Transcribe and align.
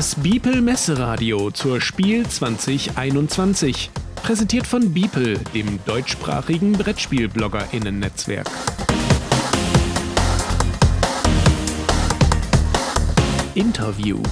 Das 0.00 0.14
Biepel 0.14 0.62
Messeradio 0.62 1.50
zur 1.50 1.78
Spiel 1.82 2.26
2021. 2.26 3.90
Präsentiert 4.22 4.66
von 4.66 4.94
Biepel, 4.94 5.38
dem 5.52 5.78
deutschsprachigen 5.84 6.72
Brettspiel-BloggerInnen-Netzwerk. 6.72 8.48
Interview. 13.54 14.22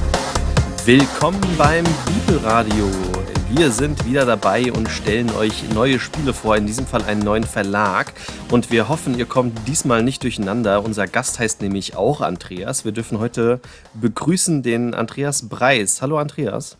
Willkommen 0.87 1.43
beim 1.59 1.85
Bibelradio. 2.07 3.18
Wir 3.51 3.71
sind 3.71 4.05
wieder 4.05 4.27
dabei 4.27 4.71
und 4.71 4.91
stellen 4.91 5.31
euch 5.31 5.73
neue 5.73 5.99
Spiele 5.99 6.35
vor, 6.35 6.57
in 6.57 6.67
diesem 6.67 6.87
Fall 6.87 7.03
einen 7.05 7.23
neuen 7.23 7.45
Verlag. 7.45 8.13
Und 8.51 8.71
wir 8.71 8.91
hoffen, 8.91 9.19
ihr 9.19 9.25
kommt 9.25 9.67
diesmal 9.67 10.03
nicht 10.03 10.23
durcheinander. 10.23 10.85
Unser 10.85 11.07
Gast 11.07 11.39
heißt 11.39 11.63
nämlich 11.63 11.97
auch 11.97 12.21
Andreas. 12.21 12.85
Wir 12.85 12.93
dürfen 12.93 13.19
heute 13.19 13.61
begrüßen 13.95 14.63
den 14.63 14.93
Andreas 14.93 15.49
Breis. 15.49 16.03
Hallo 16.03 16.19
Andreas. 16.19 16.77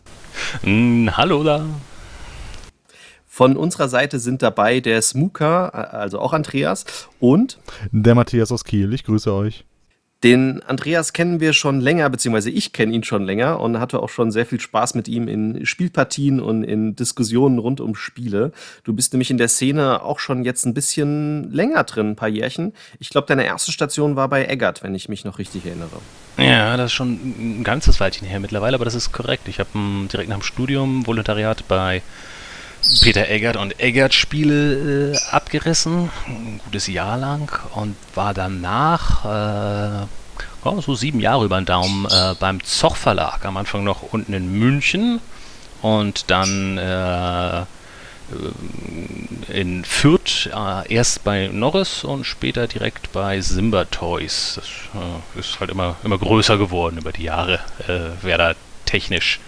Mm, 0.61 1.09
hallo 1.11 1.43
da. 1.43 1.65
Von 3.25 3.57
unserer 3.57 3.89
Seite 3.89 4.19
sind 4.19 4.43
dabei 4.43 4.79
der 4.79 5.01
Smooker, 5.01 5.93
also 5.93 6.19
auch 6.19 6.33
Andreas, 6.33 6.85
und 7.19 7.57
der 7.91 8.13
Matthias 8.13 8.51
aus 8.51 8.63
Kiel. 8.63 8.93
Ich 8.93 9.03
grüße 9.05 9.33
euch. 9.33 9.65
Den 10.23 10.61
Andreas 10.63 11.13
kennen 11.13 11.39
wir 11.39 11.53
schon 11.53 11.79
länger, 11.79 12.09
beziehungsweise 12.09 12.49
ich 12.49 12.73
kenne 12.73 12.93
ihn 12.93 13.03
schon 13.03 13.23
länger 13.23 13.61
und 13.61 13.79
hatte 13.79 14.01
auch 14.01 14.09
schon 14.09 14.31
sehr 14.31 14.45
viel 14.45 14.59
Spaß 14.59 14.93
mit 14.95 15.07
ihm 15.07 15.29
in 15.29 15.65
Spielpartien 15.65 16.41
und 16.41 16.63
in 16.63 16.93
Diskussionen 16.93 17.57
rund 17.57 17.79
um 17.79 17.95
Spiele. 17.95 18.51
Du 18.83 18.91
bist 18.91 19.13
nämlich 19.13 19.31
in 19.31 19.37
der 19.37 19.47
Szene 19.47 20.03
auch 20.03 20.19
schon 20.19 20.43
jetzt 20.43 20.65
ein 20.65 20.73
bisschen 20.73 21.49
länger 21.53 21.85
drin, 21.85 22.09
ein 22.09 22.15
paar 22.17 22.27
Jährchen. 22.27 22.73
Ich 22.99 23.09
glaube, 23.09 23.27
deine 23.27 23.45
erste 23.45 23.71
Station 23.71 24.17
war 24.17 24.27
bei 24.27 24.45
Eggert, 24.45 24.83
wenn 24.83 24.93
ich 24.93 25.07
mich 25.07 25.23
noch 25.23 25.39
richtig 25.39 25.65
erinnere. 25.65 26.01
Ja, 26.37 26.75
das 26.75 26.87
ist 26.87 26.93
schon 26.93 27.13
ein 27.13 27.63
ganzes 27.63 28.01
Weilchen 28.01 28.27
her 28.27 28.41
mittlerweile, 28.41 28.75
aber 28.75 28.85
das 28.85 28.95
ist 28.95 29.13
korrekt. 29.13 29.47
Ich 29.47 29.59
habe 29.59 29.69
direkt 30.11 30.29
nach 30.29 30.37
dem 30.37 30.43
Studium 30.43 31.07
Volontariat 31.07 31.65
bei 31.69 32.01
Peter 33.01 33.29
Eggert 33.29 33.57
und 33.57 33.79
Eggert 33.79 34.13
Spiele 34.13 35.13
äh, 35.13 35.17
abgerissen, 35.31 36.09
ein 36.27 36.61
gutes 36.63 36.87
Jahr 36.87 37.17
lang 37.17 37.51
und 37.75 37.95
war 38.15 38.33
danach 38.33 40.05
äh, 40.05 40.81
so 40.81 40.95
sieben 40.95 41.19
Jahre 41.19 41.45
über 41.45 41.59
den 41.59 41.65
Daumen 41.65 42.05
äh, 42.05 42.35
beim 42.39 42.63
Zoch 42.63 42.95
Verlag. 42.95 43.45
Am 43.45 43.57
Anfang 43.57 43.83
noch 43.83 44.13
unten 44.13 44.33
in 44.33 44.51
München 44.51 45.19
und 45.81 46.29
dann 46.29 46.77
äh, 46.77 47.63
in 49.51 49.83
Fürth 49.85 50.49
äh, 50.53 50.93
erst 50.93 51.23
bei 51.23 51.49
Norris 51.51 52.03
und 52.03 52.25
später 52.25 52.67
direkt 52.67 53.11
bei 53.11 53.41
Simba 53.41 53.85
Toys. 53.85 54.53
Das 54.55 54.65
äh, 54.65 55.39
ist 55.39 55.59
halt 55.59 55.71
immer, 55.71 55.95
immer 56.03 56.17
größer 56.17 56.57
geworden 56.57 56.97
über 56.97 57.11
die 57.11 57.23
Jahre, 57.23 57.59
wer 58.21 58.37
da 58.37 58.53
technisch 58.85 59.39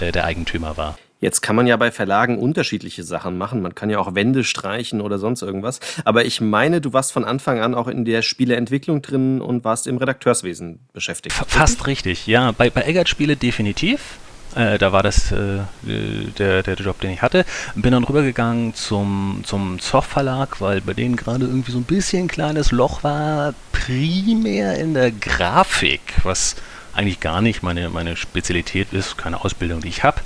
der 0.00 0.24
Eigentümer 0.24 0.76
war. 0.76 0.98
Jetzt 1.18 1.40
kann 1.40 1.56
man 1.56 1.66
ja 1.66 1.76
bei 1.76 1.90
Verlagen 1.90 2.38
unterschiedliche 2.38 3.02
Sachen 3.02 3.38
machen. 3.38 3.62
Man 3.62 3.74
kann 3.74 3.88
ja 3.88 3.98
auch 3.98 4.14
Wände 4.14 4.44
streichen 4.44 5.00
oder 5.00 5.18
sonst 5.18 5.42
irgendwas. 5.42 5.80
Aber 6.04 6.26
ich 6.26 6.40
meine, 6.40 6.80
du 6.80 6.92
warst 6.92 7.12
von 7.12 7.24
Anfang 7.24 7.60
an 7.60 7.74
auch 7.74 7.88
in 7.88 8.04
der 8.04 8.20
Spieleentwicklung 8.20 9.00
drin 9.00 9.40
und 9.40 9.64
warst 9.64 9.86
im 9.86 9.96
Redakteurswesen 9.96 10.80
beschäftigt. 10.92 11.34
Fast 11.34 11.86
richtig, 11.86 12.26
ja. 12.26 12.52
Bei, 12.52 12.68
bei 12.68 12.82
Eggert 12.82 13.08
Spiele 13.08 13.36
definitiv. 13.36 14.18
Äh, 14.54 14.78
da 14.78 14.92
war 14.92 15.02
das 15.02 15.32
äh, 15.32 15.60
der, 15.82 16.62
der 16.62 16.74
Job, 16.74 17.00
den 17.00 17.10
ich 17.10 17.22
hatte. 17.22 17.46
Bin 17.74 17.92
dann 17.92 18.04
rübergegangen 18.04 18.74
zum, 18.74 19.42
zum 19.44 19.78
Zoff 19.80 20.06
Verlag, 20.06 20.60
weil 20.60 20.82
bei 20.82 20.92
denen 20.92 21.16
gerade 21.16 21.46
irgendwie 21.46 21.72
so 21.72 21.78
ein 21.78 21.84
bisschen 21.84 22.24
ein 22.24 22.28
kleines 22.28 22.72
Loch 22.72 23.04
war, 23.04 23.54
primär 23.72 24.78
in 24.78 24.94
der 24.94 25.10
Grafik, 25.10 26.00
was 26.22 26.56
eigentlich 26.94 27.20
gar 27.20 27.42
nicht 27.42 27.62
meine, 27.62 27.90
meine 27.90 28.16
Spezialität 28.16 28.92
ist, 28.92 29.18
keine 29.18 29.44
Ausbildung, 29.44 29.82
die 29.82 29.88
ich 29.88 30.02
habe 30.02 30.20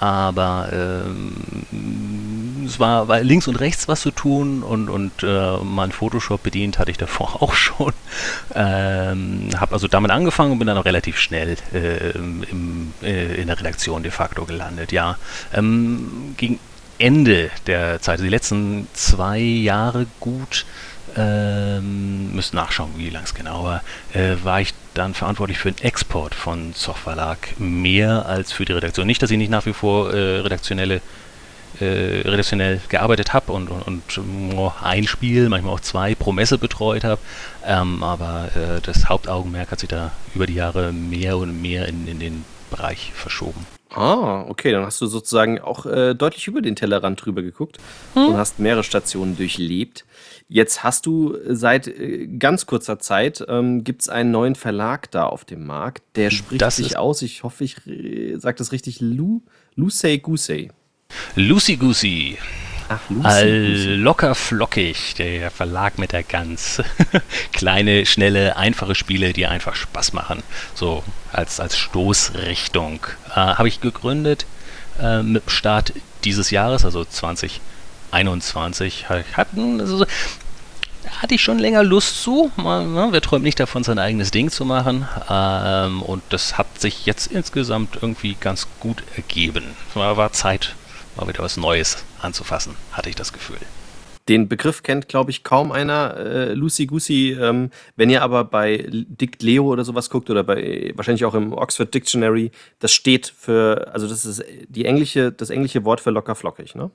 aber 0.00 0.68
ähm, 0.72 2.64
es 2.66 2.80
war, 2.80 3.08
war, 3.08 3.20
links 3.20 3.48
und 3.48 3.56
rechts 3.56 3.88
was 3.88 4.00
zu 4.00 4.10
tun 4.10 4.62
und, 4.62 4.88
und 4.88 5.22
äh, 5.22 5.56
mein 5.62 5.92
Photoshop 5.92 6.42
bedient 6.42 6.78
hatte 6.78 6.90
ich 6.90 6.98
davor 6.98 7.36
auch 7.42 7.54
schon. 7.54 7.92
Ähm, 8.54 9.48
habe 9.56 9.72
also 9.72 9.88
damit 9.88 10.10
angefangen 10.10 10.52
und 10.52 10.58
bin 10.58 10.66
dann 10.66 10.78
auch 10.78 10.84
relativ 10.84 11.18
schnell 11.18 11.56
äh, 11.72 12.10
im, 12.10 12.92
äh, 13.02 13.34
in 13.34 13.46
der 13.46 13.58
Redaktion 13.58 14.02
de 14.02 14.10
facto 14.10 14.44
gelandet. 14.44 14.92
Ja, 14.92 15.16
ähm, 15.52 16.34
gegen 16.36 16.58
Ende 16.98 17.50
der 17.66 18.00
Zeit, 18.00 18.14
also 18.14 18.24
die 18.24 18.30
letzten 18.30 18.86
zwei 18.92 19.38
Jahre 19.38 20.06
gut, 20.20 20.64
ähm, 21.16 22.34
müsst 22.34 22.54
nachschauen, 22.54 22.90
wie 22.96 23.10
lang 23.10 23.24
es 23.24 23.34
genau 23.34 23.64
war, 23.64 23.82
äh, 24.12 24.36
war 24.42 24.60
ich 24.60 24.74
dann 24.94 25.14
verantwortlich 25.14 25.58
für 25.58 25.72
den 25.72 25.84
Export 25.84 26.34
von 26.34 26.74
Zoch 26.74 26.96
Verlag 26.96 27.58
mehr 27.58 28.26
als 28.26 28.52
für 28.52 28.64
die 28.64 28.72
Redaktion. 28.72 29.06
Nicht, 29.06 29.22
dass 29.22 29.30
ich 29.30 29.38
nicht 29.38 29.50
nach 29.50 29.66
wie 29.66 29.72
vor 29.72 30.12
äh, 30.12 30.40
redaktionelle 30.40 31.00
äh, 31.80 32.22
redaktionell 32.28 32.80
gearbeitet 32.88 33.32
habe 33.32 33.52
und, 33.52 33.68
und, 33.68 34.18
und 34.18 34.72
ein 34.82 35.06
Spiel, 35.06 35.48
manchmal 35.48 35.74
auch 35.74 35.80
zwei 35.80 36.14
pro 36.14 36.30
Messe 36.32 36.56
betreut 36.56 37.04
habe. 37.04 37.20
Ähm, 37.66 38.02
aber 38.02 38.50
äh, 38.54 38.80
das 38.80 39.08
Hauptaugenmerk 39.08 39.72
hat 39.72 39.80
sich 39.80 39.88
da 39.88 40.12
über 40.34 40.46
die 40.46 40.54
Jahre 40.54 40.92
mehr 40.92 41.36
und 41.36 41.60
mehr 41.60 41.88
in, 41.88 42.06
in 42.06 42.20
den 42.20 42.44
Bereich 42.70 43.12
verschoben. 43.14 43.66
Ah, 43.94 44.44
okay, 44.48 44.72
dann 44.72 44.84
hast 44.84 45.00
du 45.00 45.06
sozusagen 45.06 45.60
auch 45.60 45.86
äh, 45.86 46.14
deutlich 46.14 46.48
über 46.48 46.60
den 46.60 46.74
Tellerrand 46.74 47.24
drüber 47.24 47.42
geguckt 47.42 47.78
hm. 48.14 48.28
und 48.28 48.36
hast 48.36 48.58
mehrere 48.58 48.82
Stationen 48.82 49.36
durchlebt. 49.36 50.04
Jetzt 50.48 50.82
hast 50.84 51.06
du 51.06 51.36
seit 51.48 51.88
äh, 51.88 52.26
ganz 52.26 52.66
kurzer 52.66 52.98
Zeit, 52.98 53.44
ähm, 53.48 53.82
gibt 53.82 54.02
es 54.02 54.08
einen 54.08 54.30
neuen 54.30 54.54
Verlag 54.54 55.10
da 55.10 55.24
auf 55.24 55.44
dem 55.44 55.64
Markt, 55.66 56.02
der 56.16 56.30
spricht 56.30 56.60
das 56.60 56.76
sich 56.76 56.98
aus, 56.98 57.22
ich 57.22 57.42
hoffe, 57.42 57.64
ich 57.64 57.86
äh, 57.86 58.36
sage 58.36 58.58
das 58.58 58.72
richtig, 58.72 59.00
Lu, 59.00 59.42
Lucey 59.74 60.18
Goosey. 60.18 60.70
Lucy 61.34 61.76
Goosey. 61.76 62.38
Ach, 62.88 63.00
Lucy, 63.08 63.94
locker 63.94 64.34
flockig, 64.34 65.14
der 65.14 65.50
Verlag 65.50 65.98
mit 65.98 66.12
der 66.12 66.22
Gans. 66.22 66.82
Kleine, 67.52 68.04
schnelle, 68.04 68.56
einfache 68.58 68.94
Spiele, 68.94 69.32
die 69.32 69.46
einfach 69.46 69.74
Spaß 69.74 70.12
machen. 70.12 70.42
So 70.74 71.02
als, 71.32 71.60
als 71.60 71.78
Stoßrichtung. 71.78 73.00
Äh, 73.30 73.36
Habe 73.36 73.68
ich 73.68 73.80
gegründet 73.80 74.44
äh, 75.00 75.22
mit 75.22 75.50
Start 75.50 75.94
dieses 76.24 76.50
Jahres, 76.50 76.84
also 76.84 77.04
2021. 78.14 79.08
Hatten, 79.08 79.80
also, 79.80 80.06
hatte 81.10 81.34
ich 81.34 81.42
schon 81.42 81.58
länger 81.58 81.82
Lust 81.82 82.22
zu. 82.22 82.50
Ne, 82.56 83.08
wer 83.10 83.20
träumt 83.20 83.44
nicht 83.44 83.58
davon, 83.58 83.82
sein 83.82 83.98
eigenes 83.98 84.30
Ding 84.30 84.50
zu 84.50 84.64
machen? 84.64 85.08
Ähm, 85.28 86.02
und 86.02 86.22
das 86.30 86.56
hat 86.56 86.80
sich 86.80 87.06
jetzt 87.06 87.32
insgesamt 87.32 87.98
irgendwie 88.00 88.36
ganz 88.38 88.68
gut 88.80 89.02
ergeben. 89.16 89.64
War, 89.94 90.16
war 90.16 90.32
Zeit 90.32 90.74
mal 91.16 91.28
wieder 91.28 91.42
was 91.42 91.56
Neues 91.56 92.04
anzufassen, 92.20 92.74
hatte 92.92 93.08
ich 93.08 93.16
das 93.16 93.32
Gefühl. 93.32 93.58
Den 94.28 94.48
Begriff 94.48 94.82
kennt, 94.82 95.08
glaube 95.08 95.30
ich, 95.30 95.44
kaum 95.44 95.70
einer, 95.70 96.16
äh, 96.16 96.54
Lucy 96.54 96.86
Goosey. 96.86 97.32
Ähm, 97.32 97.70
wenn 97.94 98.08
ihr 98.08 98.22
aber 98.22 98.44
bei 98.44 98.86
Dict 98.90 99.42
Leo 99.42 99.66
oder 99.66 99.84
sowas 99.84 100.08
guckt 100.08 100.30
oder 100.30 100.42
bei 100.42 100.92
wahrscheinlich 100.96 101.26
auch 101.26 101.34
im 101.34 101.52
Oxford 101.52 101.92
Dictionary, 101.92 102.50
das 102.78 102.92
steht 102.92 103.26
für, 103.26 103.90
also 103.92 104.08
das 104.08 104.24
ist 104.24 104.42
die 104.68 104.86
englische, 104.86 105.30
das 105.30 105.50
englische 105.50 105.84
Wort 105.84 106.00
für 106.00 106.10
locker 106.10 106.34
flockig, 106.34 106.74
ne? 106.74 106.90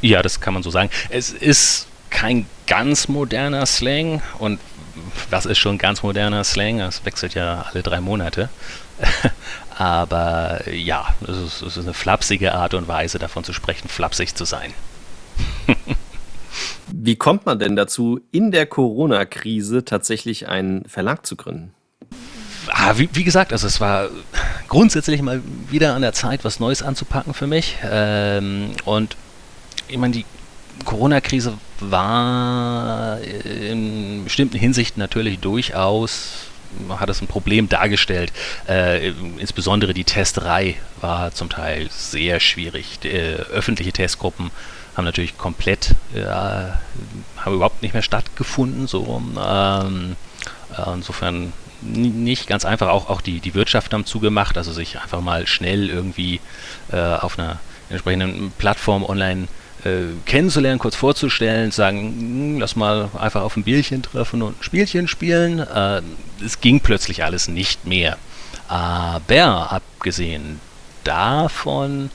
Ja, 0.00 0.22
das 0.22 0.40
kann 0.40 0.54
man 0.54 0.62
so 0.62 0.70
sagen. 0.70 0.90
Es 1.10 1.30
ist 1.30 1.86
kein 2.10 2.46
ganz 2.66 3.08
moderner 3.08 3.66
Slang 3.66 4.22
und 4.38 4.60
was 5.30 5.46
ist 5.46 5.58
schon 5.58 5.78
ganz 5.78 6.02
moderner 6.02 6.44
Slang? 6.44 6.78
Das 6.78 7.04
wechselt 7.04 7.34
ja 7.34 7.66
alle 7.70 7.82
drei 7.82 8.00
Monate. 8.00 8.48
Aber 9.76 10.68
ja, 10.70 11.14
es 11.22 11.36
ist, 11.36 11.62
es 11.62 11.76
ist 11.76 11.84
eine 11.84 11.94
flapsige 11.94 12.54
Art 12.54 12.74
und 12.74 12.86
Weise 12.86 13.18
davon 13.18 13.44
zu 13.44 13.52
sprechen, 13.52 13.88
flapsig 13.88 14.34
zu 14.34 14.44
sein. 14.44 14.74
Wie 16.92 17.16
kommt 17.16 17.46
man 17.46 17.58
denn 17.58 17.76
dazu, 17.76 18.20
in 18.32 18.50
der 18.50 18.66
Corona-Krise 18.66 19.84
tatsächlich 19.84 20.48
einen 20.48 20.84
Verlag 20.86 21.24
zu 21.24 21.36
gründen? 21.36 21.72
Ah, 22.68 22.94
wie, 22.96 23.08
wie, 23.12 23.24
gesagt, 23.24 23.52
also 23.52 23.66
es 23.66 23.80
war 23.80 24.08
grundsätzlich 24.68 25.22
mal 25.22 25.40
wieder 25.70 25.94
an 25.94 26.02
der 26.02 26.12
Zeit, 26.12 26.44
was 26.44 26.60
Neues 26.60 26.82
anzupacken 26.82 27.32
für 27.32 27.46
mich. 27.46 27.78
Ähm, 27.82 28.72
und 28.84 29.16
ich 29.90 29.98
meine, 29.98 30.14
die 30.14 30.24
Corona-Krise 30.84 31.54
war 31.80 33.18
in 33.20 34.24
bestimmten 34.24 34.58
Hinsichten 34.58 35.00
natürlich 35.00 35.38
durchaus 35.38 36.46
hat 37.00 37.08
es 37.08 37.20
ein 37.20 37.26
Problem 37.26 37.68
dargestellt. 37.68 38.32
Äh, 38.68 39.08
insbesondere 39.38 39.92
die 39.92 40.04
Testerei 40.04 40.76
war 41.00 41.32
zum 41.32 41.48
Teil 41.48 41.88
sehr 41.90 42.38
schwierig. 42.38 43.04
Äh, 43.04 43.34
öffentliche 43.52 43.92
Testgruppen 43.92 44.52
haben 44.96 45.04
natürlich 45.04 45.36
komplett, 45.36 45.96
äh, 46.14 46.24
haben 46.24 47.54
überhaupt 47.54 47.82
nicht 47.82 47.92
mehr 47.92 48.04
stattgefunden. 48.04 48.86
So, 48.86 49.20
ähm, 49.36 50.16
äh, 50.76 50.94
insofern 50.94 51.52
nicht 51.82 52.46
ganz 52.46 52.64
einfach. 52.64 52.88
Auch, 52.88 53.10
auch 53.10 53.20
die, 53.20 53.40
die 53.40 53.54
Wirtschaft 53.54 53.92
haben 53.92 54.06
zugemacht, 54.06 54.56
also 54.56 54.72
sich 54.72 55.00
einfach 55.00 55.22
mal 55.22 55.48
schnell 55.48 55.90
irgendwie 55.90 56.40
äh, 56.92 57.00
auf 57.00 57.38
einer 57.38 57.58
entsprechenden 57.88 58.52
Plattform 58.58 59.04
online 59.04 59.44
äh, 59.44 59.59
kennenzulernen, 60.26 60.78
kurz 60.78 60.96
vorzustellen, 60.96 61.70
sagen, 61.70 61.98
hm, 61.98 62.60
lass 62.60 62.76
mal 62.76 63.10
einfach 63.18 63.42
auf 63.42 63.56
ein 63.56 63.64
Bierchen 63.64 64.02
treffen 64.02 64.42
und 64.42 64.60
ein 64.60 64.62
Spielchen 64.62 65.08
spielen. 65.08 65.60
Äh, 65.60 66.02
es 66.44 66.60
ging 66.60 66.80
plötzlich 66.80 67.24
alles 67.24 67.48
nicht 67.48 67.86
mehr. 67.86 68.16
Aber 68.68 69.72
abgesehen 69.72 70.60
davon 71.04 72.10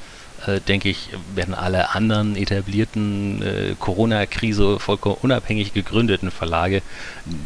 äh, 0.45 0.61
denke 0.61 0.89
ich, 0.89 1.09
werden 1.33 1.53
alle 1.53 1.95
anderen 1.95 2.35
etablierten 2.35 3.41
äh, 3.41 3.75
Corona-Krise 3.79 4.79
vollkommen 4.79 5.17
unabhängig 5.21 5.73
gegründeten 5.73 6.31
Verlage 6.31 6.81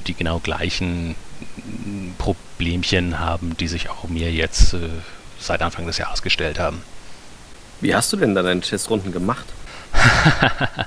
die 0.08 0.14
genau 0.14 0.40
gleichen 0.40 1.16
Problemchen 2.18 3.20
haben, 3.20 3.56
die 3.58 3.68
sich 3.68 3.90
auch 3.90 4.08
mir 4.10 4.32
jetzt 4.32 4.74
äh, 4.74 4.90
seit 5.40 5.62
Anfang 5.62 5.86
des 5.86 5.98
Jahres 5.98 6.22
gestellt 6.22 6.60
haben. 6.60 6.82
Wie 7.82 7.96
hast 7.96 8.12
du 8.12 8.18
denn 8.18 8.36
da 8.36 8.44
deine 8.44 8.62
Testrunden 8.62 9.12
gemacht? 9.12 9.46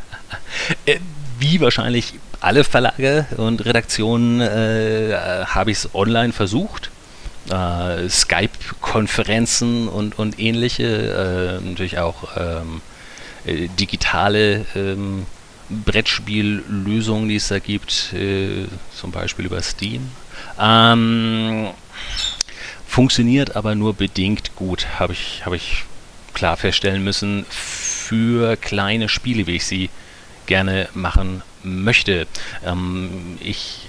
Äh, 0.84 1.00
wie 1.40 1.60
wahrscheinlich 1.60 2.14
alle 2.40 2.62
Verlage 2.62 3.26
und 3.37 3.64
Redaktionen 3.64 4.40
äh, 4.40 5.16
habe 5.46 5.72
ich 5.72 5.78
es 5.78 5.94
online 5.94 6.32
versucht 6.32 6.90
äh, 7.50 8.08
Skype-Konferenzen 8.08 9.88
und, 9.88 10.19
und 10.19 10.38
ähnliche, 10.38 11.60
äh, 11.60 11.66
natürlich 11.66 11.99
auch 11.99 12.37
ähm, 12.37 12.81
äh, 13.44 13.69
digitale 13.69 14.64
ähm, 14.75 15.26
Brettspiellösungen, 15.69 17.28
die 17.28 17.37
es 17.37 17.49
da 17.49 17.58
gibt, 17.58 18.12
äh, 18.12 18.66
zum 18.94 19.10
Beispiel 19.10 19.46
über 19.46 19.62
Steam. 19.62 20.10
Ähm, 20.60 21.70
funktioniert 22.87 23.56
aber 23.56 23.75
nur 23.75 23.94
bedingt 23.94 24.54
gut, 24.54 24.87
habe 24.99 25.14
ich, 25.14 25.43
hab 25.44 25.54
ich 25.54 25.84
klar 26.34 26.56
feststellen 26.56 27.02
müssen, 27.05 27.46
für 27.49 28.56
kleine 28.56 29.08
Spiele, 29.08 29.46
wie 29.46 29.56
ich 29.56 29.67
sie 29.67 29.90
gerne 30.46 30.88
machen 30.94 31.43
möchte. 31.62 32.26
Ähm, 32.64 33.38
ich 33.40 33.88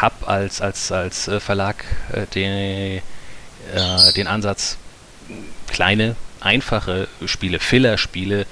habe 0.00 0.26
als, 0.26 0.60
als, 0.60 0.92
als 0.92 1.28
äh, 1.28 1.40
Verlag 1.40 1.84
äh, 2.12 2.26
den, 2.34 2.98
äh, 3.74 4.12
den 4.16 4.26
Ansatz, 4.26 4.76
kleine, 5.68 6.16
einfache 6.40 7.08
Spiele, 7.24 7.58
Filler-Spiele, 7.58 8.46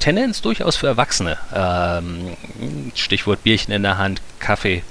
Tendenz 0.00 0.42
durchaus 0.42 0.76
für 0.76 0.86
Erwachsene, 0.86 1.38
ähm, 1.54 2.36
Stichwort 2.94 3.42
Bierchen 3.42 3.72
in 3.72 3.82
der 3.82 3.98
Hand, 3.98 4.20
Kaffee, 4.38 4.82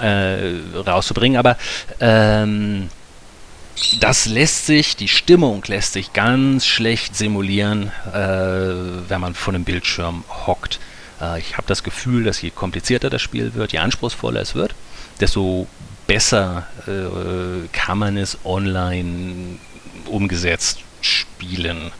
äh, 0.00 0.54
rauszubringen, 0.74 1.38
aber 1.38 1.56
ähm, 2.00 2.88
das 4.00 4.26
lässt 4.26 4.66
sich, 4.66 4.96
die 4.96 5.08
Stimmung 5.08 5.62
lässt 5.66 5.92
sich 5.92 6.12
ganz 6.12 6.66
schlecht 6.66 7.16
simulieren, 7.16 7.92
äh, 8.12 9.08
wenn 9.08 9.20
man 9.20 9.34
vor 9.34 9.54
einem 9.54 9.64
Bildschirm 9.64 10.24
hockt. 10.46 10.78
Äh, 11.20 11.40
ich 11.40 11.56
habe 11.56 11.66
das 11.66 11.82
Gefühl, 11.82 12.24
dass 12.24 12.42
je 12.42 12.50
komplizierter 12.50 13.10
das 13.10 13.22
Spiel 13.22 13.54
wird, 13.54 13.72
je 13.72 13.78
anspruchsvoller 13.78 14.40
es 14.40 14.54
wird, 14.54 14.74
desto 15.20 15.66
besser 16.06 16.66
äh, 16.86 17.68
kann 17.72 17.98
man 17.98 18.16
es 18.16 18.38
online 18.44 19.58
umgesetzt 20.06 20.78
spielen. 21.00 21.92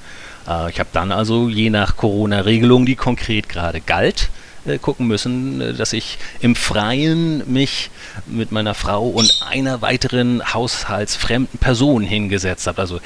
Äh, 0.48 0.70
ich 0.70 0.80
habe 0.80 0.90
dann 0.92 1.12
also 1.12 1.48
je 1.48 1.70
nach 1.70 1.96
Corona-Regelung, 1.96 2.86
die 2.86 2.96
konkret 2.96 3.48
gerade 3.48 3.80
galt, 3.80 4.30
äh, 4.68 4.78
gucken 4.78 5.06
müssen, 5.06 5.60
äh, 5.60 5.74
dass 5.74 5.92
ich 5.92 6.18
im 6.40 6.54
Freien 6.54 7.50
mich 7.50 7.90
mit 8.26 8.52
meiner 8.52 8.74
Frau 8.74 9.08
und 9.08 9.42
einer 9.48 9.82
weiteren 9.82 10.42
haushaltsfremden 10.54 11.58
Person 11.58 12.02
hingesetzt 12.02 12.66
habe. 12.66 12.80
Also 12.80 13.00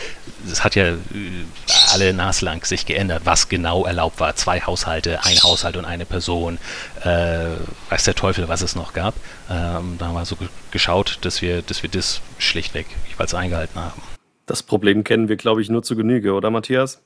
es 0.50 0.64
hat 0.64 0.75
ja 0.75 0.88
äh, 0.88 0.97
alle 1.93 2.12
naslang 2.12 2.64
sich 2.64 2.87
geändert, 2.87 3.23
was 3.25 3.49
genau 3.49 3.85
erlaubt 3.85 4.20
war. 4.20 4.35
Zwei 4.37 4.61
Haushalte, 4.61 5.25
ein 5.25 5.43
Haushalt 5.43 5.76
und 5.76 5.85
eine 5.85 6.05
Person. 6.05 6.59
Äh, 7.03 7.50
weiß 7.91 8.05
der 8.05 8.15
Teufel, 8.15 8.49
was 8.49 8.62
es 8.62 8.75
noch 8.76 8.93
gab. 8.93 9.15
Ähm, 9.50 9.97
da 9.99 10.06
haben 10.06 10.15
wir 10.15 10.25
so 10.25 10.37
geschaut, 10.70 11.19
dass 11.23 11.43
wir, 11.43 11.62
dass 11.62 11.82
wir 11.82 11.91
das 11.91 12.20
schlichtweg 12.38 12.87
jeweils 13.11 13.35
eingehalten 13.35 13.81
haben. 13.81 14.03
Das 14.47 14.62
Problem 14.62 15.05
kennen 15.05 15.29
wir, 15.29 15.37
glaube 15.37 15.62
ich, 15.62 15.70
nur 15.70 15.82
zu 15.82 15.97
Genüge, 15.97 16.32
oder 16.32 16.50
Matthias? 16.50 17.00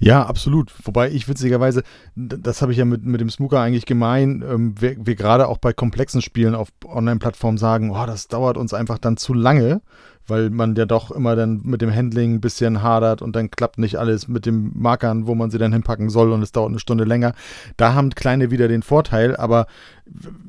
Ja, 0.00 0.24
absolut. 0.24 0.72
Wobei 0.84 1.10
ich 1.10 1.28
witzigerweise, 1.28 1.82
das 2.14 2.62
habe 2.62 2.72
ich 2.72 2.78
ja 2.78 2.84
mit, 2.84 3.04
mit 3.04 3.20
dem 3.20 3.30
Smooker 3.30 3.60
eigentlich 3.60 3.86
gemein, 3.86 4.44
ähm, 4.48 4.74
wir, 4.80 4.96
wir 4.98 5.14
gerade 5.14 5.48
auch 5.48 5.58
bei 5.58 5.72
komplexen 5.72 6.22
Spielen 6.22 6.54
auf 6.54 6.68
Online-Plattformen 6.84 7.58
sagen, 7.58 7.90
oh, 7.90 8.06
das 8.06 8.28
dauert 8.28 8.56
uns 8.56 8.74
einfach 8.74 8.98
dann 8.98 9.16
zu 9.16 9.34
lange, 9.34 9.80
weil 10.28 10.50
man 10.50 10.74
ja 10.74 10.86
doch 10.86 11.10
immer 11.10 11.36
dann 11.36 11.60
mit 11.64 11.82
dem 11.82 11.94
Handling 11.94 12.34
ein 12.34 12.40
bisschen 12.40 12.82
hadert 12.82 13.22
und 13.22 13.36
dann 13.36 13.50
klappt 13.50 13.78
nicht 13.78 13.96
alles 13.96 14.28
mit 14.28 14.46
den 14.46 14.72
Markern, 14.74 15.26
wo 15.26 15.34
man 15.34 15.50
sie 15.50 15.58
dann 15.58 15.72
hinpacken 15.72 16.10
soll 16.10 16.32
und 16.32 16.42
es 16.42 16.52
dauert 16.52 16.70
eine 16.70 16.78
Stunde 16.78 17.04
länger. 17.04 17.34
Da 17.76 17.94
haben 17.94 18.10
Kleine 18.10 18.50
wieder 18.50 18.68
den 18.68 18.82
Vorteil, 18.82 19.36
aber 19.36 19.66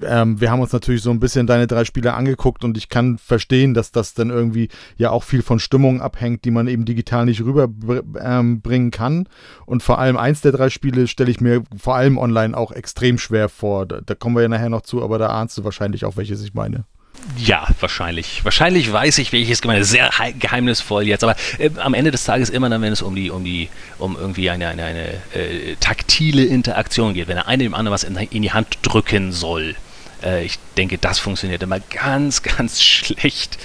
ähm, 0.04 0.40
wir 0.40 0.52
haben 0.52 0.60
uns 0.60 0.72
natürlich 0.72 1.02
so 1.02 1.10
ein 1.10 1.20
bisschen 1.20 1.48
deine 1.48 1.68
drei 1.68 1.84
Spiele 1.84 2.14
angeguckt 2.14 2.64
und 2.64 2.78
ich 2.78 2.90
kann 2.90 3.18
verstehen, 3.18 3.74
dass 3.74 3.92
das 3.92 4.14
dann 4.14 4.30
irgendwie 4.30 4.70
ja 4.98 5.10
auch 5.10 5.24
viel 5.24 5.42
von 5.42 5.60
Stimmung 5.60 6.02
abhängt, 6.02 6.46
die 6.46 6.52
man 6.52 6.68
eben 6.68 6.86
digital 6.86 7.26
nicht 7.26 7.44
rüberbringen 7.44 8.88
ähm, 8.88 8.92
kann. 8.92 9.28
Und 9.66 9.84
vor 9.84 10.00
allem 10.00 10.18
eins 10.18 10.42
der 10.42 10.52
drei 10.52 10.70
Spiele 10.70 11.08
stelle 11.08 11.32
ich 11.32 11.42
mir 11.42 11.64
vor 11.76 11.96
allem 11.96 12.18
online 12.18 12.56
auch 12.56 12.72
extrem 12.72 13.18
schwer 13.18 13.50
vor. 13.50 13.86
Da, 13.86 14.02
da 14.02 14.16
kommen 14.16 14.36
wir 14.36 14.44
ja 14.44 14.50
nachher 14.50 14.70
noch 14.70 14.82
zu, 14.82 15.04
aber 15.04 15.18
da 15.18 15.30
ahnst 15.30 15.58
du 15.58 15.64
wahrscheinlich 15.64 16.06
auch, 16.06 16.18
welches 16.18 16.44
ich 16.44 16.54
meine. 16.54 16.86
Ja, 17.38 17.68
wahrscheinlich. 17.80 18.44
Wahrscheinlich 18.46 18.92
weiß 18.92 19.18
ich, 19.20 19.32
welches 19.32 19.62
gemeint 19.62 19.82
ist. 19.82 19.90
Sehr 19.90 20.10
geheimnisvoll 20.40 21.08
jetzt. 21.08 21.24
Aber 21.24 21.36
äh, 21.58 21.70
am 21.78 21.94
Ende 21.94 22.12
des 22.12 22.24
Tages 22.24 22.50
immer 22.50 22.70
dann, 22.70 22.82
wenn 22.82 22.94
es 22.94 23.02
um 23.02 23.16
die, 23.16 23.30
um 23.30 23.44
die, 23.44 23.70
um 23.98 24.16
irgendwie 24.16 24.50
eine, 24.50 24.68
eine, 24.68 24.84
eine 24.84 25.08
äh, 25.34 25.76
taktile 25.80 26.46
Interaktion 26.46 27.14
geht, 27.14 27.28
wenn 27.28 27.36
der 27.36 27.48
eine 27.48 27.64
dem 27.64 27.74
anderen 27.74 27.94
was 27.94 28.04
in, 28.04 28.16
in 28.16 28.42
die 28.42 28.52
Hand 28.54 28.80
drücken 28.82 29.32
soll. 29.32 29.76
Äh, 30.24 30.46
ich 30.46 30.58
denke, 30.78 30.98
das 30.98 31.20
funktioniert 31.20 31.62
immer 31.64 31.80
ganz, 31.80 32.42
ganz 32.58 32.82
schlecht, 32.82 33.58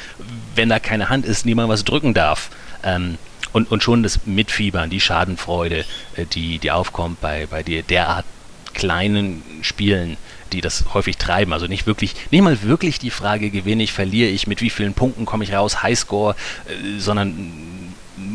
wenn 0.55 0.69
da 0.69 0.79
keine 0.79 1.09
Hand 1.09 1.25
ist, 1.25 1.47
niemand 1.47 1.69
was 1.69 1.85
drücken 1.85 2.15
darf. 2.15 2.51
Ähm, 2.83 3.19
und, 3.53 3.71
und 3.71 3.83
schon 3.83 4.03
das 4.03 4.27
Mitfiebern, 4.27 4.91
die 4.91 5.01
Schadenfreude, 5.01 5.85
äh, 6.17 6.25
die, 6.27 6.59
die 6.59 6.71
aufkommt 6.71 7.21
bei, 7.21 7.47
bei 7.47 7.63
dir 7.63 7.83
derart 7.83 8.25
kleinen 8.73 9.43
Spielen, 9.63 10.17
die 10.53 10.61
das 10.61 10.85
häufig 10.95 11.17
treiben. 11.17 11.53
Also 11.53 11.67
nicht 11.67 11.87
wirklich, 11.87 12.15
nicht 12.31 12.43
mal 12.43 12.63
wirklich 12.63 12.99
die 12.99 13.11
Frage, 13.11 13.51
gewinne 13.51 13.83
ich, 13.83 13.93
verliere 13.93 14.29
ich, 14.29 14.47
mit 14.47 14.61
wie 14.61 14.71
vielen 14.71 14.95
Punkten 14.95 15.25
komme 15.25 15.45
ich 15.45 15.53
raus, 15.53 15.83
Highscore, 15.83 16.35
äh, 16.67 16.99
sondern 16.99 17.53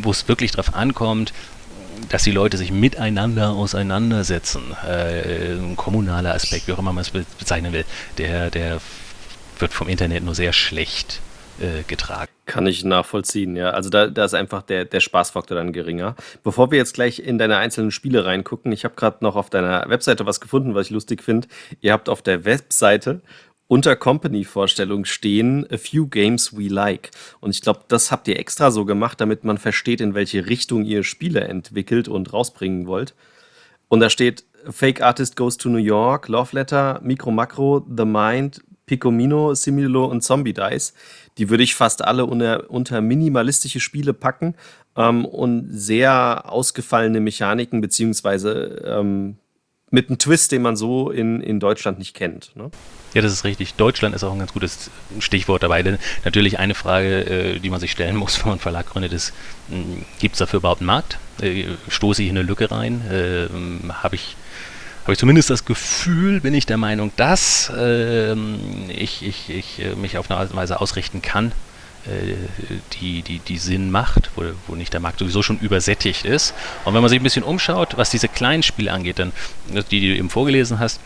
wo 0.02 0.12
es 0.12 0.28
wirklich 0.28 0.52
darauf 0.52 0.74
ankommt, 0.76 1.34
dass 2.10 2.24
die 2.24 2.32
Leute 2.32 2.58
sich 2.58 2.72
miteinander 2.72 3.52
auseinandersetzen. 3.52 4.62
Äh, 4.88 5.54
ein 5.54 5.76
kommunaler 5.76 6.34
Aspekt, 6.34 6.68
wie 6.68 6.74
auch 6.74 6.80
immer 6.80 6.94
man 6.94 7.02
es 7.02 7.12
bezeichnen 7.12 7.74
will, 7.74 7.86
der, 8.18 8.50
der 8.50 8.80
wird 9.60 9.74
vom 9.74 9.90
Internet 9.90 10.24
nur 10.24 10.36
sehr 10.36 10.54
schlecht 10.54 11.22
äh, 11.60 11.84
getragen. 11.88 12.32
Kann 12.46 12.68
ich 12.68 12.86
nachvollziehen, 12.86 13.56
ja. 13.56 13.72
Also 13.72 13.90
da, 13.90 14.08
da 14.08 14.26
ist 14.26 14.34
einfach 14.34 14.62
der, 14.62 14.86
der 14.86 15.00
Spaßfaktor 15.00 15.58
dann 15.58 15.74
geringer. 15.74 16.16
Bevor 16.44 16.72
wir 16.72 16.78
jetzt 16.78 16.94
gleich 16.94 17.20
in 17.20 17.38
deine 17.38 17.58
einzelnen 17.58 17.92
Spiele 17.92 18.26
reingucken, 18.26 18.72
ich 18.72 18.86
habe 18.86 18.96
gerade 18.96 19.18
noch 19.22 19.36
auf 19.36 19.50
deiner 19.50 19.90
Webseite 19.90 20.26
was 20.26 20.40
gefunden, 20.40 20.76
was 20.76 20.88
ich 20.88 20.92
lustig 20.92 21.24
finde. 21.24 21.48
Ihr 21.82 21.94
habt 21.94 22.10
auf 22.10 22.22
der 22.22 22.46
Webseite 22.46 23.22
unter 23.68 23.98
Company-Vorstellung 23.98 25.04
stehen 25.04 25.68
A 25.70 25.78
Few 25.78 26.08
Games 26.08 26.58
We 26.58 26.70
Like. 26.70 27.12
Und 27.42 27.52
ich 27.52 27.62
glaube, 27.62 27.82
das 27.90 28.12
habt 28.12 28.28
ihr 28.30 28.40
extra 28.40 28.72
so 28.72 28.86
gemacht, 28.86 29.20
damit 29.20 29.44
man 29.44 29.58
versteht, 29.58 30.00
in 30.00 30.14
welche 30.14 30.48
Richtung 30.48 30.86
ihr 30.86 31.04
Spiele 31.04 31.42
entwickelt 31.42 32.08
und 32.08 32.32
rausbringen 32.32 32.88
wollt. 32.88 33.14
Und 33.90 34.00
da 34.00 34.10
steht 34.10 34.46
Fake 34.70 35.02
Artist 35.02 35.36
Goes 35.36 35.58
to 35.58 35.70
New 35.70 35.78
York, 35.78 36.28
Love 36.30 36.56
Letter, 36.56 37.00
Micro 37.04 37.32
Macro, 37.32 37.86
The 37.96 38.06
Mind, 38.06 38.62
Picomino, 38.88 39.54
Simulo 39.54 40.06
und 40.06 40.24
Zombie 40.24 40.54
Dice. 40.54 40.94
Die 41.38 41.50
würde 41.50 41.64
ich 41.64 41.76
fast 41.76 42.04
alle 42.04 42.26
unter, 42.26 42.72
unter 42.72 43.02
minimalistische 43.02 43.80
Spiele 43.80 44.14
packen 44.14 44.56
ähm, 44.96 45.26
und 45.26 45.68
sehr 45.72 46.52
ausgefallene 46.52 47.20
Mechaniken, 47.20 47.82
beziehungsweise 47.82 48.82
ähm, 48.84 49.38
mit 49.90 50.10
einem 50.10 50.18
Twist, 50.18 50.52
den 50.52 50.62
man 50.64 50.76
so 50.76 51.12
in, 51.12 51.42
in 51.42 51.60
Deutschland 51.60 52.00
nicht 52.00 52.14
kennt. 52.14 52.56
Ne? 52.56 52.72
Ja, 53.14 53.22
das 53.22 53.32
ist 53.32 53.44
richtig. 53.46 53.76
Deutschland 53.76 54.16
ist 54.16 54.24
auch 54.24 54.34
ein 54.34 54.40
ganz 54.40 54.54
gutes 54.54 54.90
Stichwort 55.20 55.64
dabei. 55.64 55.82
Denn 55.84 55.98
natürlich 56.26 56.60
eine 56.60 56.76
Frage, 56.76 57.26
äh, 57.26 57.60
die 57.60 57.70
man 57.70 57.80
sich 57.80 57.92
stellen 57.92 58.16
muss, 58.16 58.40
wenn 58.40 58.46
man 58.46 58.54
einen 58.54 58.60
Verlag 58.60 58.88
gründet, 58.88 59.14
ist, 59.14 59.34
hm, 59.70 60.04
gibt 60.20 60.36
es 60.36 60.40
dafür 60.40 60.60
überhaupt 60.60 60.82
einen 60.82 60.88
Markt? 60.88 61.20
Äh, 61.42 61.66
stoße 61.88 62.24
ich 62.24 62.30
in 62.30 62.38
eine 62.38 62.48
Lücke 62.48 62.70
rein? 62.70 63.02
Äh, 63.10 63.48
Habe 63.94 64.16
ich 64.16 64.36
habe 65.08 65.14
ich 65.14 65.20
zumindest 65.20 65.50
das 65.50 65.64
Gefühl, 65.64 66.42
bin 66.42 66.54
ich 66.54 66.66
der 66.66 66.76
Meinung, 66.76 67.14
dass 67.16 67.72
ähm, 67.74 68.60
ich, 68.90 69.26
ich, 69.26 69.50
ich 69.50 69.80
äh, 69.80 69.96
mich 69.96 70.18
auf 70.18 70.30
eine 70.30 70.38
Art 70.38 70.52
und 70.52 70.58
Weise 70.58 70.82
ausrichten 70.82 71.22
kann, 71.22 71.54
äh, 72.08 72.34
die, 72.92 73.22
die, 73.22 73.40
die 73.40 73.58
Sinn 73.58 73.90
macht, 73.90 74.32
wo, 74.36 74.44
wo 74.68 74.76
nicht 74.76 74.92
der 74.92 75.00
Markt 75.00 75.20
sowieso 75.20 75.42
schon 75.44 75.60
übersättigt 75.60 76.26
ist. 76.26 76.54
Und 76.84 76.94
wenn 76.94 77.00
man 77.00 77.08
sich 77.08 77.22
ein 77.22 77.24
bisschen 77.24 77.46
umschaut, 77.46 77.96
was 77.96 78.10
diese 78.10 78.28
kleinen 78.28 78.64
Spiele 78.64 78.92
angeht, 78.92 79.20
dann 79.20 79.32
die, 79.70 80.02
die 80.02 80.10
du 80.10 80.18
eben 80.18 80.30
vorgelesen 80.30 80.80
hast, 80.80 81.00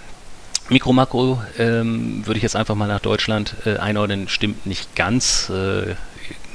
Mikro 0.70 0.94
Makro 0.94 1.40
ähm, 1.60 2.26
würde 2.26 2.38
ich 2.38 2.44
jetzt 2.44 2.56
einfach 2.56 2.74
mal 2.74 2.88
nach 2.88 3.02
Deutschland 3.02 3.54
äh, 3.68 3.78
einordnen, 3.78 4.28
stimmt 4.30 4.66
nicht 4.66 4.96
ganz, 4.96 5.52
äh, 5.52 5.94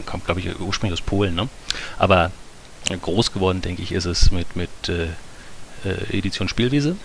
kommt 0.04 0.24
glaube 0.24 0.40
ich 0.40 0.58
ursprünglich 0.58 0.98
aus 1.00 1.06
Polen, 1.06 1.36
ne? 1.36 1.48
aber 1.96 2.32
groß 3.02 3.32
geworden, 3.32 3.62
denke 3.62 3.82
ich, 3.82 3.92
ist 3.92 4.04
es 4.04 4.32
mit, 4.32 4.56
mit 4.56 4.88
äh, 4.88 5.06
äh 5.86 6.18
Edition 6.18 6.48
Spielwiese 6.48 6.96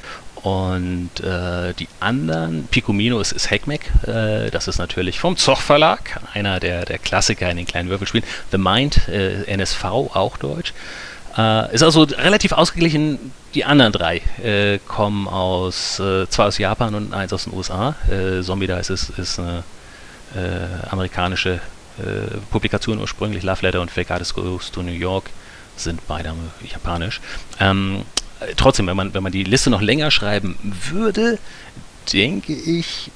und 0.44 1.20
äh, 1.20 1.74
die 1.76 1.88
anderen, 2.00 2.68
Picomino 2.72 3.20
ist, 3.20 3.32
ist 3.32 3.52
Hackmack, 3.52 3.82
äh, 4.08 4.50
das 4.50 4.68
ist 4.68 4.80
natürlich 4.80 5.20
vom 5.20 5.38
Zoch 5.38 5.62
Verlag, 5.62 6.20
einer 6.34 6.60
der, 6.60 6.84
der 6.86 6.98
Klassiker 6.98 7.50
in 7.52 7.58
den 7.58 7.68
kleinen 7.68 7.90
Würfelspielen. 7.90 8.26
The 8.52 8.58
Mind, 8.58 9.08
äh, 9.08 9.44
NSV, 9.44 9.84
auch 9.86 10.38
deutsch. 10.38 10.74
Äh, 11.38 11.74
ist 11.76 11.84
also 11.84 12.04
relativ 12.04 12.54
ausgeglichen. 12.54 13.32
Die 13.54 13.66
anderen 13.66 13.94
drei 13.94 14.22
äh, 14.44 14.80
kommen 14.80 15.28
aus, 15.28 15.98
zwei 16.30 16.46
aus 16.46 16.58
Japan 16.58 16.96
und 16.96 17.14
eins 17.14 17.34
aus 17.34 17.44
den 17.44 17.54
USA. 17.54 17.96
Zombie 18.42 18.68
Dice 18.68 18.90
ist, 18.90 19.10
ist 19.18 19.40
eine 19.40 19.64
amerikanische 20.90 21.60
Publikation 22.50 23.00
ursprünglich. 23.00 23.44
Love 23.44 23.62
Letter 23.64 23.82
und 23.82 23.92
Fake 23.92 24.10
Artist 24.10 24.36
Goes 24.36 24.72
to 24.72 24.82
New 24.82 24.92
York 24.92 25.30
sind 25.76 26.00
beide 26.08 26.34
japanisch. 26.64 27.20
Ähm, 27.60 28.04
trotzdem, 28.56 28.88
wenn 28.88 28.98
man, 28.98 29.14
wenn 29.14 29.24
man 29.24 29.32
die 29.32 29.44
Liste 29.44 29.70
noch 29.70 29.82
länger 29.82 30.12
schreiben 30.12 30.58
würde, 30.92 31.38
denke 32.12 32.54
ich, 32.54 33.12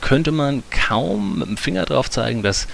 könnte 0.00 0.32
man 0.32 0.62
kaum 0.70 1.38
mit 1.38 1.48
dem 1.48 1.56
Finger 1.56 1.84
drauf 1.84 2.10
zeigen, 2.10 2.42
dass 2.42 2.66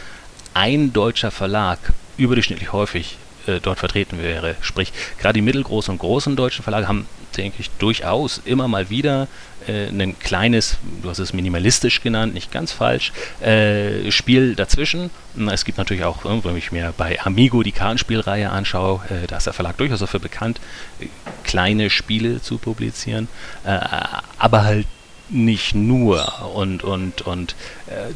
ein 0.54 0.92
deutscher 0.92 1.30
Verlag 1.30 1.78
überdurchschnittlich 2.16 2.72
häufig 2.72 3.16
äh, 3.46 3.60
dort 3.60 3.78
vertreten 3.78 4.20
wäre. 4.20 4.56
Sprich, 4.60 4.92
gerade 5.18 5.34
die 5.34 5.42
mittelgroßen 5.42 5.92
und 5.92 5.98
großen 5.98 6.36
deutschen 6.36 6.62
Verlage 6.62 6.88
haben, 6.88 7.06
denke 7.38 7.56
ich, 7.60 7.70
durchaus 7.78 8.42
immer 8.44 8.68
mal 8.68 8.90
wieder 8.90 9.28
äh, 9.66 9.88
ein 9.88 10.18
kleines, 10.18 10.78
du 11.02 11.08
hast 11.08 11.18
es 11.18 11.32
minimalistisch 11.32 12.02
genannt, 12.02 12.34
nicht 12.34 12.50
ganz 12.52 12.72
falsch, 12.72 13.12
äh, 13.40 14.10
Spiel 14.10 14.54
dazwischen. 14.54 15.10
Es 15.50 15.64
gibt 15.64 15.78
natürlich 15.78 16.04
auch, 16.04 16.24
äh, 16.24 16.44
wenn 16.44 16.56
ich 16.56 16.72
mir 16.72 16.92
bei 16.96 17.20
Amigo 17.20 17.62
die 17.62 17.72
Kartenspielreihe 17.72 18.50
anschaue, 18.50 19.00
äh, 19.08 19.26
da 19.26 19.36
ist 19.38 19.46
der 19.46 19.52
Verlag 19.52 19.76
durchaus 19.76 20.00
dafür 20.00 20.20
bekannt, 20.20 20.60
kleine 21.44 21.90
Spiele 21.90 22.42
zu 22.42 22.58
publizieren, 22.58 23.28
äh, 23.64 23.78
aber 24.38 24.64
halt 24.64 24.86
nicht 25.30 25.74
nur 25.74 26.50
und 26.54 26.82
und 26.82 27.22
und 27.22 27.54
äh, 27.86 28.12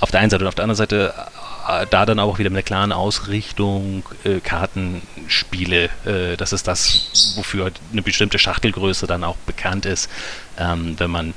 auf 0.00 0.10
der 0.10 0.20
einen 0.20 0.30
Seite 0.30 0.44
und 0.44 0.48
auf 0.48 0.54
der 0.54 0.64
anderen 0.64 0.76
Seite 0.76 1.14
äh, 1.16 1.41
da 1.90 2.06
dann 2.06 2.18
auch 2.18 2.38
wieder 2.38 2.50
mit 2.50 2.58
einer 2.58 2.62
klaren 2.62 2.92
Ausrichtung 2.92 4.04
äh, 4.24 4.40
Kartenspiele. 4.40 5.90
Äh, 6.04 6.36
das 6.36 6.52
ist 6.52 6.66
das, 6.66 7.34
wofür 7.36 7.70
eine 7.92 8.02
bestimmte 8.02 8.38
Schachtelgröße 8.38 9.06
dann 9.06 9.24
auch 9.24 9.36
bekannt 9.46 9.86
ist. 9.86 10.10
Ähm, 10.58 10.98
wenn 10.98 11.10
man 11.10 11.34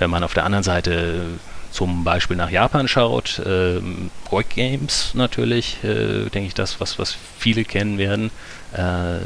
wenn 0.00 0.10
man 0.10 0.24
auf 0.24 0.34
der 0.34 0.44
anderen 0.44 0.64
Seite 0.64 1.26
zum 1.70 2.02
Beispiel 2.04 2.36
nach 2.36 2.50
Japan 2.50 2.88
schaut, 2.88 3.40
ähm, 3.46 4.10
Roig 4.32 4.48
Games 4.48 5.12
natürlich, 5.14 5.76
äh, 5.84 6.28
denke 6.30 6.48
ich, 6.48 6.54
das, 6.54 6.80
was, 6.80 6.98
was 6.98 7.14
viele 7.38 7.64
kennen 7.64 7.98
werden. 7.98 8.30
Äh, 8.72 9.24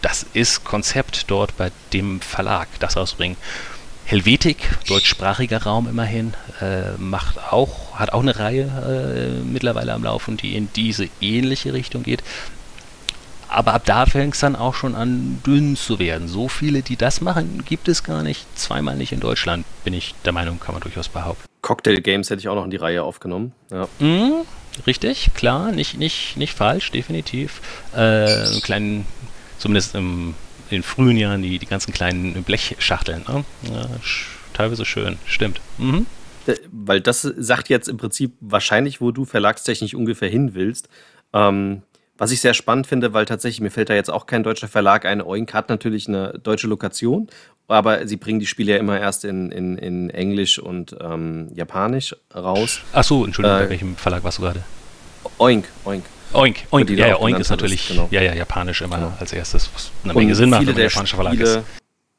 das 0.00 0.24
ist 0.32 0.64
Konzept 0.64 1.30
dort 1.30 1.56
bei 1.56 1.70
dem 1.92 2.20
Verlag, 2.20 2.68
das 2.78 2.96
ausbringen. 2.96 3.36
Helvetik, 4.06 4.58
deutschsprachiger 4.86 5.64
Raum 5.64 5.88
immerhin, 5.88 6.32
äh, 6.60 6.92
macht 6.96 7.38
auch, 7.50 7.96
hat 7.98 8.12
auch 8.12 8.20
eine 8.20 8.38
Reihe 8.38 9.40
äh, 9.42 9.44
mittlerweile 9.44 9.92
am 9.94 10.04
Laufen, 10.04 10.36
die 10.36 10.54
in 10.54 10.68
diese 10.76 11.08
ähnliche 11.20 11.72
Richtung 11.72 12.04
geht. 12.04 12.22
Aber 13.48 13.74
ab 13.74 13.82
da 13.84 14.06
fängt 14.06 14.34
es 14.34 14.40
dann 14.40 14.54
auch 14.54 14.74
schon 14.74 14.94
an, 14.94 15.40
dünn 15.44 15.74
zu 15.74 15.98
werden. 15.98 16.28
So 16.28 16.46
viele, 16.46 16.82
die 16.82 16.94
das 16.94 17.20
machen, 17.20 17.64
gibt 17.64 17.88
es 17.88 18.04
gar 18.04 18.22
nicht. 18.22 18.46
Zweimal 18.56 18.96
nicht 18.96 19.10
in 19.10 19.18
Deutschland, 19.18 19.66
bin 19.82 19.92
ich 19.92 20.14
der 20.24 20.32
Meinung, 20.32 20.60
kann 20.60 20.74
man 20.74 20.82
durchaus 20.82 21.08
behaupten. 21.08 21.42
Cocktail 21.62 22.00
Games 22.00 22.30
hätte 22.30 22.38
ich 22.38 22.48
auch 22.48 22.54
noch 22.54 22.64
in 22.64 22.70
die 22.70 22.76
Reihe 22.76 23.02
aufgenommen. 23.02 23.52
Ja. 23.72 23.88
Mm, 23.98 24.42
richtig, 24.86 25.30
klar, 25.34 25.72
nicht, 25.72 25.98
nicht, 25.98 26.36
nicht 26.36 26.52
falsch, 26.52 26.92
definitiv. 26.92 27.60
Äh, 27.92 27.98
einen 27.98 28.62
kleinen, 28.62 29.06
zumindest 29.58 29.96
im 29.96 30.34
in 30.70 30.78
den 30.78 30.82
frühen 30.82 31.16
Jahren 31.16 31.42
die, 31.42 31.58
die 31.58 31.66
ganzen 31.66 31.92
kleinen 31.92 32.42
Blechschachteln. 32.42 33.24
Ne? 33.28 33.44
Ja, 33.72 33.86
teilweise 34.52 34.84
schön, 34.84 35.18
stimmt. 35.26 35.60
Mhm. 35.78 36.06
Äh, 36.46 36.56
weil 36.72 37.00
das 37.00 37.22
sagt 37.22 37.68
jetzt 37.68 37.88
im 37.88 37.96
Prinzip 37.96 38.32
wahrscheinlich, 38.40 39.00
wo 39.00 39.10
du 39.10 39.24
verlagstechnisch 39.24 39.94
ungefähr 39.94 40.28
hin 40.28 40.54
willst. 40.54 40.88
Ähm, 41.32 41.82
was 42.18 42.30
ich 42.30 42.40
sehr 42.40 42.54
spannend 42.54 42.86
finde, 42.86 43.12
weil 43.12 43.26
tatsächlich 43.26 43.60
mir 43.60 43.70
fällt 43.70 43.90
da 43.90 43.94
jetzt 43.94 44.10
auch 44.10 44.26
kein 44.26 44.42
deutscher 44.42 44.68
Verlag 44.68 45.04
ein. 45.04 45.20
Oink 45.20 45.52
hat 45.52 45.68
natürlich 45.68 46.08
eine 46.08 46.38
deutsche 46.42 46.66
Lokation, 46.66 47.28
aber 47.68 48.06
sie 48.06 48.16
bringen 48.16 48.40
die 48.40 48.46
Spiele 48.46 48.72
ja 48.72 48.78
immer 48.78 48.98
erst 48.98 49.24
in, 49.24 49.50
in, 49.52 49.76
in 49.76 50.10
Englisch 50.10 50.58
und 50.58 50.96
ähm, 50.98 51.50
Japanisch 51.54 52.16
raus. 52.34 52.80
Ach 52.92 53.04
so, 53.04 53.24
Entschuldigung, 53.24 53.58
äh, 53.58 53.64
bei 53.64 53.70
welchem 53.70 53.96
Verlag 53.96 54.24
warst 54.24 54.38
du 54.38 54.42
gerade? 54.42 54.62
Oink, 55.38 55.66
Oink. 55.84 56.04
Oink, 56.32 56.66
Oink, 56.70 56.90
ja, 56.90 57.08
ja, 57.08 57.20
Oink 57.20 57.38
ist 57.38 57.50
natürlich 57.50 57.88
genau. 57.88 58.08
ja, 58.10 58.20
ja, 58.20 58.34
japanisch 58.34 58.82
immer 58.82 58.96
genau. 58.96 59.12
als 59.18 59.32
erstes, 59.32 59.70
was 59.72 59.90
eine 60.04 60.14
Menge 60.14 60.28
und 60.30 60.34
Sinn 60.34 60.50
macht, 60.50 60.66
wenn 60.66 60.74
man 60.74 60.82
japanischer 60.82 61.16
Verlag 61.16 61.38
ist. 61.38 61.60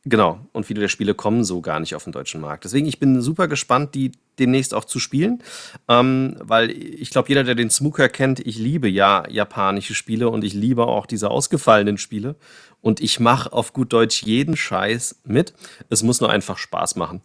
Genau, 0.09 0.39
und 0.53 0.65
viele 0.65 0.79
der 0.79 0.87
Spiele 0.87 1.13
kommen 1.13 1.43
so 1.43 1.59
gar 1.59 1.81
nicht 1.81 1.93
auf 1.93 2.05
den 2.05 2.13
deutschen 2.13 2.39
Markt. 2.39 2.63
Deswegen, 2.63 2.87
ich 2.87 2.97
bin 2.97 3.21
super 3.21 3.49
gespannt, 3.49 3.93
die 3.93 4.13
demnächst 4.39 4.73
auch 4.73 4.85
zu 4.85 4.99
spielen, 4.99 5.43
ähm, 5.89 6.37
weil 6.39 6.71
ich 6.71 7.09
glaube, 7.09 7.27
jeder, 7.27 7.43
der 7.43 7.55
den 7.55 7.69
Smooker 7.69 8.07
kennt, 8.07 8.39
ich 8.39 8.57
liebe 8.57 8.87
ja 8.87 9.27
japanische 9.29 9.95
Spiele 9.95 10.29
und 10.29 10.45
ich 10.45 10.53
liebe 10.53 10.87
auch 10.87 11.07
diese 11.07 11.29
ausgefallenen 11.29 11.97
Spiele. 11.97 12.35
Und 12.79 13.01
ich 13.01 13.19
mache 13.19 13.51
auf 13.51 13.73
gut 13.73 13.91
Deutsch 13.91 14.23
jeden 14.23 14.55
Scheiß 14.55 15.23
mit. 15.25 15.53
Es 15.89 16.03
muss 16.03 16.21
nur 16.21 16.29
einfach 16.29 16.57
Spaß 16.57 16.95
machen. 16.95 17.21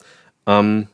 Ähm, 0.47 0.89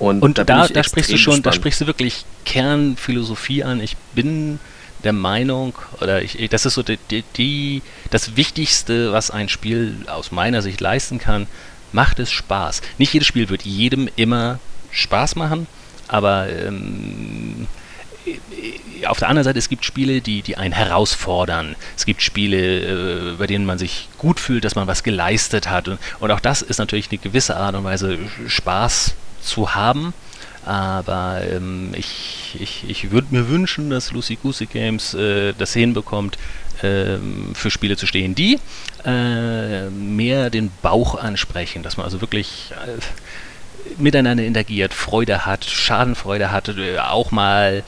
und, 0.00 0.22
und 0.22 0.38
da, 0.38 0.44
da, 0.44 0.66
da 0.66 0.82
sprichst 0.82 1.12
du 1.12 1.18
schon, 1.18 1.34
gespannt. 1.34 1.46
da 1.46 1.52
sprichst 1.52 1.80
du 1.82 1.86
wirklich 1.86 2.24
Kernphilosophie 2.44 3.62
an. 3.62 3.80
Ich 3.80 3.96
bin 4.14 4.58
der 5.04 5.12
Meinung, 5.12 5.74
oder 6.00 6.22
ich, 6.22 6.48
das 6.50 6.66
ist 6.66 6.74
so 6.74 6.82
die, 6.82 6.98
die, 7.36 7.82
das 8.10 8.36
Wichtigste, 8.36 9.12
was 9.12 9.30
ein 9.30 9.48
Spiel 9.48 9.94
aus 10.06 10.32
meiner 10.32 10.62
Sicht 10.62 10.80
leisten 10.80 11.18
kann, 11.18 11.46
macht 11.92 12.18
es 12.18 12.30
Spaß. 12.30 12.82
Nicht 12.98 13.12
jedes 13.12 13.28
Spiel 13.28 13.48
wird 13.48 13.62
jedem 13.62 14.08
immer 14.16 14.58
Spaß 14.90 15.36
machen, 15.36 15.66
aber 16.08 16.48
ähm, 16.48 17.66
auf 19.06 19.18
der 19.18 19.28
anderen 19.28 19.44
Seite, 19.44 19.58
es 19.58 19.68
gibt 19.68 19.84
Spiele, 19.84 20.20
die, 20.20 20.42
die 20.42 20.56
einen 20.56 20.72
herausfordern. 20.72 21.76
Es 21.96 22.06
gibt 22.06 22.22
Spiele, 22.22 23.32
äh, 23.32 23.36
bei 23.36 23.46
denen 23.46 23.66
man 23.66 23.78
sich 23.78 24.08
gut 24.18 24.40
fühlt, 24.40 24.64
dass 24.64 24.74
man 24.74 24.86
was 24.86 25.02
geleistet 25.02 25.68
hat. 25.68 25.88
Und, 25.88 25.98
und 26.18 26.30
auch 26.30 26.40
das 26.40 26.62
ist 26.62 26.78
natürlich 26.78 27.10
eine 27.10 27.18
gewisse 27.18 27.56
Art 27.56 27.74
und 27.74 27.84
Weise 27.84 28.18
Spaß 28.46 29.14
zu 29.42 29.74
haben. 29.74 30.12
Aber 30.66 31.42
ähm, 31.48 31.92
ich, 31.96 32.56
ich, 32.58 32.84
ich 32.88 33.12
würde 33.12 33.28
mir 33.30 33.48
wünschen, 33.48 33.88
dass 33.88 34.10
Lucy 34.10 34.34
Goosey 34.34 34.66
Games 34.66 35.14
äh, 35.14 35.54
das 35.56 35.72
hinbekommt, 35.72 36.38
äh, 36.82 37.18
für 37.54 37.70
Spiele 37.70 37.96
zu 37.96 38.06
stehen, 38.06 38.34
die 38.34 38.58
äh, 39.04 39.88
mehr 39.90 40.50
den 40.50 40.72
Bauch 40.82 41.14
ansprechen, 41.14 41.84
dass 41.84 41.96
man 41.96 42.04
also 42.04 42.20
wirklich 42.20 42.72
äh, 42.72 43.00
miteinander 43.96 44.42
interagiert, 44.42 44.92
Freude 44.92 45.46
hat, 45.46 45.64
Schadenfreude 45.64 46.50
hat, 46.50 46.68
äh, 46.76 46.98
auch 46.98 47.30
mal 47.30 47.84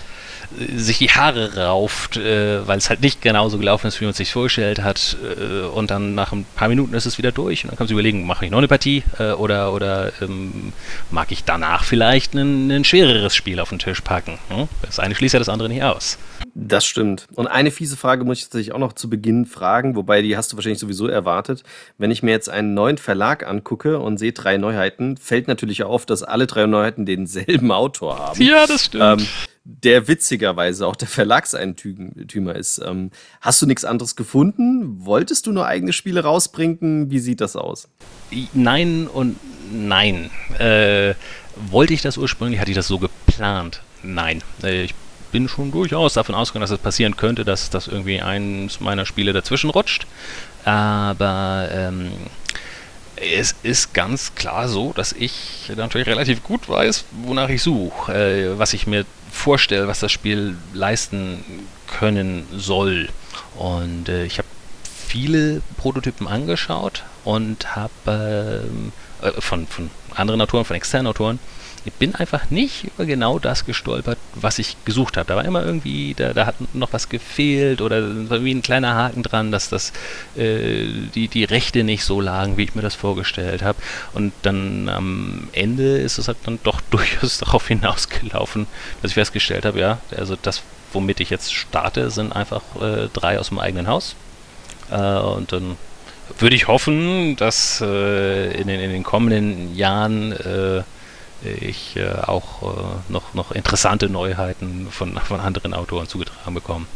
sich 0.77 0.99
die 0.99 1.11
Haare 1.11 1.57
rauft, 1.57 2.17
äh, 2.17 2.67
weil 2.67 2.79
es 2.79 2.89
halt 2.89 3.01
nicht 3.01 3.21
genauso 3.21 3.59
gelaufen 3.59 3.87
ist, 3.87 4.01
wie 4.01 4.05
man 4.05 4.13
es 4.13 4.17
sich 4.17 4.33
vorgestellt 4.33 4.83
hat. 4.83 5.17
Äh, 5.23 5.67
und 5.67 5.91
dann 5.91 6.15
nach 6.15 6.33
ein 6.33 6.47
paar 6.57 6.69
Minuten 6.69 6.95
ist 6.95 7.07
es 7.07 7.19
wieder 7.19 7.33
durch. 7.33 7.65
Und 7.65 7.71
dann 7.71 7.77
kann 7.77 7.85
man 7.85 7.89
sich 7.89 7.95
überlegen, 7.95 8.27
mache 8.27 8.45
ich 8.45 8.51
noch 8.51 8.59
eine 8.59 8.69
Partie 8.69 9.03
äh, 9.19 9.33
oder, 9.33 9.73
oder 9.73 10.13
ähm, 10.23 10.73
mag 11.11 11.31
ich 11.33 11.45
danach 11.45 11.85
vielleicht 11.85 12.35
ein, 12.35 12.71
ein, 12.71 12.85
schwereres 12.85 13.35
Spiel 13.35 13.61
auf 13.61 13.69
den 13.69 13.79
Tisch 13.79 14.01
packen. 14.01 14.39
Hm? 14.49 14.69
Das 14.83 14.99
eine 14.99 15.15
schließt 15.15 15.35
ja 15.35 15.39
das 15.39 15.49
andere 15.49 15.69
nicht 15.69 15.83
aus. 15.83 16.19
Das 16.55 16.85
stimmt. 16.87 17.27
Und 17.35 17.47
eine 17.47 17.71
fiese 17.71 17.97
Frage 17.97 18.25
muss 18.25 18.39
ich 18.39 18.45
tatsächlich 18.45 18.73
auch 18.73 18.79
noch 18.79 18.95
zu 18.95 19.11
Beginn 19.11 19.47
fragen, 19.47 19.97
wobei 19.97 20.23
die 20.23 20.37
hast 20.37 20.53
du 20.53 20.57
wahrscheinlich 20.57 20.81
sowieso 20.81 21.07
erwartet. 21.07 21.63
Wenn 21.99 22.11
ich 22.11 22.23
mir 22.23 22.31
jetzt 22.31 22.49
einen 22.49 22.75
neuen 22.75 22.99
Verlag 22.99 23.47
angucke 23.47 23.99
und 23.99 24.19
sehe 24.19 24.33
drei 24.33 24.57
Neuheiten, 24.57 25.17
fällt 25.17 25.47
natürlich 25.47 25.85
auf, 25.85 26.07
dass 26.07 26.23
alle 26.23 26.47
drei 26.47 26.67
Neuheiten 26.67 27.07
denselben 27.07 27.71
Autor 27.71 28.19
haben. 28.19 28.43
Ja, 28.43 28.67
das 28.67 28.87
stimmt. 28.87 29.21
Ähm, 29.21 29.27
der 29.71 30.09
witzigerweise 30.09 30.87
auch 30.87 30.97
der 30.97 31.09
Verlagseigentümer 31.09 32.57
ist. 32.57 32.81
Ähm, 32.85 33.11
hast 33.43 33.61
du 33.61 33.67
nichts 33.67 33.85
anderes 33.85 34.17
gefunden? 34.17 35.05
Wolltest 35.05 35.47
du 35.47 35.53
nur 35.53 35.67
eigene 35.67 35.93
Spiele 35.93 36.25
rausbringen? 36.25 37.11
Wie 37.11 37.19
sieht 37.19 37.43
das 37.43 37.55
aus? 37.55 37.89
Nein 38.55 39.07
und 39.07 39.37
nein. 39.71 40.31
Äh, 40.59 41.15
wollte 41.71 41.93
ich 41.93 42.01
das 42.01 42.17
ursprünglich? 42.17 42.61
Hatte 42.61 42.71
ich 42.71 42.77
das 42.77 42.89
so 42.89 42.99
geplant? 42.99 43.83
Nein. 44.03 44.43
Äh, 44.63 44.85
ich 44.85 44.95
bin 45.33 45.49
schon 45.49 45.71
durchaus 45.71 46.15
davon 46.15 46.35
ausgegangen, 46.35 46.63
dass 46.63 46.71
es 46.71 46.79
passieren 46.79 47.19
könnte, 47.19 47.45
dass, 47.45 47.69
dass 47.69 47.89
irgendwie 47.89 48.23
eins 48.23 48.81
meiner 48.81 49.05
Spiele 49.05 49.35
dazwischen 49.35 49.69
rutscht. 49.69 50.07
Aber 50.65 51.69
ähm, 51.71 52.13
es 53.17 53.55
ist 53.63 53.93
ganz 53.93 54.35
klar 54.35 54.67
so, 54.69 54.95
dass 54.95 55.13
ich 55.13 55.71
natürlich 55.77 56.07
relativ 56.07 56.43
gut 56.43 56.71
weiß, 56.71 57.05
wonach 57.23 57.51
ich 57.51 57.63
suche, 57.63 58.15
äh, 58.15 58.59
was 58.59 58.73
ich 58.73 58.87
mir 58.87 59.05
vorstelle, 59.39 59.89
was 59.89 60.01
das 60.01 60.13
Spiel 60.13 60.57
leisten 60.75 61.45
können 61.87 62.47
soll. 62.53 63.09
Und 63.57 64.09
äh, 64.09 64.25
ich 64.25 64.39
habe 64.39 64.48
viele 65.09 65.63
Prototypen 65.79 66.29
angeschaut 66.29 67.03
und 67.25 67.75
habe 67.75 68.63
äh, 69.23 69.27
äh, 69.27 69.41
von, 69.41 69.67
von 69.67 69.91
anderen 70.15 70.41
Autoren, 70.41 70.65
von 70.65 70.77
externen 70.77 71.07
Autoren, 71.07 71.39
ich 71.85 71.93
bin 71.95 72.15
einfach 72.15 72.51
nicht 72.51 72.85
über 72.85 73.07
genau 73.07 73.39
das 73.39 73.65
gestolpert, 73.65 74.19
was 74.35 74.59
ich 74.59 74.77
gesucht 74.85 75.17
habe. 75.17 75.27
Da 75.27 75.37
war 75.37 75.45
immer 75.45 75.65
irgendwie, 75.65 76.13
da, 76.13 76.35
da 76.35 76.45
hat 76.45 76.57
noch 76.75 76.93
was 76.93 77.09
gefehlt 77.09 77.81
oder 77.81 78.29
war 78.29 78.45
wie 78.45 78.53
ein 78.53 78.63
kleiner 78.63 78.95
Haken 78.95 79.23
dran, 79.23 79.51
dass 79.53 79.71
das 79.71 79.93
äh, 80.37 80.87
die, 81.15 81.29
die 81.29 81.45
Rechte 81.45 81.85
nicht 81.85 82.05
so 82.05 82.21
lagen, 82.21 82.59
wie 82.59 82.65
ich 82.65 82.75
mir 82.75 82.83
das 82.83 82.95
vorgestellt 82.95 83.63
habe. 83.63 83.79
Und 84.13 84.33
dann 84.43 84.91
am 84.91 85.49
Ende 85.53 85.99
ist 85.99 86.19
es 86.19 86.29
halt 86.29 86.39
dann 86.45 86.59
doch 86.63 86.81
durchaus 86.91 87.39
darauf 87.39 87.67
hinausgelaufen, 87.69 88.67
dass 89.01 89.13
ich 89.13 89.15
festgestellt 89.15 89.65
habe, 89.65 89.79
ja, 89.79 89.99
also 90.15 90.37
das, 90.41 90.63
womit 90.93 91.21
ich 91.21 91.31
jetzt 91.31 91.55
starte, 91.55 92.11
sind 92.11 92.33
einfach 92.33 92.63
äh, 92.83 93.09
drei 93.13 93.39
aus 93.39 93.49
dem 93.49 93.61
eigenen 93.61 93.87
Haus 93.87 94.15
Äh, 94.91 95.19
und 95.19 95.53
dann 95.53 95.77
würde 96.39 96.57
ich 96.57 96.69
hoffen, 96.69 97.37
dass 97.37 97.81
äh, 97.81 98.53
in, 98.61 98.69
den, 98.69 98.81
in, 98.81 98.91
den, 98.91 99.03
kommenden 99.03 99.75
Jahren 99.75 100.33
äh, 100.33 100.83
ich 101.43 101.97
äh, 101.97 102.09
auch 102.27 102.63
äh, 102.63 103.13
noch, 103.13 103.35
noch 103.35 103.53
interessante 103.53 104.09
Neuheiten 104.09 104.89
von, 104.91 105.17
von 105.17 105.41
anderen 105.41 105.73
Autoren 105.75 106.09
zugetragen 106.09 106.55
bekomme. 106.55 106.87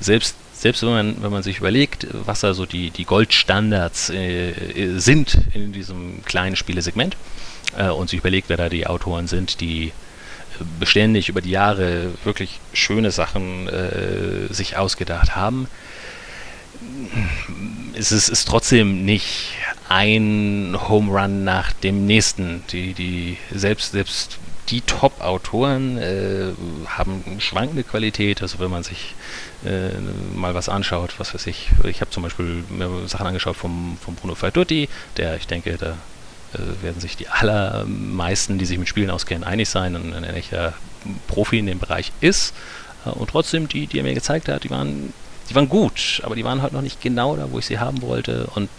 selbst 0.00 0.36
selbst 0.62 0.82
wenn 0.82 0.90
man, 0.90 1.22
wenn 1.22 1.32
man 1.32 1.42
sich 1.42 1.58
überlegt, 1.58 2.06
was 2.12 2.44
also 2.44 2.66
die, 2.66 2.90
die 2.90 3.04
Goldstandards 3.04 4.10
äh, 4.10 4.52
sind 4.96 5.36
in 5.54 5.72
diesem 5.72 6.24
kleinen 6.24 6.54
Spielesegment 6.54 7.16
äh, 7.76 7.88
und 7.88 8.08
sich 8.08 8.20
überlegt, 8.20 8.48
wer 8.48 8.56
da 8.56 8.68
die 8.68 8.86
Autoren 8.86 9.26
sind, 9.26 9.60
die 9.60 9.90
beständig 10.78 11.28
über 11.28 11.40
die 11.40 11.50
Jahre 11.50 12.12
wirklich 12.24 12.60
schöne 12.72 13.10
Sachen 13.10 13.68
äh, 13.68 14.52
sich 14.52 14.76
ausgedacht 14.76 15.36
haben, 15.36 15.68
ist 17.94 18.10
es 18.10 18.28
ist 18.28 18.48
trotzdem 18.48 19.04
nicht 19.04 19.54
ein 19.88 20.76
Home 20.88 21.12
Run 21.12 21.44
nach 21.44 21.72
dem 21.72 22.06
nächsten. 22.06 22.62
Die, 22.70 22.94
die, 22.94 23.36
selbst, 23.52 23.92
selbst 23.92 24.38
die 24.68 24.80
Top-Autoren 24.80 25.98
äh, 25.98 26.52
haben 26.86 27.22
schwankende 27.38 27.84
Qualität. 27.84 28.42
Also 28.42 28.58
wenn 28.58 28.70
man 28.70 28.82
sich 28.82 29.14
äh, 29.64 29.90
mal 30.34 30.54
was 30.54 30.68
anschaut, 30.68 31.14
was 31.18 31.34
weiß 31.34 31.46
ich. 31.46 31.68
Ich 31.84 32.00
habe 32.00 32.10
zum 32.10 32.22
Beispiel 32.22 32.64
Sachen 33.06 33.26
angeschaut 33.26 33.56
vom, 33.56 33.98
vom 34.02 34.14
Bruno 34.14 34.34
Ferdutti, 34.34 34.88
der, 35.16 35.36
ich 35.36 35.46
denke, 35.46 35.76
da 35.76 35.96
äh, 36.54 36.82
werden 36.82 37.00
sich 37.00 37.16
die 37.16 37.28
allermeisten, 37.28 38.58
die 38.58 38.64
sich 38.64 38.78
mit 38.78 38.88
Spielen 38.88 39.10
auskennen, 39.10 39.44
einig 39.44 39.68
sein 39.68 39.96
und 39.96 40.14
ein 40.14 40.24
echter 40.24 40.74
Profi 41.28 41.58
in 41.58 41.66
dem 41.66 41.78
Bereich 41.78 42.12
ist. 42.20 42.54
Äh, 43.04 43.10
und 43.10 43.30
trotzdem, 43.30 43.68
die, 43.68 43.86
die 43.86 43.98
er 43.98 44.04
mir 44.04 44.14
gezeigt 44.14 44.48
hat, 44.48 44.64
die 44.64 44.70
waren, 44.70 45.12
die 45.50 45.54
waren 45.54 45.68
gut, 45.68 46.20
aber 46.24 46.34
die 46.34 46.44
waren 46.44 46.62
halt 46.62 46.72
noch 46.72 46.82
nicht 46.82 47.00
genau 47.00 47.36
da, 47.36 47.50
wo 47.50 47.58
ich 47.58 47.66
sie 47.66 47.78
haben 47.78 48.02
wollte. 48.02 48.48
Und 48.54 48.70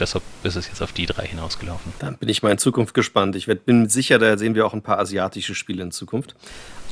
deshalb 0.00 0.24
ist 0.42 0.56
es 0.56 0.68
jetzt 0.68 0.82
auf 0.82 0.92
die 0.92 1.06
drei 1.06 1.26
hinausgelaufen. 1.26 1.92
Dann 1.98 2.16
bin 2.16 2.28
ich 2.28 2.42
mal 2.42 2.50
in 2.50 2.58
Zukunft 2.58 2.94
gespannt. 2.94 3.36
Ich 3.36 3.46
bin 3.46 3.88
sicher, 3.88 4.18
da 4.18 4.36
sehen 4.36 4.54
wir 4.54 4.66
auch 4.66 4.74
ein 4.74 4.82
paar 4.82 4.98
asiatische 4.98 5.54
Spiele 5.54 5.82
in 5.82 5.92
Zukunft. 5.92 6.34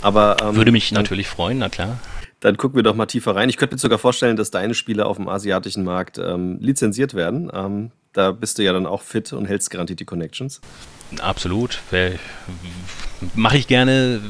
Aber, 0.02 0.36
ähm, 0.42 0.56
Würde 0.56 0.72
mich 0.72 0.92
natürlich 0.92 1.28
freuen, 1.28 1.58
na 1.58 1.68
klar. 1.68 1.98
Dann 2.40 2.56
gucken 2.56 2.76
wir 2.76 2.82
doch 2.82 2.94
mal 2.94 3.06
tiefer 3.06 3.34
rein. 3.34 3.48
Ich 3.48 3.56
könnte 3.56 3.74
mir 3.74 3.78
sogar 3.78 3.98
vorstellen, 3.98 4.36
dass 4.36 4.50
deine 4.50 4.74
Spiele 4.74 5.06
auf 5.06 5.16
dem 5.16 5.28
asiatischen 5.28 5.84
Markt 5.84 6.18
ähm, 6.18 6.58
lizenziert 6.60 7.14
werden. 7.14 7.50
Ähm, 7.52 7.90
da 8.12 8.32
bist 8.32 8.58
du 8.58 8.62
ja 8.62 8.72
dann 8.72 8.86
auch 8.86 9.02
fit 9.02 9.32
und 9.32 9.46
hältst 9.46 9.70
garantiert 9.70 10.00
die 10.00 10.04
Connections. 10.04 10.60
Absolut. 11.20 11.80
Mache 13.34 13.56
ich 13.56 13.66
gerne. 13.66 14.20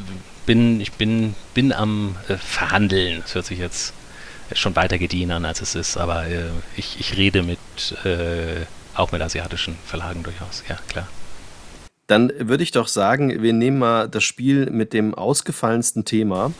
Bin, 0.44 0.80
ich 0.80 0.92
bin, 0.92 1.34
bin 1.54 1.72
am 1.72 2.16
äh, 2.28 2.36
Verhandeln. 2.36 3.22
Das 3.22 3.34
hört 3.34 3.46
sich 3.46 3.58
jetzt 3.58 3.92
schon 4.54 4.76
weiter 4.76 4.98
gediehen 4.98 5.32
an, 5.32 5.44
als 5.44 5.60
es 5.60 5.74
ist, 5.74 5.96
aber 5.96 6.26
äh, 6.26 6.50
ich, 6.76 7.00
ich 7.00 7.16
rede 7.16 7.42
mit 7.42 7.58
äh, 8.04 8.64
auch 8.94 9.12
mit 9.12 9.20
asiatischen 9.20 9.76
Verlagen 9.84 10.22
durchaus, 10.22 10.62
ja, 10.68 10.78
klar. 10.88 11.08
Dann 12.06 12.32
würde 12.38 12.62
ich 12.62 12.70
doch 12.70 12.86
sagen, 12.86 13.42
wir 13.42 13.52
nehmen 13.52 13.80
mal 13.80 14.08
das 14.08 14.22
Spiel 14.22 14.70
mit 14.70 14.92
dem 14.92 15.14
ausgefallensten 15.14 16.04
Thema, 16.04 16.52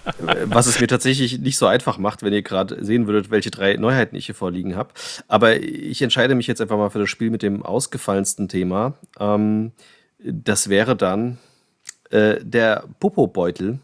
was 0.45 0.67
es 0.67 0.79
mir 0.79 0.87
tatsächlich 0.87 1.39
nicht 1.39 1.57
so 1.57 1.67
einfach 1.67 1.97
macht, 1.97 2.23
wenn 2.23 2.33
ihr 2.33 2.41
gerade 2.41 2.83
sehen 2.83 3.07
würdet, 3.07 3.31
welche 3.31 3.51
drei 3.51 3.75
Neuheiten 3.75 4.15
ich 4.15 4.25
hier 4.25 4.35
vorliegen 4.35 4.75
habe. 4.75 4.89
Aber 5.27 5.55
ich 5.57 6.01
entscheide 6.01 6.35
mich 6.35 6.47
jetzt 6.47 6.61
einfach 6.61 6.77
mal 6.77 6.89
für 6.89 6.99
das 6.99 7.09
Spiel 7.09 7.29
mit 7.29 7.41
dem 7.41 7.63
ausgefallensten 7.63 8.49
Thema. 8.49 8.93
Ähm, 9.19 9.71
das 10.19 10.69
wäre 10.69 10.95
dann 10.95 11.37
äh, 12.09 12.37
der 12.41 12.85
Popo-Beutel. 12.99 13.79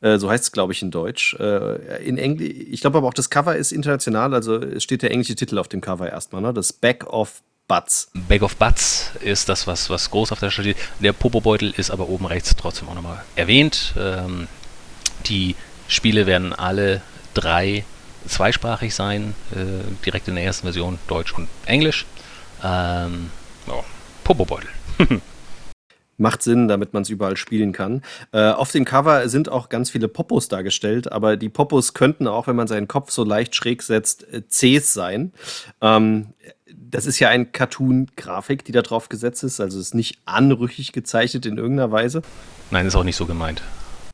Äh, 0.00 0.18
so 0.18 0.30
heißt 0.30 0.44
es, 0.44 0.52
glaube 0.52 0.72
ich, 0.72 0.82
in 0.82 0.90
Deutsch. 0.90 1.34
Äh, 1.38 2.04
in 2.04 2.18
Englisch, 2.18 2.48
ich 2.70 2.80
glaube 2.80 2.98
aber 2.98 3.08
auch, 3.08 3.14
das 3.14 3.30
Cover 3.30 3.56
ist 3.56 3.72
international, 3.72 4.34
also 4.34 4.78
steht 4.80 5.02
der 5.02 5.10
englische 5.10 5.34
Titel 5.34 5.58
auf 5.58 5.68
dem 5.68 5.80
Cover 5.80 6.10
erstmal, 6.10 6.42
ne? 6.42 6.54
Das 6.54 6.72
Back 6.72 7.06
of 7.06 7.42
Butts. 7.70 8.10
Bag 8.28 8.42
of 8.42 8.56
Butts 8.56 9.12
ist 9.22 9.48
das, 9.48 9.68
was, 9.68 9.88
was 9.90 10.10
groß 10.10 10.32
auf 10.32 10.40
der 10.40 10.50
Stadt 10.50 10.64
steht. 10.64 10.76
Der 10.98 11.12
Popobeutel 11.12 11.72
ist 11.76 11.92
aber 11.92 12.08
oben 12.08 12.26
rechts 12.26 12.56
trotzdem 12.56 12.88
auch 12.88 12.96
nochmal 12.96 13.22
erwähnt. 13.36 13.94
Ähm, 13.96 14.48
die 15.26 15.56
Spiele 15.88 16.26
werden 16.26 16.52
alle 16.52 17.02
drei 17.34 17.84
zweisprachig 18.26 18.94
sein, 18.94 19.34
äh, 19.52 19.84
direkt 20.04 20.28
in 20.28 20.34
der 20.34 20.44
ersten 20.44 20.66
Version 20.66 20.98
Deutsch 21.08 21.32
und 21.34 21.48
Englisch. 21.66 22.06
Ähm, 22.62 23.30
oh, 23.68 23.82
Popobeutel. 24.24 24.68
macht 26.20 26.42
Sinn, 26.42 26.68
damit 26.68 26.92
man 26.92 27.02
es 27.02 27.08
überall 27.08 27.36
spielen 27.36 27.72
kann. 27.72 28.02
Äh, 28.32 28.50
auf 28.50 28.70
dem 28.70 28.84
Cover 28.84 29.28
sind 29.28 29.48
auch 29.48 29.68
ganz 29.68 29.90
viele 29.90 30.06
Popos 30.06 30.48
dargestellt, 30.48 31.10
aber 31.10 31.36
die 31.36 31.48
Popos 31.48 31.94
könnten 31.94 32.28
auch, 32.28 32.46
wenn 32.46 32.56
man 32.56 32.68
seinen 32.68 32.86
Kopf 32.86 33.10
so 33.10 33.24
leicht 33.24 33.54
schräg 33.54 33.82
setzt, 33.82 34.28
äh, 34.32 34.42
Cs 34.42 34.92
sein. 34.92 35.32
Ähm, 35.80 36.34
das 36.76 37.06
ist 37.06 37.18
ja 37.18 37.28
ein 37.28 37.52
Cartoon-Grafik, 37.52 38.64
die 38.64 38.72
da 38.72 38.82
drauf 38.82 39.08
gesetzt 39.08 39.42
ist, 39.42 39.60
also 39.60 39.80
ist 39.80 39.94
nicht 39.94 40.18
anrüchig 40.26 40.92
gezeichnet 40.92 41.46
in 41.46 41.56
irgendeiner 41.56 41.90
Weise. 41.90 42.22
Nein, 42.70 42.86
ist 42.86 42.94
auch 42.94 43.04
nicht 43.04 43.16
so 43.16 43.26
gemeint. 43.26 43.62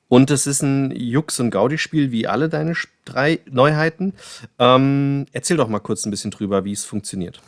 Und 0.09 0.31
es 0.31 0.47
ist 0.47 0.62
ein 0.62 0.92
Jux- 0.92 1.40
und 1.40 1.51
Gaudi-Spiel 1.51 2.12
wie 2.12 2.27
alle 2.27 2.49
deine 2.49 2.75
drei 3.05 3.40
Neuheiten. 3.51 4.14
Ähm, 4.59 5.27
erzähl 5.33 5.57
doch 5.57 5.69
mal 5.69 5.81
kurz 5.81 6.07
ein 6.07 6.11
bisschen 6.11 6.31
drüber, 6.31 6.64
wie 6.64 6.73
es 6.73 6.85
funktioniert. 6.85 7.40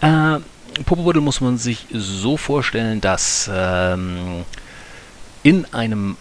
Äh, 0.00 0.38
Popobeutel 0.86 1.20
muss 1.20 1.40
man 1.40 1.58
sich 1.58 1.86
so 1.92 2.36
vorstellen, 2.36 3.00
dass 3.00 3.50
ähm, 3.52 4.44
in 5.42 5.66
einem 5.72 6.16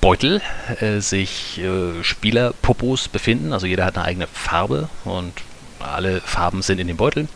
Beutel 0.00 0.40
äh, 0.80 1.00
sich 1.00 1.60
äh, 1.60 2.02
Spielerpopos 2.02 3.08
befinden. 3.08 3.52
Also 3.52 3.66
jeder 3.66 3.84
hat 3.84 3.96
eine 3.96 4.06
eigene 4.06 4.26
Farbe 4.26 4.88
und 5.04 5.32
alle 5.78 6.20
Farben 6.20 6.62
sind 6.62 6.78
in 6.78 6.86
dem 6.86 6.96
Beutel. 6.96 7.28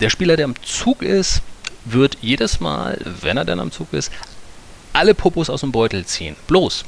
Der 0.00 0.10
Spieler, 0.10 0.36
der 0.36 0.44
am 0.44 0.54
Zug 0.62 1.02
ist, 1.02 1.42
wird 1.84 2.18
jedes 2.20 2.60
Mal, 2.60 3.00
wenn 3.22 3.36
er 3.36 3.44
dann 3.44 3.60
am 3.60 3.72
Zug 3.72 3.92
ist, 3.92 4.12
alle 4.92 5.14
Popos 5.14 5.48
aus 5.48 5.60
dem 5.60 5.72
Beutel 5.72 6.04
ziehen. 6.04 6.36
Bloß, 6.48 6.84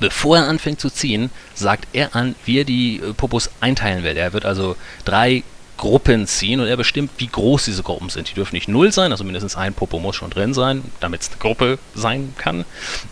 bevor 0.00 0.38
er 0.38 0.48
anfängt 0.48 0.80
zu 0.80 0.90
ziehen, 0.90 1.30
sagt 1.54 1.86
er 1.92 2.16
an, 2.16 2.34
wie 2.44 2.58
er 2.58 2.64
die 2.64 2.96
äh, 2.96 3.12
Popos 3.12 3.50
einteilen 3.60 4.02
will. 4.02 4.16
Er 4.16 4.32
wird 4.32 4.44
also 4.44 4.76
drei 5.04 5.44
Gruppen 5.76 6.26
ziehen 6.26 6.60
und 6.60 6.66
er 6.66 6.76
bestimmt, 6.76 7.10
wie 7.18 7.28
groß 7.28 7.64
diese 7.64 7.82
Gruppen 7.82 8.10
sind. 8.10 8.28
Die 8.28 8.34
dürfen 8.34 8.54
nicht 8.54 8.68
null 8.68 8.92
sein, 8.92 9.12
also 9.12 9.24
mindestens 9.24 9.56
ein 9.56 9.72
Popo 9.72 9.98
muss 9.98 10.16
schon 10.16 10.30
drin 10.30 10.52
sein, 10.52 10.82
damit 11.00 11.22
es 11.22 11.28
eine 11.28 11.38
Gruppe 11.38 11.78
sein 11.94 12.34
kann. 12.36 12.64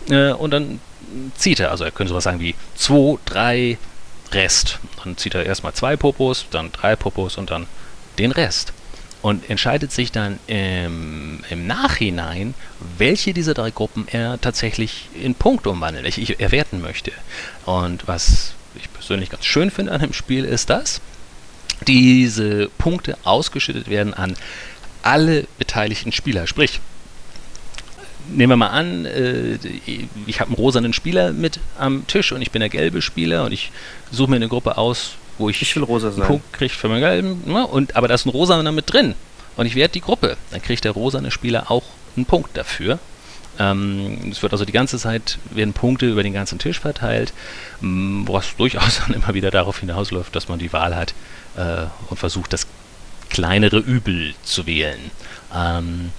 Äh, 0.09 0.33
und 0.33 0.51
dann 0.51 0.79
zieht 1.35 1.59
er, 1.59 1.71
also 1.71 1.83
er 1.83 1.91
könnte 1.91 2.09
sowas 2.09 2.25
sagen 2.25 2.39
wie 2.39 2.55
2, 2.75 3.17
3, 3.25 3.77
Rest. 4.31 4.79
Dann 5.03 5.17
zieht 5.17 5.35
er 5.35 5.45
erstmal 5.45 5.73
zwei 5.73 5.95
Popos, 5.95 6.45
dann 6.51 6.71
drei 6.71 6.95
Popos 6.95 7.37
und 7.37 7.51
dann 7.51 7.67
den 8.17 8.31
Rest. 8.31 8.73
Und 9.21 9.49
entscheidet 9.49 9.91
sich 9.91 10.11
dann 10.13 10.39
im, 10.47 11.43
im 11.49 11.67
Nachhinein, 11.67 12.53
welche 12.97 13.33
dieser 13.33 13.53
drei 13.53 13.69
Gruppen 13.69 14.07
er 14.09 14.39
tatsächlich 14.39 15.09
in 15.13 15.35
Punkte 15.35 15.69
umwandelt, 15.69 16.17
ich 16.17 16.39
erwerten 16.39 16.79
möchte. 16.79 17.11
Und 17.65 18.07
was 18.07 18.53
ich 18.75 18.91
persönlich 18.93 19.29
ganz 19.29 19.45
schön 19.45 19.71
finde 19.71 19.91
an 19.91 19.99
dem 19.99 20.13
Spiel 20.13 20.45
ist 20.45 20.69
das, 20.69 21.01
diese 21.87 22.69
Punkte 22.77 23.17
ausgeschüttet 23.23 23.89
werden 23.89 24.13
an 24.13 24.35
alle 25.01 25.47
beteiligten 25.57 26.11
Spieler. 26.11 26.47
Sprich, 26.47 26.79
nehmen 28.29 28.51
wir 28.51 28.57
mal 28.57 28.67
an, 28.67 29.05
äh, 29.05 29.57
ich 30.27 30.39
habe 30.39 30.49
einen 30.49 30.55
rosanen 30.55 30.93
Spieler 30.93 31.31
mit 31.31 31.59
am 31.77 32.05
Tisch 32.07 32.31
und 32.31 32.41
ich 32.41 32.51
bin 32.51 32.59
der 32.59 32.69
gelbe 32.69 33.01
Spieler 33.01 33.45
und 33.45 33.51
ich 33.51 33.71
suche 34.11 34.29
mir 34.29 34.35
eine 34.37 34.49
Gruppe 34.49 34.77
aus, 34.77 35.15
wo 35.39 35.49
ich, 35.49 35.61
ich 35.61 35.75
will 35.75 35.83
rosa 35.83 36.09
einen 36.09 36.21
Punkt 36.21 36.53
kriege 36.53 36.73
für 36.73 36.87
meinen 36.87 37.01
gelben. 37.01 37.43
Ne? 37.45 37.65
Und, 37.65 37.95
aber 37.95 38.07
da 38.07 38.15
ist 38.15 38.25
ein 38.25 38.29
rosaner 38.29 38.71
mit 38.71 38.91
drin 38.91 39.15
und 39.57 39.65
ich 39.65 39.75
werde 39.75 39.93
die 39.93 40.01
Gruppe. 40.01 40.37
Dann 40.51 40.61
kriegt 40.61 40.85
der 40.85 40.91
rosane 40.91 41.31
Spieler 41.31 41.71
auch 41.71 41.83
einen 42.15 42.25
Punkt 42.25 42.55
dafür. 42.55 42.99
Ähm, 43.57 44.29
es 44.31 44.41
wird 44.41 44.53
also 44.53 44.65
die 44.65 44.71
ganze 44.71 44.97
Zeit, 44.97 45.37
werden 45.51 45.73
Punkte 45.73 46.07
über 46.07 46.23
den 46.23 46.33
ganzen 46.33 46.59
Tisch 46.59 46.79
verteilt, 46.79 47.33
was 47.81 48.55
durchaus 48.55 48.99
dann 49.07 49.15
immer 49.15 49.33
wieder 49.33 49.51
darauf 49.51 49.79
hinausläuft, 49.79 50.35
dass 50.35 50.47
man 50.47 50.59
die 50.59 50.71
Wahl 50.71 50.95
hat, 50.95 51.13
äh, 51.57 51.87
und 52.09 52.17
versucht, 52.17 52.53
das 52.53 52.67
kleinere 53.29 53.77
Übel 53.77 54.33
zu 54.43 54.65
wählen. 54.65 55.11
Ähm, 55.53 56.11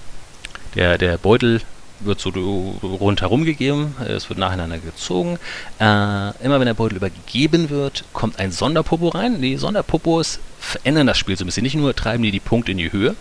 der, 0.75 0.97
der 0.97 1.17
Beutel 1.17 1.61
wird 2.03 2.19
so 2.19 2.29
rundherum 2.81 3.45
gegeben, 3.45 3.95
es 4.07 4.29
wird 4.29 4.39
nacheinander 4.39 4.77
gezogen. 4.77 5.37
Äh, 5.79 5.83
immer 6.43 6.59
wenn 6.59 6.65
der 6.65 6.73
Beutel 6.73 6.97
übergeben 6.97 7.69
wird, 7.69 8.03
kommt 8.13 8.39
ein 8.39 8.51
Sonderpopo 8.51 9.09
rein. 9.09 9.41
Die 9.41 9.57
Sonderpopos 9.57 10.39
verändern 10.59 11.07
das 11.07 11.17
Spiel 11.17 11.37
so 11.37 11.43
ein 11.43 11.47
bisschen. 11.47 11.63
Nicht 11.63 11.75
nur 11.75 11.95
treiben 11.95 12.23
die 12.23 12.31
die 12.31 12.39
Punkte 12.39 12.71
in 12.71 12.77
die 12.77 12.91
Höhe, 12.91 13.15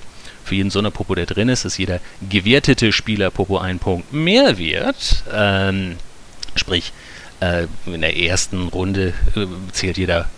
für 0.45 0.55
jeden 0.55 0.71
Sonderpopo, 0.71 1.15
der 1.15 1.27
drin 1.27 1.49
ist, 1.49 1.65
ist 1.65 1.79
jeder 1.79 2.01
gewertete 2.29 2.93
Spieler 2.93 3.31
Popo 3.31 3.59
ein 3.59 3.79
Punkt 3.79 4.13
mehr 4.13 4.59
wert. 4.59 5.23
Ähm, 5.33 5.97
sprich, 6.57 6.93
äh, 7.41 7.67
in 7.87 8.01
der 8.01 8.17
ersten 8.17 8.69
Runde 8.69 9.13
äh, 9.37 9.47
zählt 9.73 9.99
jeder 9.99 10.29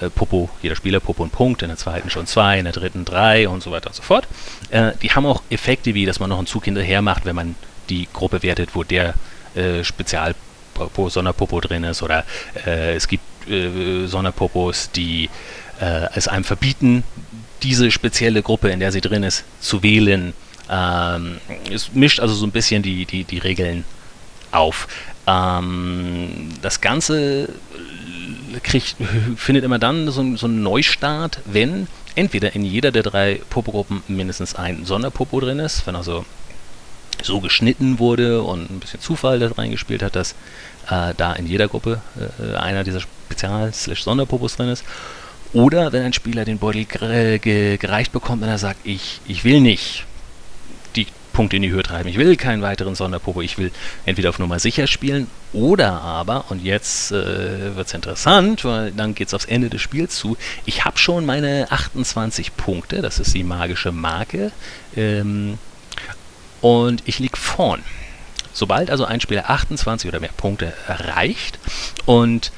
äh, 0.00 0.10
Popo, 0.10 0.50
jeder 0.62 0.76
Spieler 0.76 1.00
einen 1.18 1.30
Punkt, 1.30 1.62
in 1.62 1.68
der 1.68 1.76
zweiten 1.76 2.10
schon 2.10 2.26
zwei, 2.26 2.58
in 2.58 2.64
der 2.64 2.72
dritten 2.72 3.04
drei 3.04 3.48
und 3.48 3.62
so 3.62 3.70
weiter 3.70 3.88
und 3.88 3.94
so 3.94 4.02
fort. 4.02 4.26
Äh, 4.70 4.92
die 5.02 5.10
haben 5.12 5.26
auch 5.26 5.42
Effekte, 5.50 5.94
wie 5.94 6.06
dass 6.06 6.20
man 6.20 6.30
noch 6.30 6.38
einen 6.38 6.46
Zug 6.46 6.64
hinterher 6.64 7.02
macht, 7.02 7.24
wenn 7.24 7.36
man 7.36 7.54
die 7.88 8.08
Gruppe 8.12 8.42
wertet, 8.42 8.74
wo 8.74 8.84
der 8.84 9.14
äh, 9.54 9.84
Spezial 9.84 10.34
Sonderpopo 11.08 11.60
drin 11.60 11.84
ist 11.84 12.02
oder 12.02 12.24
äh, 12.66 12.94
es 12.96 13.06
gibt 13.06 13.22
äh, 13.48 14.06
Sonderpopos, 14.06 14.90
die 14.90 15.30
äh, 15.80 16.08
es 16.14 16.28
einem 16.28 16.44
verbieten, 16.44 17.04
diese 17.62 17.90
spezielle 17.90 18.42
Gruppe, 18.42 18.70
in 18.70 18.80
der 18.80 18.92
sie 18.92 19.00
drin 19.00 19.22
ist, 19.22 19.44
zu 19.60 19.82
wählen. 19.82 20.34
Ähm, 20.70 21.38
es 21.72 21.92
mischt 21.92 22.20
also 22.20 22.34
so 22.34 22.46
ein 22.46 22.50
bisschen 22.50 22.82
die, 22.82 23.06
die, 23.06 23.24
die 23.24 23.38
Regeln 23.38 23.84
auf. 24.50 24.88
Ähm, 25.26 26.50
das 26.62 26.80
Ganze 26.80 27.48
kriegt, 28.62 28.96
findet 29.36 29.64
immer 29.64 29.78
dann 29.78 30.10
so, 30.10 30.36
so 30.36 30.46
einen 30.46 30.62
Neustart, 30.62 31.40
wenn 31.44 31.86
entweder 32.14 32.54
in 32.54 32.64
jeder 32.64 32.92
der 32.92 33.02
drei 33.02 33.40
Popogruppen 33.50 34.02
mindestens 34.08 34.54
ein 34.54 34.84
Sonderpopo 34.84 35.40
drin 35.40 35.58
ist, 35.58 35.86
wenn 35.86 35.96
also 35.96 36.24
so 37.24 37.40
geschnitten 37.40 37.98
wurde 37.98 38.42
und 38.42 38.70
ein 38.70 38.80
bisschen 38.80 39.00
Zufall 39.00 39.38
da 39.38 39.50
reingespielt 39.50 40.02
hat, 40.02 40.16
dass 40.16 40.32
äh, 40.90 41.14
da 41.16 41.32
in 41.34 41.46
jeder 41.46 41.68
Gruppe 41.68 42.00
äh, 42.38 42.56
einer 42.56 42.84
dieser 42.84 43.00
Spezial-Sonderpopos 43.00 44.56
drin 44.56 44.68
ist. 44.68 44.84
Oder 45.52 45.92
wenn 45.92 46.02
ein 46.02 46.12
Spieler 46.12 46.44
den 46.44 46.58
Beutel 46.58 46.84
gereicht 47.38 48.10
bekommt 48.10 48.42
und 48.42 48.48
er 48.48 48.58
sagt, 48.58 48.80
ich, 48.84 49.20
ich 49.26 49.44
will 49.44 49.60
nicht 49.60 50.04
die 50.96 51.06
Punkte 51.32 51.56
in 51.56 51.62
die 51.62 51.70
Höhe 51.70 51.82
treiben, 51.84 52.08
ich 52.08 52.18
will 52.18 52.36
keinen 52.36 52.60
weiteren 52.60 52.96
Sonderpopo, 52.96 53.40
ich 53.40 53.56
will 53.56 53.70
entweder 54.04 54.30
auf 54.30 54.40
Nummer 54.40 54.58
sicher 54.58 54.88
spielen 54.88 55.28
oder 55.52 56.00
aber, 56.00 56.46
und 56.48 56.62
jetzt 56.62 57.12
äh, 57.12 57.76
wird 57.76 57.86
es 57.86 57.94
interessant, 57.94 58.64
weil 58.64 58.90
dann 58.90 59.14
geht 59.14 59.28
es 59.28 59.34
aufs 59.34 59.44
Ende 59.44 59.70
des 59.70 59.80
Spiels 59.80 60.16
zu, 60.16 60.36
ich 60.64 60.84
habe 60.84 60.98
schon 60.98 61.24
meine 61.24 61.68
28 61.70 62.56
Punkte, 62.56 63.00
das 63.00 63.20
ist 63.20 63.34
die 63.34 63.44
magische 63.44 63.92
Marke, 63.92 64.50
ähm, 64.96 65.58
und 66.64 67.02
ich 67.04 67.18
liege 67.18 67.36
vorn. 67.36 67.82
Sobald 68.54 68.90
also 68.90 69.04
ein 69.04 69.20
Spieler 69.20 69.50
28 69.50 70.08
oder 70.08 70.18
mehr 70.18 70.30
Punkte 70.34 70.72
erreicht 70.88 71.58
und 72.06 72.52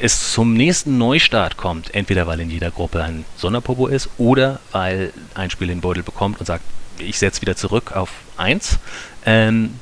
es 0.00 0.32
zum 0.32 0.54
nächsten 0.54 0.98
Neustart 0.98 1.56
kommt, 1.56 1.94
entweder 1.94 2.26
weil 2.26 2.40
in 2.40 2.50
jeder 2.50 2.72
Gruppe 2.72 3.04
ein 3.04 3.24
Sonderpopo 3.36 3.86
ist 3.86 4.08
oder 4.18 4.58
weil 4.72 5.12
ein 5.34 5.48
Spieler 5.48 5.72
den 5.72 5.80
Beutel 5.80 6.02
bekommt 6.02 6.40
und 6.40 6.46
sagt, 6.46 6.64
ich 6.98 7.20
setze 7.20 7.40
wieder 7.40 7.54
zurück 7.54 7.92
auf 7.94 8.10
1, 8.36 8.80
ähm, 9.26 9.78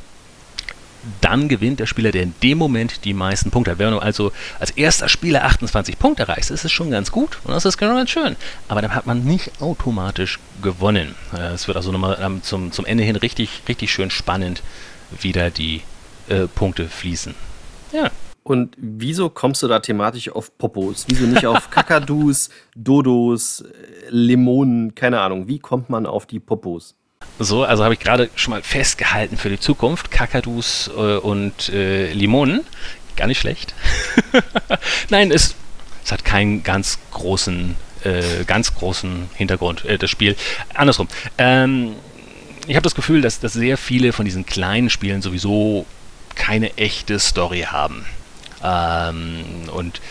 dann 1.21 1.49
gewinnt 1.49 1.81
der 1.81 1.87
Spieler, 1.87 2.13
der 2.13 2.23
in 2.23 2.35
dem 2.43 2.59
Moment 2.59 3.05
die 3.05 3.15
meisten 3.15 3.51
Punkte 3.51 3.73
hat. 3.73 3.79
Wenn 3.79 3.91
du 3.91 3.99
also 3.99 4.33
als 4.59 4.71
erster 4.71 5.09
Spieler 5.09 5.45
28 5.45 5.99
Punkte 5.99 6.25
erreichst, 6.25 6.51
ist 6.51 6.65
es 6.65 6.73
schon 6.73 6.91
ganz 6.91 7.11
gut 7.11 7.39
und 7.45 7.53
das 7.53 7.65
ist 7.65 7.79
ganz 7.79 8.11
schön. 8.11 8.37
Aber 8.69 8.83
dann 8.83 8.95
hat 8.95 9.07
man 9.07 9.25
nicht 9.25 9.61
automatisch 9.61 10.39
gewonnen. 10.63 11.15
Äh, 11.33 11.53
es 11.55 11.67
wird 11.67 11.77
also 11.77 11.93
nochmal 11.93 12.19
ähm, 12.21 12.43
zum, 12.43 12.73
zum 12.73 12.85
Ende 12.85 13.05
hin 13.05 13.17
richtig, 13.17 13.63
richtig 13.69 13.93
schön 13.93 14.11
spannend 14.11 14.63
wieder 15.21 15.51
die 15.51 15.83
äh, 16.29 16.47
Punkte 16.47 16.89
fließen. 16.89 17.35
Ja. 17.93 18.11
Und 18.43 18.77
wieso 18.79 19.29
kommst 19.29 19.63
du 19.63 19.69
da 19.69 19.81
thematisch 19.81 20.31
auf 20.31 20.57
Popos? 20.57 21.05
Wieso 21.09 21.27
nicht 21.27 21.47
auf 21.47 21.71
Kakadus, 21.71 22.49
Dodos, 22.75 23.61
äh, 23.61 23.65
Limonen, 24.09 24.95
keine 24.95 25.21
Ahnung. 25.21 25.47
Wie 25.47 25.59
kommt 25.59 25.91
man 25.91 26.07
auf 26.07 26.27
die 26.27 26.41
Popos? 26.41 26.97
So, 27.43 27.65
also 27.65 27.85
habe 27.85 27.95
ich 27.95 28.01
gerade 28.01 28.29
schon 28.35 28.51
mal 28.51 28.63
festgehalten 28.63 29.39
für 29.39 29.49
die 29.49 29.59
Zukunft. 29.59 30.11
Kakadus 30.11 30.91
äh, 30.95 31.17
und 31.17 31.71
äh, 31.71 32.13
Limonen. 32.13 32.67
Gar 33.17 33.29
nicht 33.29 33.41
schlecht. 33.41 33.75
Nein, 35.09 35.31
es, 35.31 35.55
es 36.05 36.13
hat 36.13 36.23
keinen 36.23 36.63
ganz 36.63 36.99
großen, 37.13 37.77
äh, 38.05 38.45
ganz 38.47 38.75
großen 38.75 39.31
Hintergrund, 39.37 39.87
äh, 39.87 39.97
das 39.97 40.11
Spiel. 40.11 40.37
Andersrum. 40.75 41.09
Ähm, 41.39 41.95
ich 42.67 42.77
habe 42.77 42.85
das 42.85 42.95
Gefühl, 42.95 43.23
dass, 43.23 43.41
dass 43.41 43.55
sehr 43.55 43.79
viele 43.79 44.13
von 44.13 44.27
diesen 44.27 44.45
kleinen 44.45 44.91
Spielen 44.91 45.23
sowieso 45.23 45.87
keine 46.35 46.77
echte 46.77 47.19
Story 47.19 47.63
haben. 47.71 48.05
Ähm, 48.63 49.71
und 49.73 50.03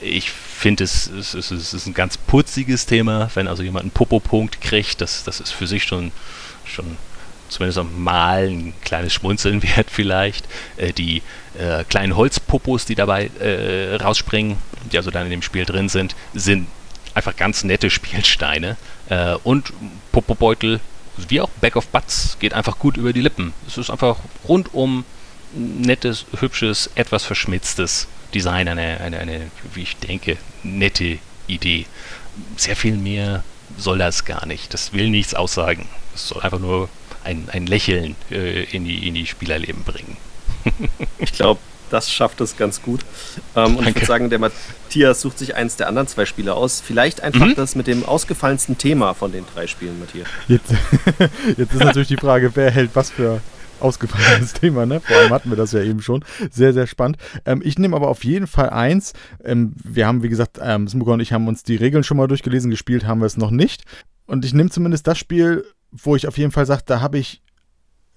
ich 0.00 0.30
finde, 0.30 0.84
es, 0.84 1.06
es, 1.06 1.34
es, 1.34 1.50
ist 1.50 1.86
ein 1.86 1.92
ganz 1.92 2.16
putziges 2.16 2.86
Thema, 2.86 3.30
wenn 3.34 3.46
also 3.46 3.62
jemand 3.62 3.82
einen 3.82 3.90
Popo-Punkt 3.90 4.62
kriegt. 4.62 5.02
Das, 5.02 5.22
das 5.24 5.38
ist 5.40 5.52
für 5.52 5.66
sich 5.66 5.84
schon, 5.84 6.12
schon 6.68 6.96
zumindest 7.48 7.82
mal 7.96 8.48
ein 8.48 8.74
kleines 8.82 9.12
Schmunzeln 9.14 9.62
wert 9.76 9.88
vielleicht. 9.90 10.46
Äh, 10.76 10.92
die 10.92 11.22
äh, 11.58 11.84
kleinen 11.84 12.16
Holzpopos, 12.16 12.84
die 12.84 12.94
dabei 12.94 13.30
äh, 13.40 13.96
rausspringen, 13.96 14.56
die 14.92 14.96
also 14.96 15.10
dann 15.10 15.24
in 15.24 15.30
dem 15.30 15.42
Spiel 15.42 15.64
drin 15.64 15.88
sind, 15.88 16.14
sind 16.34 16.68
einfach 17.14 17.36
ganz 17.36 17.64
nette 17.64 17.90
Spielsteine. 17.90 18.76
Äh, 19.08 19.34
und 19.44 19.72
Popobeutel, 20.12 20.80
wie 21.28 21.40
auch 21.40 21.48
Back 21.60 21.76
of 21.76 21.88
Butts, 21.88 22.36
geht 22.38 22.54
einfach 22.54 22.78
gut 22.78 22.96
über 22.96 23.12
die 23.12 23.22
Lippen. 23.22 23.52
Es 23.66 23.78
ist 23.78 23.90
einfach 23.90 24.18
rundum 24.46 25.04
nettes, 25.54 26.26
hübsches, 26.38 26.90
etwas 26.94 27.24
verschmitztes 27.24 28.06
Design, 28.34 28.68
eine, 28.68 29.00
eine, 29.00 29.18
eine, 29.18 29.50
wie 29.72 29.82
ich 29.82 29.96
denke, 29.96 30.36
nette 30.62 31.18
Idee. 31.46 31.86
Sehr 32.56 32.76
viel 32.76 32.96
mehr 32.96 33.42
soll 33.78 33.98
das 33.98 34.24
gar 34.24 34.46
nicht. 34.46 34.74
Das 34.74 34.92
will 34.92 35.08
nichts 35.08 35.34
aussagen. 35.34 35.86
Es 36.14 36.28
soll 36.28 36.42
einfach 36.42 36.58
nur 36.58 36.88
ein, 37.24 37.48
ein 37.52 37.66
Lächeln 37.66 38.16
äh, 38.30 38.64
in, 38.64 38.84
die, 38.84 39.06
in 39.06 39.14
die 39.14 39.26
Spielerleben 39.26 39.82
bringen. 39.84 40.16
ich 41.18 41.32
glaube, 41.32 41.60
das 41.90 42.12
schafft 42.12 42.40
es 42.40 42.56
ganz 42.56 42.82
gut. 42.82 43.00
Ähm, 43.56 43.76
und 43.76 43.88
ich 43.88 43.94
würde 43.94 44.06
sagen, 44.06 44.30
der 44.30 44.38
Matthias 44.38 45.20
sucht 45.20 45.38
sich 45.38 45.54
eins 45.54 45.76
der 45.76 45.88
anderen 45.88 46.08
zwei 46.08 46.26
Spiele 46.26 46.54
aus. 46.54 46.82
Vielleicht 46.84 47.22
einfach 47.22 47.46
mhm. 47.46 47.54
das 47.54 47.74
mit 47.74 47.86
dem 47.86 48.04
ausgefallensten 48.04 48.78
Thema 48.78 49.14
von 49.14 49.32
den 49.32 49.44
drei 49.54 49.66
Spielen, 49.66 49.98
Matthias. 49.98 50.28
Jetzt, 50.48 50.70
jetzt 51.56 51.72
ist 51.72 51.80
natürlich 51.80 52.08
die 52.08 52.16
Frage, 52.16 52.50
wer 52.54 52.70
hält 52.70 52.90
was 52.94 53.10
für 53.10 53.40
ausgefallenes 53.80 54.52
Thema, 54.60 54.86
ne? 54.86 55.00
Vor 55.00 55.16
allem 55.16 55.30
hatten 55.30 55.50
wir 55.50 55.56
das 55.56 55.72
ja 55.72 55.82
eben 55.82 56.02
schon. 56.02 56.24
Sehr, 56.50 56.72
sehr 56.72 56.86
spannend. 56.86 57.18
Ähm, 57.44 57.62
ich 57.64 57.78
nehme 57.78 57.96
aber 57.96 58.08
auf 58.08 58.24
jeden 58.24 58.46
Fall 58.46 58.70
eins. 58.70 59.12
Ähm, 59.44 59.74
wir 59.82 60.06
haben, 60.06 60.22
wie 60.22 60.28
gesagt, 60.28 60.58
ähm, 60.62 60.88
Smuka 60.88 61.12
und 61.12 61.20
ich 61.20 61.32
haben 61.32 61.48
uns 61.48 61.62
die 61.62 61.76
Regeln 61.76 62.04
schon 62.04 62.16
mal 62.16 62.26
durchgelesen, 62.26 62.70
gespielt 62.70 63.06
haben 63.06 63.20
wir 63.20 63.26
es 63.26 63.36
noch 63.36 63.50
nicht. 63.50 63.84
Und 64.26 64.44
ich 64.44 64.52
nehme 64.52 64.70
zumindest 64.70 65.06
das 65.06 65.18
Spiel, 65.18 65.64
wo 65.90 66.16
ich 66.16 66.28
auf 66.28 66.38
jeden 66.38 66.52
Fall 66.52 66.66
sage, 66.66 66.82
da 66.84 67.00
habe 67.00 67.18
ich 67.18 67.42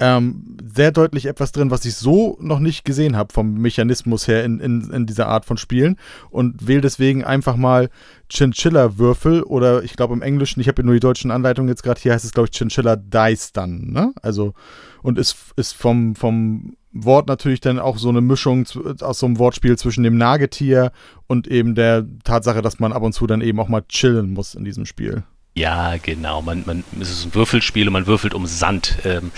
ähm, 0.01 0.57
sehr 0.73 0.91
deutlich 0.91 1.27
etwas 1.27 1.51
drin, 1.51 1.69
was 1.69 1.85
ich 1.85 1.93
so 1.93 2.35
noch 2.41 2.59
nicht 2.59 2.83
gesehen 2.85 3.15
habe 3.15 3.31
vom 3.31 3.53
Mechanismus 3.53 4.27
her 4.27 4.43
in, 4.43 4.59
in, 4.59 4.89
in 4.89 5.05
dieser 5.05 5.27
Art 5.27 5.45
von 5.45 5.57
Spielen 5.57 5.97
und 6.31 6.67
wähle 6.67 6.81
deswegen 6.81 7.23
einfach 7.23 7.55
mal 7.55 7.91
Chinchilla-Würfel 8.27 9.43
oder 9.43 9.83
ich 9.83 9.95
glaube 9.95 10.15
im 10.15 10.23
Englischen, 10.23 10.59
ich 10.59 10.67
habe 10.67 10.83
nur 10.83 10.95
die 10.95 10.99
deutschen 10.99 11.29
Anleitungen 11.29 11.69
jetzt 11.69 11.83
gerade, 11.83 12.01
hier 12.01 12.13
heißt 12.13 12.25
es 12.25 12.31
glaube 12.31 12.49
ich 12.51 12.57
Chinchilla 12.57 12.95
Dice 12.95 13.53
dann, 13.53 13.91
ne? 13.91 14.11
Also 14.23 14.55
und 15.03 15.19
ist, 15.19 15.35
ist 15.55 15.73
vom, 15.73 16.15
vom 16.15 16.75
Wort 16.91 17.27
natürlich 17.27 17.61
dann 17.61 17.77
auch 17.77 17.99
so 17.99 18.09
eine 18.09 18.21
Mischung 18.21 18.65
aus 19.01 19.19
so 19.19 19.27
einem 19.27 19.37
Wortspiel 19.37 19.77
zwischen 19.77 20.03
dem 20.03 20.17
Nagetier 20.17 20.91
und 21.27 21.47
eben 21.47 21.75
der 21.75 22.07
Tatsache, 22.23 22.63
dass 22.63 22.79
man 22.79 22.91
ab 22.91 23.03
und 23.03 23.13
zu 23.13 23.27
dann 23.27 23.41
eben 23.41 23.59
auch 23.59 23.69
mal 23.69 23.83
chillen 23.87 24.33
muss 24.33 24.55
in 24.55 24.63
diesem 24.63 24.87
Spiel. 24.87 25.23
Ja, 25.53 25.97
genau. 25.97 26.41
Man, 26.41 26.63
man, 26.65 26.83
es 26.99 27.09
ist 27.11 27.25
ein 27.25 27.35
Würfelspiel 27.35 27.87
und 27.87 27.93
man 27.93 28.07
würfelt 28.07 28.33
um 28.33 28.45
Sand. 28.45 28.97
Ähm, 29.03 29.31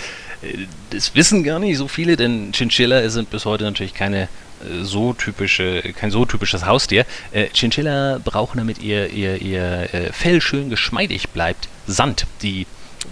das 0.90 1.14
wissen 1.14 1.42
gar 1.42 1.58
nicht 1.58 1.76
so 1.76 1.88
viele, 1.88 2.16
denn 2.16 2.52
Chinchilla 2.52 3.08
sind 3.08 3.30
bis 3.30 3.44
heute 3.44 3.64
natürlich 3.64 3.94
keine 3.94 4.22
äh, 4.22 4.82
so 4.82 5.12
typische, 5.12 5.82
kein 5.94 6.10
so 6.10 6.24
typisches 6.24 6.66
Haustier. 6.66 7.04
Äh, 7.32 7.48
Chinchilla 7.52 8.20
brauchen, 8.24 8.58
damit 8.58 8.80
ihr, 8.80 9.10
ihr, 9.10 9.40
ihr 9.42 9.94
äh, 9.94 10.12
Fell 10.12 10.40
schön 10.40 10.70
geschmeidig 10.70 11.30
bleibt, 11.30 11.68
Sand. 11.86 12.26
Die 12.42 12.66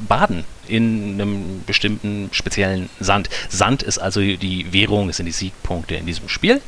baden 0.08 0.44
in 0.72 1.20
einem 1.20 1.62
bestimmten 1.66 2.30
speziellen 2.32 2.88
Sand. 2.98 3.28
Sand 3.50 3.82
ist 3.82 3.98
also 3.98 4.20
die 4.20 4.72
Währung, 4.72 5.06
das 5.06 5.18
sind 5.18 5.26
die 5.26 5.32
Siegpunkte 5.32 5.96
in 5.96 6.06
diesem 6.06 6.30
Spiel. 6.30 6.62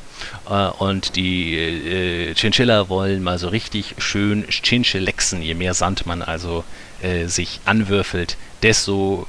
Äh, 0.49 0.69
und 0.69 1.17
die 1.17 1.57
äh, 1.57 2.35
Chinchilla 2.35 2.91
wollen 2.91 3.23
mal 3.23 3.39
so 3.39 3.49
richtig 3.49 3.95
schön 3.99 4.45
Chinchillexen. 4.49 5.41
Je 5.41 5.55
mehr 5.55 5.73
Sand 5.73 6.05
man 6.05 6.21
also 6.21 6.65
äh, 7.03 7.27
sich 7.27 7.61
anwürfelt, 7.65 8.37
desto 8.63 9.27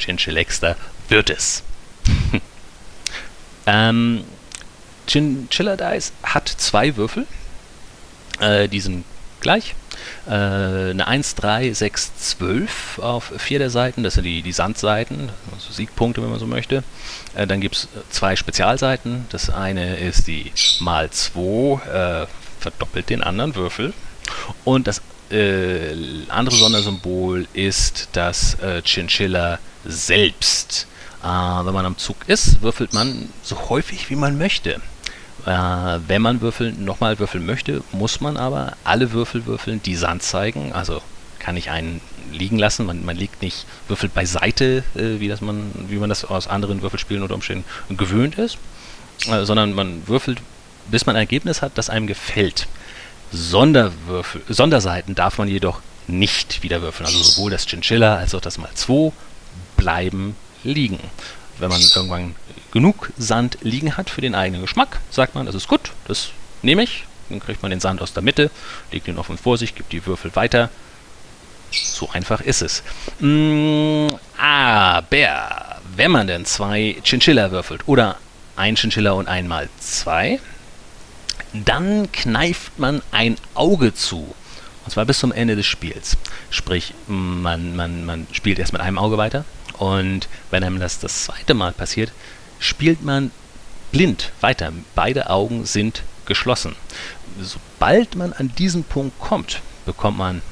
Chinchillexter 0.00 0.76
wird 1.08 1.30
es. 1.30 1.62
ähm, 3.66 4.24
Chinchilla 5.06 5.76
Dice 5.76 6.12
hat 6.24 6.48
zwei 6.48 6.96
Würfel. 6.96 7.26
Äh, 8.40 8.68
die 8.68 8.80
sind 8.80 9.04
gleich. 9.40 9.74
Äh, 10.26 10.32
eine 10.32 11.06
1, 11.06 11.34
3, 11.36 11.72
6, 11.72 12.16
12 12.16 12.98
auf 13.00 13.32
vier 13.38 13.58
der 13.58 13.70
Seiten. 13.70 14.02
Das 14.02 14.14
sind 14.14 14.24
die, 14.24 14.42
die 14.42 14.52
Sandseiten, 14.52 15.30
also 15.52 15.72
Siegpunkte, 15.72 16.22
wenn 16.22 16.30
man 16.30 16.38
so 16.38 16.46
möchte. 16.46 16.82
Äh, 17.34 17.46
dann 17.46 17.60
gibt 17.60 17.76
es 17.76 17.88
zwei 18.10 18.36
Spezialseiten. 18.36 19.26
Das 19.30 19.50
eine 19.50 19.96
ist 19.96 20.26
die 20.26 20.52
mal 20.80 21.10
2, 21.10 22.22
äh, 22.22 22.26
verdoppelt 22.60 23.10
den 23.10 23.22
anderen 23.22 23.54
Würfel. 23.54 23.92
Und 24.64 24.86
das 24.86 25.02
äh, 25.30 25.94
andere 26.28 26.56
Sondersymbol 26.56 27.46
ist 27.52 28.08
das 28.12 28.54
äh, 28.54 28.82
Chinchilla 28.82 29.58
selbst. 29.84 30.86
Äh, 31.22 31.26
wenn 31.26 31.74
man 31.74 31.86
am 31.86 31.98
Zug 31.98 32.16
ist, 32.26 32.62
würfelt 32.62 32.92
man 32.92 33.28
so 33.42 33.68
häufig 33.68 34.10
wie 34.10 34.16
man 34.16 34.38
möchte. 34.38 34.80
Äh, 35.46 36.00
wenn 36.08 36.22
man 36.22 36.40
würfeln, 36.40 36.84
nochmal 36.84 37.18
würfeln 37.18 37.46
möchte, 37.46 37.82
muss 37.92 38.20
man 38.20 38.36
aber 38.36 38.76
alle 38.84 39.12
Würfel 39.12 39.46
würfeln, 39.46 39.82
die 39.82 39.96
Sand 39.96 40.22
zeigen. 40.22 40.72
Also 40.72 41.02
kann 41.38 41.56
ich 41.56 41.70
einen 41.70 42.00
liegen 42.32 42.58
lassen. 42.58 42.86
Man, 42.86 43.04
man 43.04 43.16
legt 43.16 43.42
nicht 43.42 43.66
Würfel 43.88 44.08
beiseite, 44.08 44.84
äh, 44.94 45.20
wie, 45.20 45.28
das 45.28 45.40
man, 45.40 45.72
wie 45.88 45.96
man 45.96 46.08
das 46.08 46.24
aus 46.24 46.46
anderen 46.46 46.82
Würfelspielen 46.82 47.22
oder 47.22 47.34
Umständen 47.34 47.64
gewöhnt 47.96 48.36
ist, 48.38 48.58
äh, 49.26 49.44
sondern 49.44 49.72
man 49.72 50.06
würfelt 50.06 50.40
bis 50.90 51.06
man 51.06 51.16
ein 51.16 51.20
Ergebnis 51.20 51.62
hat, 51.62 51.72
das 51.76 51.90
einem 51.90 52.06
gefällt. 52.06 52.66
Sonderwürfel, 53.32 54.42
Sonderseiten 54.48 55.14
darf 55.14 55.38
man 55.38 55.48
jedoch 55.48 55.80
nicht 56.06 56.62
wieder 56.62 56.82
würfeln. 56.82 57.06
Also 57.06 57.22
sowohl 57.22 57.50
das 57.50 57.66
Chinchilla 57.66 58.16
als 58.16 58.34
auch 58.34 58.40
das 58.40 58.58
Mal 58.58 58.70
2 58.74 59.12
bleiben 59.76 60.36
liegen. 60.64 60.98
Wenn 61.58 61.68
man 61.68 61.80
irgendwann 61.80 62.34
genug 62.72 63.12
Sand 63.18 63.58
liegen 63.62 63.96
hat 63.96 64.10
für 64.10 64.20
den 64.20 64.34
eigenen 64.34 64.62
Geschmack, 64.62 65.00
sagt 65.10 65.34
man, 65.34 65.46
das 65.46 65.54
ist 65.54 65.68
gut, 65.68 65.92
das 66.06 66.30
nehme 66.62 66.82
ich. 66.82 67.04
Dann 67.28 67.40
kriegt 67.40 67.62
man 67.62 67.70
den 67.70 67.80
Sand 67.80 68.02
aus 68.02 68.12
der 68.12 68.22
Mitte, 68.22 68.50
legt 68.90 69.06
ihn 69.06 69.18
offen 69.18 69.38
vor 69.38 69.56
sich, 69.56 69.74
gibt 69.74 69.92
die 69.92 70.04
Würfel 70.04 70.34
weiter. 70.34 70.68
So 71.70 72.10
einfach 72.10 72.40
ist 72.40 72.62
es. 72.62 72.82
Mm, 73.20 74.08
aber 74.36 75.78
wenn 75.94 76.10
man 76.10 76.26
denn 76.26 76.44
zwei 76.44 76.96
Chinchilla 77.04 77.52
würfelt 77.52 77.86
oder 77.86 78.16
ein 78.56 78.74
Chinchilla 78.74 79.12
und 79.12 79.28
einmal 79.28 79.68
zwei, 79.78 80.40
dann 81.52 82.10
kneift 82.10 82.78
man 82.78 83.02
ein 83.12 83.36
Auge 83.54 83.94
zu. 83.94 84.34
Und 84.84 84.90
zwar 84.90 85.04
bis 85.04 85.20
zum 85.20 85.30
Ende 85.30 85.56
des 85.56 85.66
Spiels. 85.66 86.16
Sprich, 86.50 86.94
man, 87.06 87.76
man, 87.76 88.04
man 88.04 88.26
spielt 88.32 88.58
erst 88.58 88.72
mit 88.72 88.82
einem 88.82 88.98
Auge 88.98 89.18
weiter. 89.18 89.44
Und 89.78 90.28
wenn 90.50 90.64
einem 90.64 90.80
das 90.80 90.98
das 90.98 91.24
zweite 91.24 91.54
Mal 91.54 91.72
passiert, 91.72 92.12
spielt 92.60 93.02
man 93.02 93.32
blind 93.90 94.30
weiter. 94.40 94.72
Beide 94.94 95.30
Augen 95.30 95.66
sind 95.66 96.04
geschlossen. 96.26 96.76
Sobald 97.40 98.14
man 98.14 98.32
an 98.32 98.52
diesen 98.56 98.84
Punkt 98.84 99.18
kommt, 99.18 99.60
bekommt 99.84 100.18
man 100.18 100.42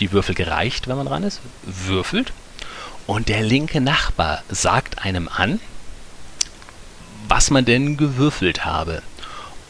die 0.00 0.10
Würfel 0.10 0.34
gereicht, 0.34 0.88
wenn 0.88 0.96
man 0.96 1.06
dran 1.06 1.22
ist, 1.22 1.40
würfelt. 1.62 2.32
Und 3.06 3.28
der 3.28 3.42
linke 3.42 3.80
Nachbar 3.80 4.42
sagt 4.48 5.04
einem 5.04 5.28
an, 5.28 5.60
was 7.28 7.50
man 7.50 7.64
denn 7.64 7.96
gewürfelt 7.96 8.64
habe. 8.64 9.02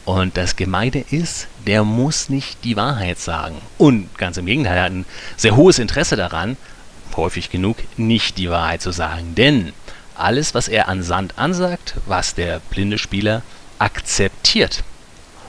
Und 0.05 0.37
das 0.37 0.57
Gemeine 0.57 1.05
ist, 1.11 1.47
der 1.67 1.85
muss 1.85 2.31
nicht 2.31 2.65
die 2.65 2.77
Wahrheit 2.77 3.19
sagen. 3.19 3.57
Und 3.77 4.17
ganz 4.17 4.37
im 4.39 4.47
Gegenteil, 4.47 4.77
er 4.77 4.85
hat 4.85 4.93
ein 4.93 5.07
sehr 5.37 5.57
hohes 5.57 5.79
Interesse 5.79 6.17
daran, 6.17 6.57
häufig 7.17 7.51
genug 7.51 7.77
nicht 7.97 8.39
die 8.39 8.51
Wahrheit 8.51 8.83
zu 8.83 8.93
sagen. 8.93 9.35
Denn 9.35 9.73
alles, 10.21 10.55
was 10.55 10.69
er 10.69 10.89
an 10.89 11.03
Sand 11.03 11.39
ansagt, 11.39 11.95
was 12.07 12.35
der 12.35 12.61
blinde 12.71 12.99
Spieler 12.99 13.43
akzeptiert, 13.79 14.83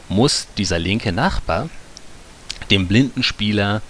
muss 0.09 0.47
dieser 0.57 0.79
linke 0.79 1.11
Nachbar 1.11 1.69
dem 2.69 2.87
blinden 2.87 3.23
Spieler 3.23 3.81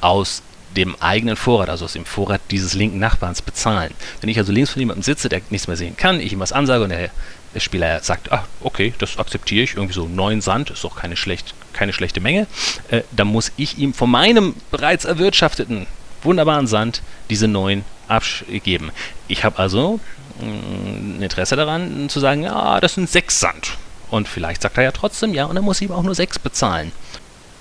aus 0.00 0.42
dem 0.76 0.96
eigenen 1.00 1.36
Vorrat, 1.36 1.70
also 1.70 1.84
aus 1.84 1.94
dem 1.94 2.04
Vorrat 2.04 2.40
dieses 2.50 2.74
linken 2.74 2.98
Nachbarns 2.98 3.42
bezahlen. 3.42 3.94
Wenn 4.20 4.28
ich 4.28 4.38
also 4.38 4.52
links 4.52 4.70
von 4.70 4.80
jemandem 4.80 5.02
sitze, 5.02 5.28
der 5.28 5.40
nichts 5.50 5.66
mehr 5.66 5.76
sehen 5.76 5.96
kann, 5.96 6.20
ich 6.20 6.32
ihm 6.32 6.40
was 6.40 6.52
ansage 6.52 6.84
und 6.84 6.90
der 6.90 7.10
der 7.54 7.60
Spieler 7.60 8.00
sagt, 8.02 8.30
ah, 8.30 8.44
okay, 8.60 8.92
das 8.98 9.18
akzeptiere 9.18 9.64
ich, 9.64 9.74
irgendwie 9.74 9.94
so 9.94 10.06
neun 10.06 10.40
Sand, 10.40 10.70
ist 10.70 10.84
doch 10.84 10.96
keine, 10.96 11.16
schlecht, 11.16 11.54
keine 11.72 11.92
schlechte 11.92 12.20
Menge, 12.20 12.46
äh, 12.88 13.02
dann 13.12 13.28
muss 13.28 13.52
ich 13.56 13.78
ihm 13.78 13.94
von 13.94 14.10
meinem 14.10 14.54
bereits 14.70 15.04
erwirtschafteten 15.04 15.86
wunderbaren 16.22 16.66
Sand 16.66 17.02
diese 17.30 17.48
neun 17.48 17.84
abgeben. 18.08 18.90
Ich 19.28 19.44
habe 19.44 19.58
also 19.58 20.00
mh, 20.40 20.46
mm, 20.46 21.18
ein 21.18 21.22
Interesse 21.22 21.56
daran 21.56 22.08
zu 22.08 22.20
sagen, 22.20 22.42
ja, 22.42 22.80
das 22.80 22.94
sind 22.94 23.08
sechs 23.08 23.40
Sand. 23.40 23.76
Und 24.10 24.26
vielleicht 24.26 24.62
sagt 24.62 24.78
er 24.78 24.84
ja 24.84 24.92
trotzdem 24.92 25.34
ja, 25.34 25.44
und 25.44 25.54
dann 25.54 25.64
muss 25.64 25.80
ich 25.80 25.88
ihm 25.88 25.94
auch 25.94 26.02
nur 26.02 26.14
sechs 26.14 26.38
bezahlen. 26.38 26.92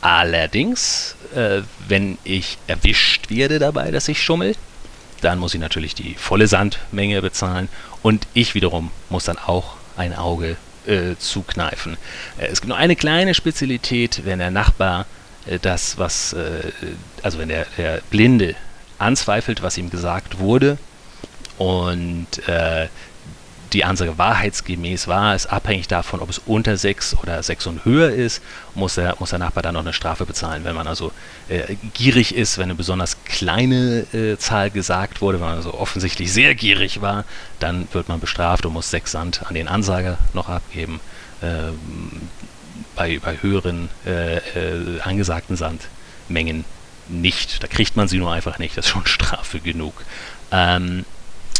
Allerdings, 0.01 1.15
äh, 1.35 1.61
wenn 1.87 2.17
ich 2.23 2.57
erwischt 2.67 3.29
werde 3.29 3.59
dabei, 3.59 3.91
dass 3.91 4.07
ich 4.07 4.21
schummel, 4.23 4.55
dann 5.21 5.39
muss 5.39 5.53
ich 5.53 5.59
natürlich 5.59 5.95
die 5.95 6.13
volle 6.15 6.47
Sandmenge 6.47 7.21
bezahlen 7.21 7.69
und 8.03 8.27
ich 8.33 8.55
wiederum 8.55 8.91
muss 9.09 9.25
dann 9.25 9.37
auch 9.37 9.75
ein 9.97 10.15
Auge 10.15 10.57
äh, 10.85 11.15
zukneifen. 11.17 11.97
Äh, 12.37 12.47
es 12.47 12.61
gibt 12.61 12.69
nur 12.69 12.77
eine 12.77 12.95
kleine 12.95 13.33
Spezialität, 13.33 14.21
wenn 14.25 14.39
der 14.39 14.51
Nachbar 14.51 15.05
äh, 15.47 15.59
das, 15.59 15.97
was, 15.97 16.33
äh, 16.33 16.71
also 17.23 17.39
wenn 17.39 17.49
der, 17.49 17.65
der 17.77 18.01
Blinde 18.09 18.55
anzweifelt, 18.99 19.61
was 19.61 19.77
ihm 19.77 19.89
gesagt 19.89 20.39
wurde 20.39 20.77
und 21.57 22.47
äh, 22.47 22.87
die 23.73 23.83
Ansage 23.83 24.17
wahrheitsgemäß 24.17 25.07
war, 25.07 25.35
ist 25.35 25.47
abhängig 25.47 25.87
davon, 25.87 26.21
ob 26.21 26.29
es 26.29 26.39
unter 26.45 26.77
6 26.77 27.17
oder 27.21 27.41
6 27.41 27.67
und 27.67 27.85
höher 27.85 28.09
ist, 28.09 28.41
muss 28.75 28.95
der, 28.95 29.15
muss 29.19 29.31
der 29.31 29.39
Nachbar 29.39 29.61
dann 29.61 29.73
noch 29.73 29.81
eine 29.81 29.93
Strafe 29.93 30.25
bezahlen. 30.25 30.63
Wenn 30.63 30.75
man 30.75 30.87
also 30.87 31.11
äh, 31.49 31.75
gierig 31.93 32.33
ist, 32.33 32.57
wenn 32.57 32.65
eine 32.65 32.75
besonders 32.75 33.17
kleine 33.25 34.05
äh, 34.13 34.37
Zahl 34.37 34.71
gesagt 34.71 35.21
wurde, 35.21 35.39
wenn 35.39 35.47
man 35.47 35.57
also 35.57 35.73
offensichtlich 35.73 36.31
sehr 36.31 36.55
gierig 36.55 37.01
war, 37.01 37.25
dann 37.59 37.87
wird 37.91 38.07
man 38.07 38.19
bestraft 38.19 38.65
und 38.65 38.73
muss 38.73 38.89
6 38.89 39.11
Sand 39.11 39.41
an 39.45 39.53
den 39.53 39.67
Ansager 39.67 40.17
noch 40.33 40.49
abgeben. 40.49 40.99
Ähm, 41.41 41.79
bei, 42.95 43.19
bei 43.19 43.41
höheren 43.41 43.89
äh, 44.05 44.37
äh, 44.37 45.01
angesagten 45.01 45.55
Sandmengen 45.55 46.65
nicht. 47.09 47.63
Da 47.63 47.67
kriegt 47.67 47.95
man 47.95 48.07
sie 48.07 48.17
nur 48.17 48.31
einfach 48.31 48.59
nicht. 48.59 48.77
Das 48.77 48.85
ist 48.85 48.91
schon 48.91 49.07
Strafe 49.07 49.59
genug. 49.59 49.93
Ähm, 50.51 51.05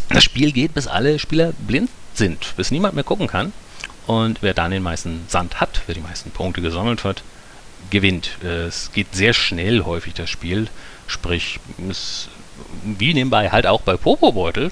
das 0.09 0.23
Spiel 0.23 0.51
geht, 0.51 0.73
bis 0.73 0.87
alle 0.87 1.19
Spieler 1.19 1.53
blind 1.67 1.89
sind, 2.13 2.55
bis 2.55 2.71
niemand 2.71 2.95
mehr 2.95 3.03
gucken 3.03 3.27
kann. 3.27 3.53
Und 4.05 4.41
wer 4.41 4.53
dann 4.53 4.71
den 4.71 4.83
meisten 4.83 5.25
Sand 5.27 5.59
hat, 5.59 5.81
wer 5.85 5.95
die 5.95 6.01
meisten 6.01 6.31
Punkte 6.31 6.61
gesammelt 6.61 7.03
hat, 7.03 7.23
gewinnt. 7.89 8.41
Es 8.43 8.91
geht 8.93 9.13
sehr 9.13 9.33
schnell 9.33 9.83
häufig 9.83 10.13
das 10.13 10.29
Spiel. 10.29 10.67
Sprich, 11.07 11.59
es, 11.89 12.29
wie 12.83 13.13
nebenbei 13.13 13.49
halt 13.49 13.67
auch 13.67 13.81
bei 13.81 13.97
Popobeutel. 13.97 14.71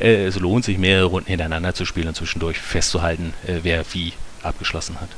Äh, 0.00 0.24
es 0.24 0.38
lohnt 0.38 0.64
sich 0.64 0.78
mehrere 0.78 1.06
Runden 1.06 1.28
hintereinander 1.28 1.74
zu 1.74 1.84
spielen 1.84 2.08
und 2.08 2.16
zwischendurch 2.16 2.58
festzuhalten, 2.58 3.34
äh, 3.46 3.60
wer 3.62 3.84
wie 3.92 4.14
abgeschlossen 4.42 5.00
hat 5.00 5.10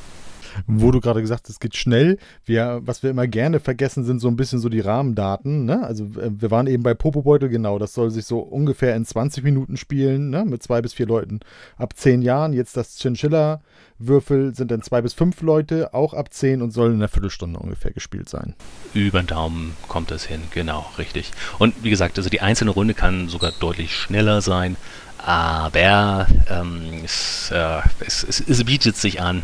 wo 0.67 0.91
du 0.91 1.01
gerade 1.01 1.21
gesagt 1.21 1.45
hast, 1.45 1.51
es 1.51 1.61
geht 1.61 1.77
schnell. 1.77 2.19
Wir, 2.45 2.81
was 2.83 3.03
wir 3.03 3.11
immer 3.11 3.27
gerne 3.27 3.61
vergessen, 3.61 4.05
sind 4.05 4.21
so 4.21 4.29
ein 4.29 4.37
bisschen 4.37 4.59
so 4.59 4.69
die 4.69 4.81
Rahmendaten. 4.81 5.65
Ne? 5.65 5.83
Also 5.83 6.05
äh, 6.05 6.31
wir 6.31 6.51
waren 6.51 6.67
eben 6.67 6.83
bei 6.83 6.95
Popobeutel, 6.95 7.49
genau, 7.49 7.79
das 7.79 7.95
soll 7.95 8.11
sich 8.11 8.27
so 8.27 8.41
ungefähr 8.41 8.97
in 8.97 9.05
20 9.05 9.45
Minuten 9.45 9.77
spielen, 9.77 10.31
ne? 10.31 10.45
mit 10.45 10.63
zwei 10.63 10.81
bis 10.81 10.95
vier 10.95 11.07
Leuten 11.07 11.41
ab 11.77 11.95
zehn 11.97 12.23
Jahren. 12.23 12.53
Jetzt 12.53 12.77
das 12.77 12.97
Chinchilla. 12.99 13.61
Würfel 13.99 14.55
sind 14.55 14.71
dann 14.71 14.83
zwei 14.83 15.03
bis 15.03 15.13
fünf 15.13 15.43
Leute, 15.43 15.93
auch 15.93 16.15
ab 16.15 16.33
zehn 16.33 16.63
und 16.63 16.71
sollen 16.71 16.93
in 16.93 16.99
einer 16.99 17.09
Viertelstunde 17.09 17.59
ungefähr 17.59 17.91
gespielt 17.91 18.29
sein. 18.29 18.55
Über 18.95 19.21
den 19.21 19.27
Daumen 19.27 19.77
kommt 19.89 20.11
das 20.11 20.25
hin, 20.25 20.41
genau, 20.53 20.87
richtig. 20.99 21.33
Und 21.59 21.83
wie 21.83 21.91
gesagt, 21.91 22.17
also 22.17 22.31
die 22.31 22.41
einzelne 22.41 22.71
Runde 22.71 22.95
kann 22.95 23.29
sogar 23.29 23.53
deutlich 23.59 23.97
schneller 23.97 24.41
sein, 24.41 24.77
aber 25.19 26.29
ähm, 26.49 27.01
es, 27.05 27.51
äh, 27.53 27.81
es, 28.07 28.23
es, 28.23 28.41
es 28.41 28.65
bietet 28.65 28.97
sich 28.97 29.21
an, 29.21 29.43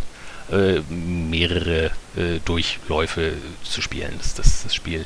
äh, 0.51 0.81
mehrere 0.93 1.87
äh, 2.17 2.41
Durchläufe 2.45 3.35
zu 3.63 3.81
spielen. 3.81 4.13
Das, 4.19 4.35
das, 4.35 4.63
das 4.65 4.75
Spiel 4.75 5.05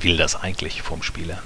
will 0.00 0.16
das 0.16 0.36
eigentlich 0.40 0.82
vom 0.82 1.02
Spieler. 1.02 1.42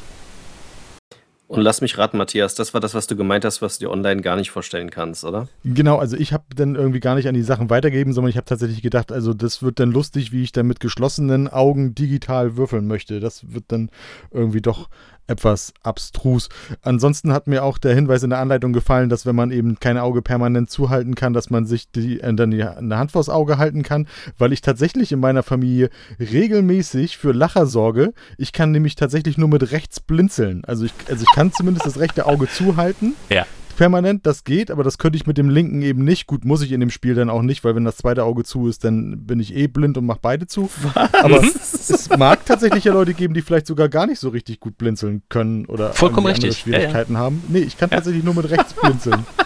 Und 1.49 1.63
lass 1.63 1.81
mich 1.81 1.97
raten, 1.97 2.19
Matthias, 2.19 2.57
das 2.57 2.75
war 2.75 2.81
das, 2.81 2.95
was 2.95 3.07
du 3.07 3.15
gemeint 3.15 3.45
hast, 3.45 3.63
was 3.63 3.79
du 3.79 3.87
dir 3.87 3.93
online 3.93 4.21
gar 4.21 4.35
nicht 4.35 4.51
vorstellen 4.51 4.91
kannst, 4.91 5.25
oder? 5.25 5.47
Genau, 5.63 5.97
also 5.99 6.17
ich 6.17 6.33
habe 6.33 6.45
dann 6.57 6.75
irgendwie 6.75 6.99
gar 6.99 7.15
nicht 7.15 7.29
an 7.29 7.35
die 7.35 7.43
Sachen 7.43 7.71
weitergegeben, 7.71 8.13
sondern 8.13 8.31
ich 8.31 8.37
habe 8.37 8.47
tatsächlich 8.47 8.83
gedacht, 8.83 9.13
also 9.13 9.33
das 9.33 9.63
wird 9.63 9.79
dann 9.79 9.93
lustig, 9.93 10.33
wie 10.33 10.43
ich 10.43 10.51
dann 10.51 10.67
mit 10.67 10.81
geschlossenen 10.81 11.47
Augen 11.47 11.95
digital 11.95 12.57
würfeln 12.57 12.89
möchte. 12.89 13.21
Das 13.21 13.53
wird 13.53 13.67
dann 13.69 13.91
irgendwie 14.33 14.61
doch 14.61 14.89
etwas 15.27 15.73
abstrus. 15.83 16.49
Ansonsten 16.83 17.33
hat 17.33 17.47
mir 17.47 17.65
auch 17.65 17.79
der 17.79 17.95
Hinweis 17.95 18.23
in 18.23 18.31
der 18.31 18.39
Anleitung 18.39 18.73
gefallen, 18.73 19.09
dass 19.09 19.27
wenn 19.27 19.37
man 19.37 19.51
eben 19.51 19.79
kein 19.81 19.99
Auge 19.99 20.23
permanent 20.23 20.71
zuhalten 20.71 21.15
kann, 21.15 21.33
dass 21.33 21.51
man 21.51 21.67
sich 21.67 21.91
die, 21.91 22.21
äh, 22.21 22.35
dann 22.35 22.51
die, 22.51 22.63
eine 22.63 22.99
Hand 22.99 23.13
vors 23.13 23.29
Auge 23.29 23.59
halten 23.59 23.83
kann, 23.83 24.07
weil 24.39 24.53
ich 24.53 24.61
tatsächlich 24.61 25.13
in 25.13 25.21
meiner 25.21 25.43
Familie 25.43 25.91
regelmäßig 26.19 27.17
für 27.17 27.33
Lacher 27.33 27.67
sorge. 27.67 28.13
Ich 28.39 28.53
kann 28.53 28.71
nämlich 28.71 28.95
tatsächlich 28.95 29.39
nur 29.39 29.49
mit 29.49 29.73
rechts 29.73 30.01
blinzeln. 30.01 30.65
Also 30.65 30.85
ich, 30.85 30.93
also 31.09 31.23
ich 31.23 31.35
kann 31.35 31.53
zumindest 31.53 31.87
das 31.87 31.99
rechte 31.99 32.27
Auge 32.27 32.49
zuhalten. 32.49 33.15
Ja 33.29 33.47
permanent, 33.77 34.27
das 34.27 34.43
geht, 34.43 34.71
aber 34.71 34.83
das 34.83 34.99
könnte 34.99 35.17
ich 35.17 35.27
mit 35.27 35.39
dem 35.39 35.49
linken 35.49 35.83
eben 35.83 36.03
nicht. 36.03 36.27
Gut, 36.27 36.45
muss 36.45 36.63
ich 36.63 36.73
in 36.73 36.81
dem 36.81 36.91
Spiel 36.91 37.15
dann 37.15 37.31
auch 37.31 37.43
nicht, 37.43 37.63
weil 37.63 37.77
wenn 37.77 37.85
das 37.85 37.97
zweite 37.99 38.25
Auge 38.25 38.43
zu 38.43 38.69
ist, 38.69 38.83
dann 38.83 39.27
bin 39.27 39.39
ich 39.39 39.55
eh 39.55 39.69
blind 39.69 39.97
und 39.97 40.07
mache 40.07 40.19
beide 40.21 40.47
zu. 40.49 40.69
Was? 40.83 41.15
Aber 41.15 41.43
es 41.43 42.09
mag 42.17 42.45
tatsächlich 42.45 42.85
ja 42.85 42.93
Leute 42.93 43.15
geben, 43.15 43.35
die 43.35 43.43
vielleicht 43.43 43.67
sogar 43.67 43.89
gar 43.89 44.07
nicht 44.07 44.19
so 44.19 44.31
richtig 44.31 44.59
gut 44.59 44.77
blinzeln 44.79 45.23
können 45.29 45.67
oder 45.67 45.93
Vollkommen 45.93 46.27
richtig. 46.27 46.59
Schwierigkeiten 46.59 47.13
ja, 47.13 47.19
ja. 47.21 47.25
haben. 47.25 47.45
Nee, 47.49 47.61
ich 47.61 47.77
kann 47.77 47.91
ja. 47.91 47.97
tatsächlich 47.97 48.25
nur 48.25 48.35
mit 48.35 48.51
rechts 48.51 48.73
blinzeln. 48.75 49.25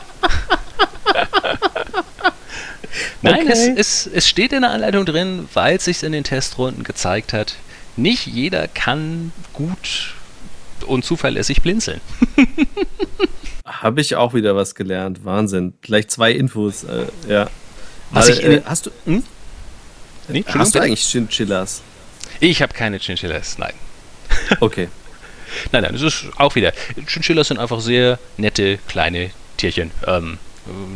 Nein, 3.22 3.42
okay. 3.42 3.74
es, 3.76 4.06
es, 4.06 4.06
es 4.12 4.28
steht 4.28 4.52
in 4.52 4.62
der 4.62 4.70
Anleitung 4.70 5.04
drin, 5.04 5.48
weil 5.52 5.76
es 5.76 5.84
sich 5.84 6.02
in 6.02 6.12
den 6.12 6.24
Testrunden 6.24 6.84
gezeigt 6.84 7.34
hat, 7.34 7.56
nicht 7.96 8.26
jeder 8.26 8.66
kann 8.66 9.32
gut 9.52 10.14
und 10.84 11.04
zuverlässig 11.04 11.62
blinzeln. 11.62 12.00
Habe 13.66 14.00
ich 14.00 14.16
auch 14.16 14.34
wieder 14.34 14.56
was 14.56 14.74
gelernt. 14.74 15.24
Wahnsinn. 15.24 15.74
Gleich 15.80 16.08
zwei 16.08 16.32
Infos. 16.32 16.84
Äh, 16.84 17.06
ja. 17.28 17.48
Was 18.10 18.28
Weil, 18.28 18.34
ich 18.34 18.44
äh, 18.44 18.62
hast 18.64 18.86
du. 18.86 18.90
Hm? 19.04 19.22
Nee, 20.28 20.44
hast 20.46 20.74
du 20.74 20.80
eigentlich 20.80 21.02
Chinchillas? 21.02 21.82
Ich 22.40 22.62
habe 22.62 22.72
keine 22.72 22.98
Chinchillas, 22.98 23.58
nein. 23.58 23.74
Okay. 24.60 24.88
nein, 25.72 25.82
nein, 25.82 25.92
das 25.92 26.02
ist 26.02 26.26
auch 26.36 26.54
wieder. 26.54 26.72
Chinchillas 27.06 27.48
sind 27.48 27.58
einfach 27.58 27.80
sehr 27.80 28.18
nette 28.36 28.78
kleine 28.86 29.30
Tierchen. 29.56 29.90
Ähm, 30.06 30.38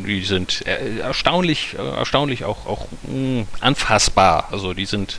die 0.06 0.22
sind 0.24 0.66
äh, 0.66 0.98
erstaunlich, 0.98 1.74
äh, 1.78 1.96
erstaunlich 1.96 2.44
auch, 2.44 2.66
auch 2.66 2.86
mh, 3.02 3.40
mm, 3.42 3.46
anfassbar. 3.60 4.48
Also 4.52 4.74
die 4.74 4.86
sind, 4.86 5.18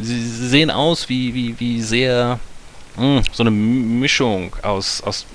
sie 0.00 0.20
sehen 0.20 0.70
aus 0.70 1.08
wie, 1.08 1.34
wie, 1.34 1.58
wie 1.60 1.80
sehr 1.80 2.40
mh, 2.96 3.20
mm, 3.20 3.22
so 3.32 3.42
eine 3.42 3.50
Mischung 3.50 4.54
aus, 4.62 5.00
aus 5.02 5.26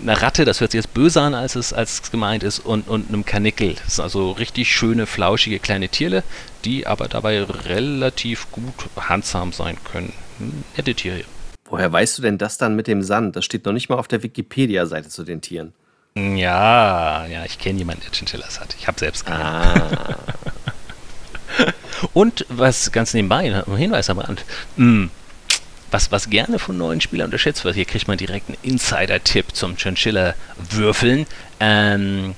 einer 0.00 0.20
Ratte, 0.20 0.44
das 0.44 0.60
hört 0.60 0.72
sich 0.72 0.78
jetzt 0.78 0.94
böse 0.94 1.20
an, 1.20 1.34
als 1.34 1.56
es, 1.56 1.72
als 1.72 1.94
es 1.94 2.10
gemeint 2.10 2.42
ist, 2.42 2.60
und, 2.60 2.88
und 2.88 3.08
einem 3.08 3.24
Kanickel. 3.24 3.74
Das 3.84 3.96
sind 3.96 4.04
also 4.04 4.32
richtig 4.32 4.74
schöne, 4.74 5.06
flauschige 5.06 5.58
kleine 5.58 5.88
Tierle, 5.88 6.22
die 6.64 6.86
aber 6.86 7.08
dabei 7.08 7.42
relativ 7.42 8.50
gut 8.52 8.74
handsam 8.96 9.52
sein 9.52 9.76
können. 9.84 10.12
Hm, 10.38 10.64
nette 10.76 10.94
Tiere. 10.94 11.24
Woher 11.64 11.92
weißt 11.92 12.18
du 12.18 12.22
denn 12.22 12.38
das 12.38 12.58
dann 12.58 12.76
mit 12.76 12.86
dem 12.86 13.02
Sand? 13.02 13.36
Das 13.36 13.44
steht 13.44 13.66
noch 13.66 13.72
nicht 13.72 13.88
mal 13.88 13.96
auf 13.96 14.08
der 14.08 14.22
Wikipedia-Seite 14.22 15.08
zu 15.08 15.24
den 15.24 15.40
Tieren. 15.40 15.72
Ja, 16.14 17.26
ja, 17.26 17.44
ich 17.44 17.58
kenne 17.58 17.78
jemanden, 17.78 18.02
der 18.02 18.12
Chinchillas 18.12 18.60
hat. 18.60 18.74
Ich 18.78 18.88
habe 18.88 18.98
selbst 18.98 19.26
keine. 19.26 19.44
Ah. 19.44 20.18
Und 22.12 22.46
was 22.48 22.92
ganz 22.92 23.14
nebenbei, 23.14 23.62
ein 23.66 23.76
Hinweis 23.76 24.08
am 24.10 24.18
Rand. 24.18 24.44
Mh, 24.76 24.84
hm, 24.84 25.10
was, 25.90 26.12
was 26.12 26.30
gerne 26.30 26.58
von 26.58 26.76
neuen 26.76 27.00
Spielern 27.00 27.26
unterschätzt 27.26 27.64
wird, 27.64 27.74
hier 27.74 27.84
kriegt 27.84 28.08
man 28.08 28.18
direkt 28.18 28.48
einen 28.48 28.58
Insider-Tipp 28.62 29.54
zum 29.54 29.76
Chinchilla-Würfeln. 29.76 31.26
Ähm, 31.60 32.34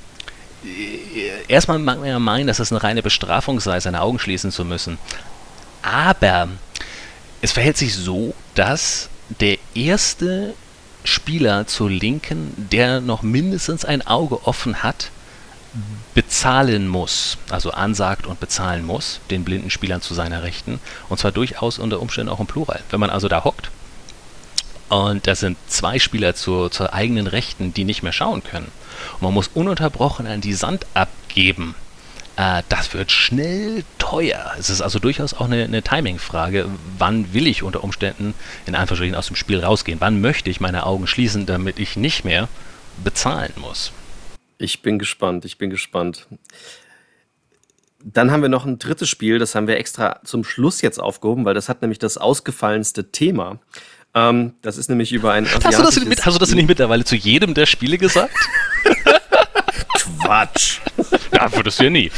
erstmal 1.48 1.78
mag 1.78 1.98
man 1.98 2.08
ja 2.08 2.18
meinen, 2.18 2.46
dass 2.46 2.58
das 2.58 2.72
eine 2.72 2.82
reine 2.82 3.02
Bestrafung 3.02 3.60
sei, 3.60 3.80
seine 3.80 4.02
Augen 4.02 4.18
schließen 4.18 4.50
zu 4.50 4.64
müssen. 4.64 4.98
Aber 5.82 6.48
es 7.40 7.52
verhält 7.52 7.76
sich 7.76 7.94
so, 7.94 8.34
dass 8.54 9.08
der 9.40 9.58
erste 9.74 10.54
Spieler 11.04 11.66
zur 11.66 11.90
Linken, 11.90 12.52
der 12.70 13.00
noch 13.00 13.22
mindestens 13.22 13.84
ein 13.84 14.06
Auge 14.06 14.46
offen 14.46 14.82
hat, 14.82 15.10
bezahlen 16.14 16.88
muss, 16.88 17.38
also 17.48 17.70
ansagt 17.70 18.26
und 18.26 18.40
bezahlen 18.40 18.84
muss, 18.84 19.20
den 19.30 19.44
blinden 19.44 19.70
Spielern 19.70 20.02
zu 20.02 20.14
seiner 20.14 20.42
Rechten. 20.42 20.80
Und 21.08 21.18
zwar 21.18 21.32
durchaus 21.32 21.78
unter 21.78 22.00
Umständen 22.00 22.30
auch 22.30 22.40
im 22.40 22.46
Plural. 22.46 22.80
Wenn 22.90 23.00
man 23.00 23.10
also 23.10 23.28
da 23.28 23.44
hockt 23.44 23.70
und 24.88 25.26
da 25.26 25.36
sind 25.36 25.56
zwei 25.68 26.00
Spieler 26.00 26.34
zur, 26.34 26.70
zur 26.70 26.92
eigenen 26.92 27.28
Rechten, 27.28 27.72
die 27.72 27.84
nicht 27.84 28.02
mehr 28.02 28.12
schauen 28.12 28.42
können. 28.42 28.70
Und 29.14 29.22
man 29.22 29.34
muss 29.34 29.48
ununterbrochen 29.54 30.26
an 30.26 30.40
die 30.40 30.54
Sand 30.54 30.84
abgeben. 30.94 31.76
Äh, 32.36 32.62
das 32.68 32.92
wird 32.92 33.12
schnell 33.12 33.84
teuer. 33.98 34.52
Es 34.58 34.68
ist 34.68 34.80
also 34.80 34.98
durchaus 34.98 35.34
auch 35.34 35.44
eine, 35.44 35.62
eine 35.62 35.82
Timing-Frage. 35.82 36.66
Wann 36.98 37.32
will 37.32 37.46
ich 37.46 37.62
unter 37.62 37.84
Umständen 37.84 38.34
in 38.66 38.74
Anführungsstrichen 38.74 39.14
aus 39.14 39.28
dem 39.28 39.36
Spiel 39.36 39.64
rausgehen? 39.64 40.00
Wann 40.00 40.20
möchte 40.20 40.50
ich 40.50 40.60
meine 40.60 40.84
Augen 40.84 41.06
schließen, 41.06 41.46
damit 41.46 41.78
ich 41.78 41.96
nicht 41.96 42.24
mehr 42.24 42.48
bezahlen 43.04 43.52
muss? 43.56 43.92
Ich 44.60 44.82
bin 44.82 44.98
gespannt, 44.98 45.44
ich 45.44 45.56
bin 45.56 45.70
gespannt. 45.70 46.26
Dann 48.02 48.30
haben 48.30 48.42
wir 48.42 48.48
noch 48.48 48.66
ein 48.66 48.78
drittes 48.78 49.08
Spiel, 49.08 49.38
das 49.38 49.54
haben 49.54 49.66
wir 49.66 49.78
extra 49.78 50.20
zum 50.24 50.44
Schluss 50.44 50.82
jetzt 50.82 51.00
aufgehoben, 51.00 51.44
weil 51.44 51.54
das 51.54 51.68
hat 51.68 51.82
nämlich 51.82 51.98
das 51.98 52.18
ausgefallenste 52.18 53.10
Thema. 53.10 53.58
Ähm, 54.14 54.54
das 54.62 54.76
ist 54.76 54.90
nämlich 54.90 55.12
über 55.12 55.32
ein 55.32 55.46
hast 55.46 55.78
du, 55.78 55.82
das, 55.82 56.04
mit, 56.04 56.24
hast 56.26 56.34
du 56.34 56.38
das 56.38 56.54
nicht 56.54 56.68
mittlerweile 56.68 57.04
zu 57.04 57.16
jedem 57.16 57.54
der 57.54 57.66
Spiele 57.66 57.96
gesagt? 57.96 58.34
Quatsch. 59.94 60.80
Ja, 61.32 61.54
würdest 61.54 61.78
du 61.78 61.84
ja 61.84 61.90
nie. 61.90 62.10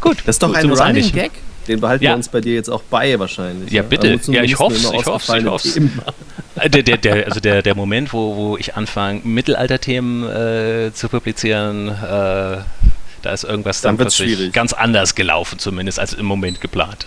Gut. 0.00 0.18
Das 0.24 0.36
ist 0.36 0.42
doch 0.42 0.54
ein 0.54 0.70
Running 0.70 1.12
Gag. 1.12 1.32
Den 1.68 1.80
behalten 1.80 2.04
ja. 2.04 2.10
wir 2.10 2.16
uns 2.16 2.28
bei 2.28 2.40
dir 2.40 2.54
jetzt 2.54 2.68
auch 2.68 2.82
bei 2.82 3.18
wahrscheinlich. 3.18 3.70
Ja, 3.70 3.82
bitte. 3.82 4.18
Ja, 4.28 4.42
ich 4.42 4.58
hoffe 4.58 4.76
es. 4.76 4.84
Ich 4.84 5.06
hoffe 5.06 5.38
ich 5.38 5.44
hoff's. 5.44 5.78
Äh, 6.60 6.70
der, 6.70 6.82
der, 6.82 6.96
der, 6.96 7.26
also 7.26 7.38
der, 7.38 7.62
der 7.62 7.76
Moment, 7.76 8.12
wo, 8.12 8.34
wo 8.34 8.56
ich 8.56 8.74
anfange, 8.74 9.20
Mittelalterthemen 9.22 10.28
äh, 10.28 10.92
zu 10.92 11.08
publizieren, 11.08 11.86
äh, 11.86 11.92
da 11.92 12.64
ist 13.32 13.44
irgendwas 13.44 13.80
dann, 13.80 13.96
dann 13.96 14.10
schwierig. 14.10 14.52
ganz 14.52 14.72
anders 14.72 15.14
gelaufen, 15.14 15.60
zumindest 15.60 16.00
als 16.00 16.14
im 16.14 16.26
Moment 16.26 16.60
geplant. 16.60 17.06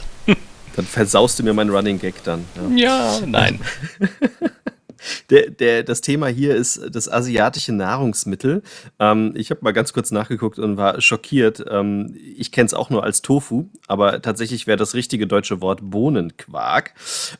Dann 0.75 0.85
versaust 0.85 1.37
du 1.37 1.43
mir 1.43 1.53
meinen 1.53 1.69
Running 1.69 1.99
Gag 1.99 2.23
dann. 2.23 2.45
Ja, 2.75 3.17
ja 3.17 3.25
nein. 3.25 3.59
Der, 5.29 5.49
der, 5.49 5.83
das 5.83 6.01
Thema 6.01 6.27
hier 6.27 6.55
ist 6.55 6.81
das 6.91 7.09
asiatische 7.09 7.73
Nahrungsmittel. 7.73 8.63
Ähm, 8.99 9.33
ich 9.35 9.49
habe 9.49 9.61
mal 9.63 9.71
ganz 9.71 9.93
kurz 9.93 10.11
nachgeguckt 10.11 10.59
und 10.59 10.77
war 10.77 11.01
schockiert. 11.01 11.63
Ähm, 11.69 12.15
ich 12.37 12.51
kenne 12.51 12.67
es 12.67 12.73
auch 12.73 12.89
nur 12.89 13.03
als 13.03 13.21
Tofu, 13.21 13.69
aber 13.87 14.21
tatsächlich 14.21 14.67
wäre 14.67 14.77
das 14.77 14.93
richtige 14.93 15.27
deutsche 15.27 15.61
Wort 15.61 15.79
Bohnenquark. 15.83 16.93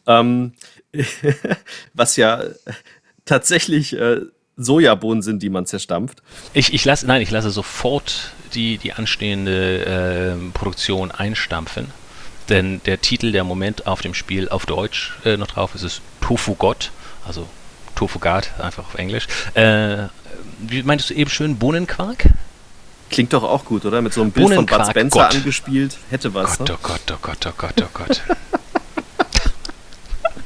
Ähm, 0.08 0.54
was 1.94 2.16
ja 2.16 2.44
tatsächlich 3.26 3.94
äh, 3.94 4.22
Sojabohnen 4.58 5.22
sind, 5.22 5.42
die 5.44 5.50
man 5.50 5.66
zerstampft. 5.66 6.22
Ich, 6.54 6.74
ich 6.74 6.86
lasse, 6.86 7.08
nein, 7.08 7.22
ich 7.22 7.32
lasse 7.32 7.50
sofort 7.50 8.32
die, 8.54 8.78
die 8.78 8.94
anstehende 8.94 9.86
äh, 9.86 10.52
Produktion 10.54 11.12
einstampfen. 11.12 11.88
Denn 12.50 12.82
der 12.86 13.00
Titel, 13.00 13.32
der 13.32 13.44
Moment 13.44 13.88
auf 13.88 14.02
dem 14.02 14.14
Spiel 14.14 14.50
auf 14.50 14.66
Deutsch 14.66 15.14
äh, 15.24 15.38
noch 15.38 15.48
drauf 15.48 15.76
ist, 15.76 15.84
ist 15.84 16.02
Tofu 16.20 16.56
Gott 16.56 16.92
also 17.26 17.48
Tofugat, 17.96 18.52
einfach 18.60 18.86
auf 18.86 18.96
Englisch. 18.96 19.28
Äh, 19.54 20.08
wie 20.60 20.84
meintest 20.84 21.10
du 21.10 21.14
eben 21.14 21.30
schön, 21.30 21.58
Bohnenquark? 21.58 22.30
Klingt 23.10 23.34
doch 23.34 23.44
auch 23.44 23.66
gut, 23.66 23.86
oder? 23.86 24.02
Mit 24.02 24.14
so 24.14 24.22
einem 24.22 24.32
Bild 24.32 24.54
von 24.54 24.66
Bud 24.66 24.88
Spencer 24.88 25.20
Gott. 25.20 25.36
angespielt. 25.36 25.98
Hätte 26.10 26.34
was. 26.34 26.58
Gott, 26.58 26.70
ne? 26.70 26.76
oh 26.76 26.80
Gott, 26.82 27.02
oh 27.12 27.18
Gott, 27.22 27.46
oh 27.46 27.54
Gott, 27.58 27.84
oh 27.84 27.90
Gott. 27.94 28.22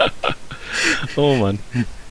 oh 1.16 1.36
Mann. 1.36 1.60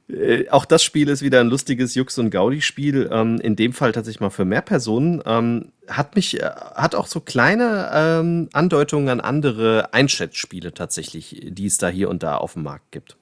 Äh, 0.09 0.48
auch 0.50 0.64
das 0.64 0.85
Spiel 0.85 1.09
ist 1.09 1.22
wieder 1.22 1.40
ein 1.40 1.48
lustiges 1.48 1.94
Jux- 1.94 2.18
und 2.18 2.31
Gaudi-Spiel. 2.31 3.11
Ähm, 3.11 3.40
in 3.40 3.57
dem 3.57 3.72
Fall 3.72 3.92
tatsächlich 3.92 4.20
mal 4.20 4.31
für 4.31 4.44
mehr 4.44 4.62
Personen. 4.62 5.22
Ähm, 5.27 5.72
hat 5.88 6.14
mich, 6.14 6.40
äh, 6.40 6.50
hat 6.74 6.94
auch 6.94 7.07
so 7.07 7.20
kleine 7.20 7.90
ähm, 7.92 8.48
Andeutungen 8.53 9.09
an 9.09 9.20
andere 9.20 9.92
Einschätzspiele 9.92 10.72
tatsächlich, 10.72 11.40
die 11.48 11.66
es 11.66 11.79
da 11.79 11.88
hier 11.88 12.09
und 12.09 12.22
da 12.22 12.37
auf 12.37 12.53
dem 12.53 12.62
Markt 12.62 12.92
gibt. 12.92 13.16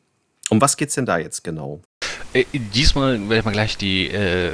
Um 0.52 0.60
was 0.60 0.76
geht 0.76 0.90
es 0.90 0.96
denn 0.96 1.06
da 1.06 1.16
jetzt 1.16 1.44
genau? 1.44 1.80
Äh, 2.34 2.44
diesmal 2.52 3.18
werde 3.22 3.38
ich 3.38 3.44
mal 3.46 3.52
gleich 3.52 3.78
die 3.78 4.08
äh, 4.08 4.50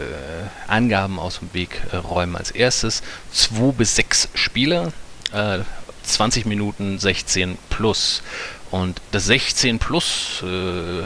Angaben 0.68 1.18
aus 1.18 1.40
dem 1.40 1.52
Weg 1.54 1.82
äh, 1.90 1.96
räumen. 1.96 2.36
Als 2.36 2.52
erstes 2.52 3.02
2 3.32 3.72
bis 3.72 3.96
6 3.96 4.28
Spieler, 4.34 4.92
äh, 5.32 5.58
20 6.04 6.46
Minuten 6.46 7.00
16 7.00 7.58
plus. 7.68 8.22
Und 8.70 9.00
das 9.10 9.24
16 9.24 9.80
plus, 9.80 10.44
äh, 10.44 11.02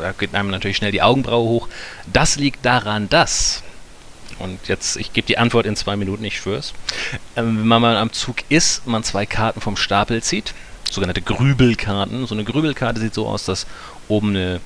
da 0.00 0.10
geht 0.18 0.34
einem 0.34 0.50
natürlich 0.50 0.78
schnell 0.78 0.90
die 0.90 1.02
Augenbraue 1.02 1.48
hoch. 1.48 1.68
Das 2.12 2.34
liegt 2.34 2.66
daran, 2.66 3.08
dass 3.08 3.62
und 4.40 4.66
jetzt, 4.66 4.96
ich 4.96 5.12
gebe 5.12 5.28
die 5.28 5.38
Antwort 5.38 5.64
in 5.64 5.76
zwei 5.76 5.94
Minuten, 5.94 6.24
ich 6.24 6.38
schwör's. 6.38 6.74
Ähm, 7.36 7.60
wenn 7.60 7.68
man 7.68 7.82
mal 7.82 7.96
am 7.96 8.12
Zug 8.12 8.38
ist, 8.48 8.84
man 8.84 9.04
zwei 9.04 9.26
Karten 9.26 9.60
vom 9.60 9.76
Stapel 9.76 10.24
zieht, 10.24 10.54
sogenannte 10.90 11.22
Grübelkarten. 11.22 12.26
So 12.26 12.34
eine 12.34 12.44
Grübelkarte 12.44 13.00
sieht 13.00 13.14
so 13.14 13.26
aus, 13.26 13.44
dass 13.44 13.66
oben 14.08 14.30
eine 14.30 14.60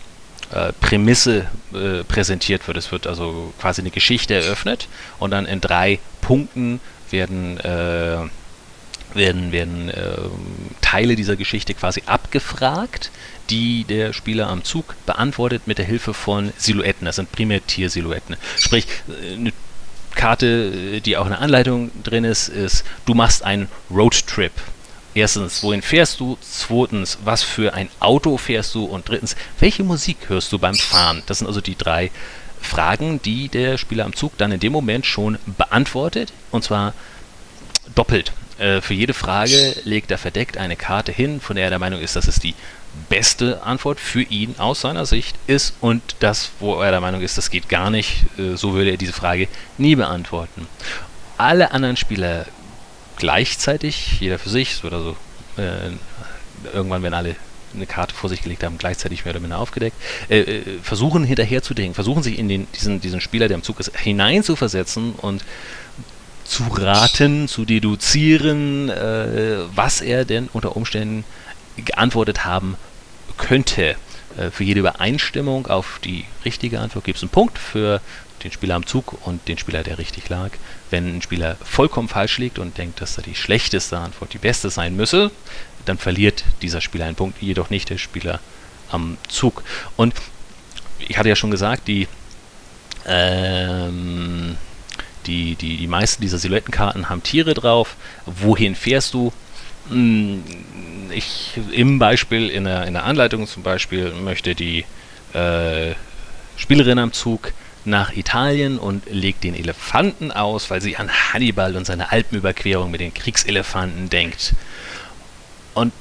äh, 0.51 0.73
Prämisse 0.81 1.47
äh, 1.75 2.05
präsentiert 2.05 2.67
wird. 2.67 2.77
Es 2.77 2.91
wird 2.93 3.07
also 3.07 3.53
quasi 3.61 3.83
eine 3.83 3.91
Geschichte 3.91 4.35
eröffnet 4.35 4.89
und 5.19 5.31
dann 5.31 5.47
in 5.47 5.61
drei 5.61 5.99
Punkten 6.21 6.81
werden, 7.11 7.59
äh, 7.61 8.19
werden, 9.15 9.53
werden 9.53 9.91
ähm, 9.95 10.31
Teile 10.81 11.17
dieser 11.17 11.37
Geschichte 11.37 11.75
quasi 11.75 12.03
abgefragt, 12.07 13.11
die 13.51 13.85
der 13.85 14.13
Spieler 14.13 14.49
am 14.49 14.65
Zug 14.65 14.95
beantwortet 15.07 15.63
mit 15.67 15.79
der 15.79 15.85
Hilfe 15.85 16.15
von 16.15 16.53
Silhouetten. 16.57 17.05
Das 17.05 17.17
sind 17.17 17.33
primär 17.33 17.67
Tiersilhouetten. 17.67 18.37
Sprich, 18.59 18.87
äh, 19.09 19.35
eine 19.35 19.53
Karte, 20.15 21.01
die 21.01 21.17
auch 21.17 21.27
eine 21.27 21.39
Anleitung 21.39 21.91
drin 22.03 22.25
ist, 22.25 22.49
ist, 22.49 22.85
du 23.07 23.15
machst 23.15 23.45
einen 23.45 23.69
Roadtrip. 23.91 24.53
Erstens, 25.19 25.65
wohin 25.65 25.83
fährst 25.83 26.21
du? 26.21 26.39
Zweitens, 26.41 27.19
was 27.25 27.43
für 27.43 27.75
ein 27.75 27.89
Auto 27.99 28.37
fährst 28.37 28.73
du? 28.77 28.85
Und 28.85 29.09
drittens, 29.09 29.35
welche 29.59 29.83
Musik 29.83 30.17
hörst 30.29 30.53
du 30.53 30.61
beim 30.61 30.77
Fahren? 30.77 31.25
Das 31.27 31.39
sind 31.39 31.49
also 31.49 31.61
die 31.61 31.77
drei 31.77 32.13
Fragen, 32.61 33.21
die 33.21 33.49
der 33.49 33.79
Spieler 33.79 34.05
am 34.05 34.15
Zug 34.15 34.39
dann 34.39 34.53
in 34.53 34.61
dem 34.61 34.73
Moment 34.73 35.07
schon 35.07 35.37
beantwortet. 35.57 36.33
Und 36.53 36.63
zwar 36.63 36.95
doppelt. 37.97 38.31
Äh, 38.59 38.81
für 38.81 38.95
jede 38.95 39.13
Frage 39.13 39.75
legt 39.83 40.13
er 40.13 40.19
verdeckt 40.19 40.57
eine 40.57 40.77
Karte 40.77 41.11
hin, 41.11 41.41
von 41.41 41.57
der 41.57 41.65
er 41.65 41.71
der 41.71 41.81
Meinung 41.81 42.01
ist, 42.01 42.15
dass 42.15 42.29
es 42.29 42.39
die 42.39 42.55
beste 43.09 43.65
Antwort 43.65 43.99
für 43.99 44.23
ihn 44.23 44.55
aus 44.59 44.83
seiner 44.83 45.05
Sicht 45.05 45.35
ist 45.49 45.75
und 45.81 46.01
das, 46.21 46.53
wo 46.61 46.81
er 46.81 46.93
der 46.93 47.01
Meinung 47.01 47.23
ist, 47.23 47.37
das 47.37 47.51
geht 47.51 47.69
gar 47.69 47.91
nicht, 47.91 48.25
äh, 48.39 48.57
so 48.57 48.73
würde 48.75 48.93
er 48.93 48.97
diese 48.97 49.13
Frage 49.13 49.49
nie 49.79 49.97
beantworten. 49.97 50.69
Alle 51.37 51.73
anderen 51.73 51.97
Spieler 51.97 52.47
gleichzeitig, 53.19 54.21
jeder 54.21 54.39
für 54.39 54.49
sich, 54.49 54.83
oder 54.85 55.03
so. 55.03 55.17
Äh, 55.57 55.91
irgendwann, 56.73 57.03
wenn 57.03 57.15
alle 57.15 57.37
eine 57.75 57.87
Karte 57.87 58.15
vor 58.15 58.31
sich 58.31 58.43
gelegt 58.43 58.65
haben, 58.65 58.79
gleichzeitig 58.79 59.25
mehr 59.25 59.35
oder 59.35 59.41
minder 59.41 59.59
aufgedeckt, 59.59 59.97
äh, 60.29 60.41
äh, 60.41 60.63
versuchen 60.83 61.25
hinterher 61.25 61.63
zu 61.63 61.75
denken, 61.75 61.95
versuchen 61.95 62.23
sich 62.23 62.39
in 62.39 62.49
den, 62.49 62.67
diesen, 62.75 63.01
diesen 63.01 63.21
Spieler, 63.21 63.49
der 63.49 63.57
im 63.57 63.63
Zug 63.63 63.81
ist, 63.81 63.97
hineinzuversetzen 63.97 65.13
und 65.13 65.45
zu 66.45 66.65
raten, 66.69 67.47
zu 67.47 67.65
deduzieren, 67.65 68.89
äh, 68.89 69.59
was 69.75 70.01
er 70.01 70.25
denn 70.25 70.49
unter 70.53 70.77
Umständen 70.77 71.25
geantwortet 71.77 72.45
haben 72.45 72.77
könnte. 73.37 73.97
Äh, 74.37 74.51
für 74.51 74.65
jede 74.65 74.81
Übereinstimmung 74.81 75.67
auf 75.67 76.01
die 76.03 76.25
richtige 76.45 76.81
Antwort 76.81 77.05
gibt 77.05 77.19
es 77.19 77.23
einen 77.23 77.31
Punkt 77.31 77.59
für 77.59 78.01
den 78.45 78.53
Spieler 78.53 78.75
am 78.75 78.87
Zug 78.87 79.27
und 79.27 79.47
den 79.49 79.59
Spieler, 79.59 79.83
der 79.83 79.99
richtig 79.99 80.29
lag. 80.29 80.51
Wenn 80.91 81.17
ein 81.17 81.23
Spieler 81.23 81.57
vollkommen 81.63 82.09
falsch 82.09 82.39
liegt 82.39 82.59
und 82.59 82.79
denkt, 82.79 83.01
dass 83.01 83.17
da 83.17 83.23
die 83.23 83.35
schlechteste 83.35 83.99
Antwort 83.99 84.33
die 84.33 84.39
beste 84.39 84.71
sein 84.71 84.97
müsse, 84.97 85.31
dann 85.85 85.99
verliert 85.99 86.45
dieser 86.63 86.81
Spieler 86.81 87.07
einen 87.07 87.17
Punkt, 87.17 87.41
jedoch 87.43 87.71
nicht 87.71 87.91
der 87.91 87.99
Spieler 87.99 88.41
am 88.91 89.17
Zug. 89.29 89.63
Und 89.97 90.15
ich 90.99 91.19
hatte 91.19 91.29
ja 91.29 91.37
schon 91.37 91.51
gesagt, 91.51 91.89
die, 91.89 92.09
ähm, 93.07 94.57
die, 95.27 95.55
die, 95.55 95.77
die 95.77 95.87
meisten 95.87 96.23
dieser 96.23 96.39
Silhouettenkarten 96.39 97.09
haben 97.09 97.23
Tiere 97.23 97.55
drauf. 97.55 97.97
Wohin 98.27 98.75
fährst 98.75 99.15
du? 99.15 99.33
Hm, 99.89 100.43
ich 101.11 101.53
im 101.73 101.99
Beispiel, 101.99 102.49
in 102.49 102.65
der, 102.65 102.87
in 102.87 102.95
der 102.95 103.05
Anleitung 103.05 103.47
zum 103.47 103.63
Beispiel, 103.63 104.13
möchte 104.13 104.55
die 104.55 104.85
äh, 105.33 105.95
Spielerin 106.57 106.99
am 106.99 107.13
Zug 107.13 107.53
nach 107.85 108.13
Italien 108.13 108.79
und 108.79 109.05
legt 109.11 109.45
den 109.45 109.55
Elefanten 109.55 110.31
aus, 110.33 110.71
weil 110.71 110.81
sie 110.81 110.97
an 110.97 111.11
Hannibal 111.11 111.77
und 111.77 111.87
seine 111.87 112.13
Alpenüberquerung 112.13 112.91
mit 112.91 113.01
den 113.01 113.15
Kriegselefanten 113.15 114.11
denkt. 114.11 114.55
Und 115.75 115.93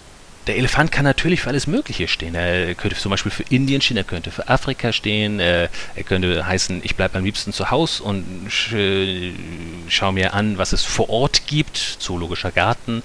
der 0.48 0.58
Elefant 0.58 0.92
kann 0.92 1.04
natürlich 1.04 1.42
für 1.42 1.50
alles 1.50 1.68
Mögliche 1.68 2.08
stehen. 2.08 2.34
Er 2.36 2.74
könnte 2.76 2.96
zum 2.96 3.10
Beispiel 3.10 3.32
für 3.32 3.44
Indien 3.50 3.82
stehen, 3.82 3.98
er 3.98 4.04
könnte 4.04 4.32
für 4.32 4.48
Afrika 4.48 4.94
stehen, 4.94 5.40
äh, 5.40 5.68
er 5.96 6.04
könnte 6.04 6.46
heißen, 6.46 6.82
ich 6.84 6.96
bleibe 6.96 7.18
am 7.18 7.26
liebsten 7.26 7.54
zu 7.54 7.70
Hause 7.70 8.04
und 8.04 8.24
sch 8.50 8.76
schaue 9.90 10.14
mir 10.14 10.34
an, 10.34 10.58
was 10.58 10.74
es 10.74 10.84
vor 10.84 11.10
Ort 11.10 11.48
gibt, 11.48 11.78
zoologischer 11.78 12.52
Garten. 12.52 13.04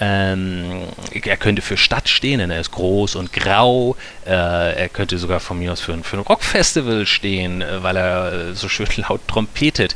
Ähm, 0.00 0.84
er 1.12 1.36
könnte 1.36 1.62
für 1.62 1.76
Stadt 1.76 2.08
stehen, 2.08 2.38
denn 2.40 2.50
er 2.50 2.60
ist 2.60 2.72
groß 2.72 3.16
und 3.16 3.32
grau. 3.32 3.96
Äh, 4.26 4.30
er 4.30 4.88
könnte 4.88 5.18
sogar 5.18 5.40
von 5.40 5.58
mir 5.58 5.72
aus 5.72 5.80
für 5.80 5.92
ein, 5.92 6.02
Rockfestival 6.02 7.06
stehen, 7.06 7.62
äh, 7.62 7.82
weil 7.82 7.96
er 7.96 8.32
äh, 8.32 8.54
so 8.54 8.68
schön 8.68 8.88
laut 8.96 9.26
trompetet. 9.28 9.94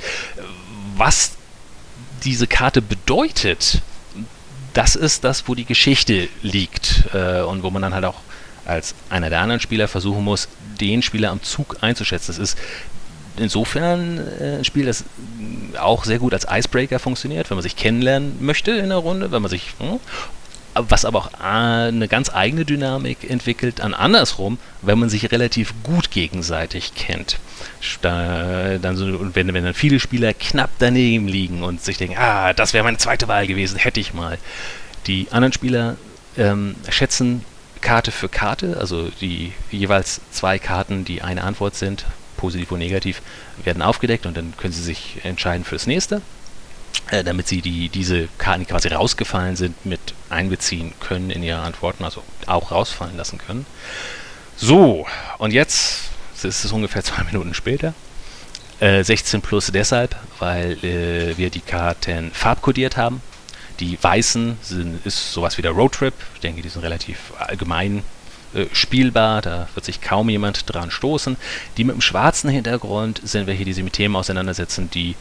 Was 0.97 1.33
diese 2.25 2.47
Karte 2.47 2.81
bedeutet, 2.81 3.83
das 4.77 4.95
ist 4.95 5.25
das, 5.25 5.49
wo 5.49 5.55
die 5.55 5.65
Geschichte 5.65 6.29
liegt 6.43 7.05
äh, 7.15 7.41
und 7.41 7.63
wo 7.63 7.71
man 7.71 7.81
dann 7.81 7.95
halt 7.95 8.05
auch 8.05 8.21
als 8.67 8.95
einer 9.09 9.31
der 9.31 9.41
anderen 9.41 9.61
Spieler 9.61 9.89
versuchen 9.89 10.23
muss, 10.23 10.49
den 10.81 11.01
Spieler 11.03 11.31
am 11.31 11.43
Zug 11.43 11.79
einzuschätzen. 11.81 12.35
Das 12.37 12.39
ist 12.39 12.59
insofern 13.39 14.19
äh, 14.41 14.59
ein 14.59 14.65
Spiel, 14.65 14.85
das 14.85 15.05
auch 15.79 16.05
sehr 16.05 16.19
gut 16.19 16.35
als 16.35 16.47
Icebreaker 16.51 16.99
funktioniert, 16.99 17.49
wenn 17.49 17.57
man 17.57 17.63
sich 17.63 17.77
kennenlernen 17.77 18.37
möchte 18.45 18.73
in 18.73 18.91
der 18.91 18.99
Runde, 18.99 19.31
wenn 19.31 19.41
man 19.41 19.51
sich 19.51 19.73
hm, 19.79 19.99
was 20.89 21.05
aber 21.05 21.19
auch 21.19 21.33
äh, 21.35 21.89
eine 21.89 22.09
ganz 22.09 22.35
eigene 22.35 22.65
Dynamik 22.65 23.29
entwickelt, 23.29 23.81
an 23.81 23.95
andersrum, 23.95 24.59
wenn 24.83 24.99
man 24.99 25.09
sich 25.09 25.31
relativ 25.31 25.75
gut 25.83 26.11
gegenseitig 26.11 26.95
kennt. 26.95 27.39
Und 28.03 29.35
wenn, 29.35 29.55
wenn 29.55 29.65
dann 29.65 29.75
viele 29.75 30.01
Spieler 30.01 30.35
knapp 30.35 30.71
daneben 30.79 31.29
liegen 31.29 31.63
und 31.63 31.83
sich 31.83 31.99
denken, 31.99 32.17
ah, 32.19 32.53
das 32.53 32.73
wäre 32.73 32.85
meine 32.85 32.99
zweite 32.99 33.29
Wahl 33.29 33.47
gewesen, 33.47 33.79
hätte 33.79 34.01
ich 34.01 34.15
mal. 34.15 34.39
Die 35.07 35.29
anderen 35.31 35.53
Spieler 35.53 35.97
ähm, 36.37 36.77
schätzen 36.91 37.45
Karte 37.81 38.11
für 38.11 38.29
Karte, 38.29 38.79
also 38.81 39.11
die 39.21 39.53
jeweils 39.71 40.21
zwei 40.33 40.59
Karten, 40.59 41.05
die 41.05 41.23
eine 41.23 41.45
Antwort 41.45 41.77
sind, 41.77 42.05
positiv 42.37 42.73
und 42.73 42.79
negativ, 42.81 43.23
werden 43.63 43.83
aufgedeckt 43.83 44.27
und 44.27 44.37
dann 44.37 44.55
können 44.57 44.73
sie 44.73 44.83
sich 44.83 45.21
entscheiden 45.23 45.65
fürs 45.65 45.87
nächste. 45.87 46.21
Äh, 47.11 47.23
damit 47.25 47.47
sie 47.47 47.63
die, 47.63 47.89
diese 47.89 48.29
Karten, 48.39 48.61
die 48.61 48.67
quasi 48.67 48.89
rausgefallen 48.89 49.57
sind, 49.57 49.87
mit 49.87 50.01
einbeziehen 50.29 50.93
können 51.01 51.31
in 51.31 51.43
ihre 51.43 51.61
Antworten, 51.61 52.05
also 52.05 52.23
auch 52.47 52.73
rausfallen 52.73 53.17
lassen 53.17 53.39
können. 53.39 53.67
So, 54.57 55.07
und 55.39 55.53
jetzt 55.53 56.11
ist 56.43 56.65
es 56.65 56.73
ungefähr 56.73 57.05
zwei 57.05 57.23
Minuten 57.25 57.55
später. 57.55 57.95
Äh, 58.81 59.05
16 59.05 59.41
plus 59.41 59.71
deshalb, 59.73 60.17
weil 60.39 60.73
äh, 60.85 61.37
wir 61.39 61.51
die 61.51 61.61
Karten 61.61 62.31
farbkodiert 62.33 62.97
haben. 62.97 63.23
Die 63.81 63.99
weißen 64.03 64.59
sind, 64.63 65.07
ist 65.07 65.33
sowas 65.33 65.59
wie 65.59 65.63
der 65.63 65.71
Roadtrip. 65.73 66.15
Ich 66.35 66.41
denke, 66.41 66.63
die 66.63 66.69
sind 66.69 66.83
relativ 66.83 67.33
allgemein 67.39 68.03
äh, 68.57 68.67
spielbar, 68.73 69.43
da 69.43 69.69
wird 69.75 69.85
sich 69.85 70.01
kaum 70.01 70.29
jemand 70.29 70.73
dran 70.73 70.91
stoßen. 70.91 71.37
Die 71.77 71.85
mit 71.85 71.95
dem 71.95 72.01
schwarzen 72.01 72.49
Hintergrund 72.49 73.21
sind 73.23 73.47
welche, 73.47 73.65
die 73.65 73.73
sich 73.73 73.85
mit 73.85 73.93
Themen 73.93 74.17
auseinandersetzen, 74.17 74.91
die 74.91 75.15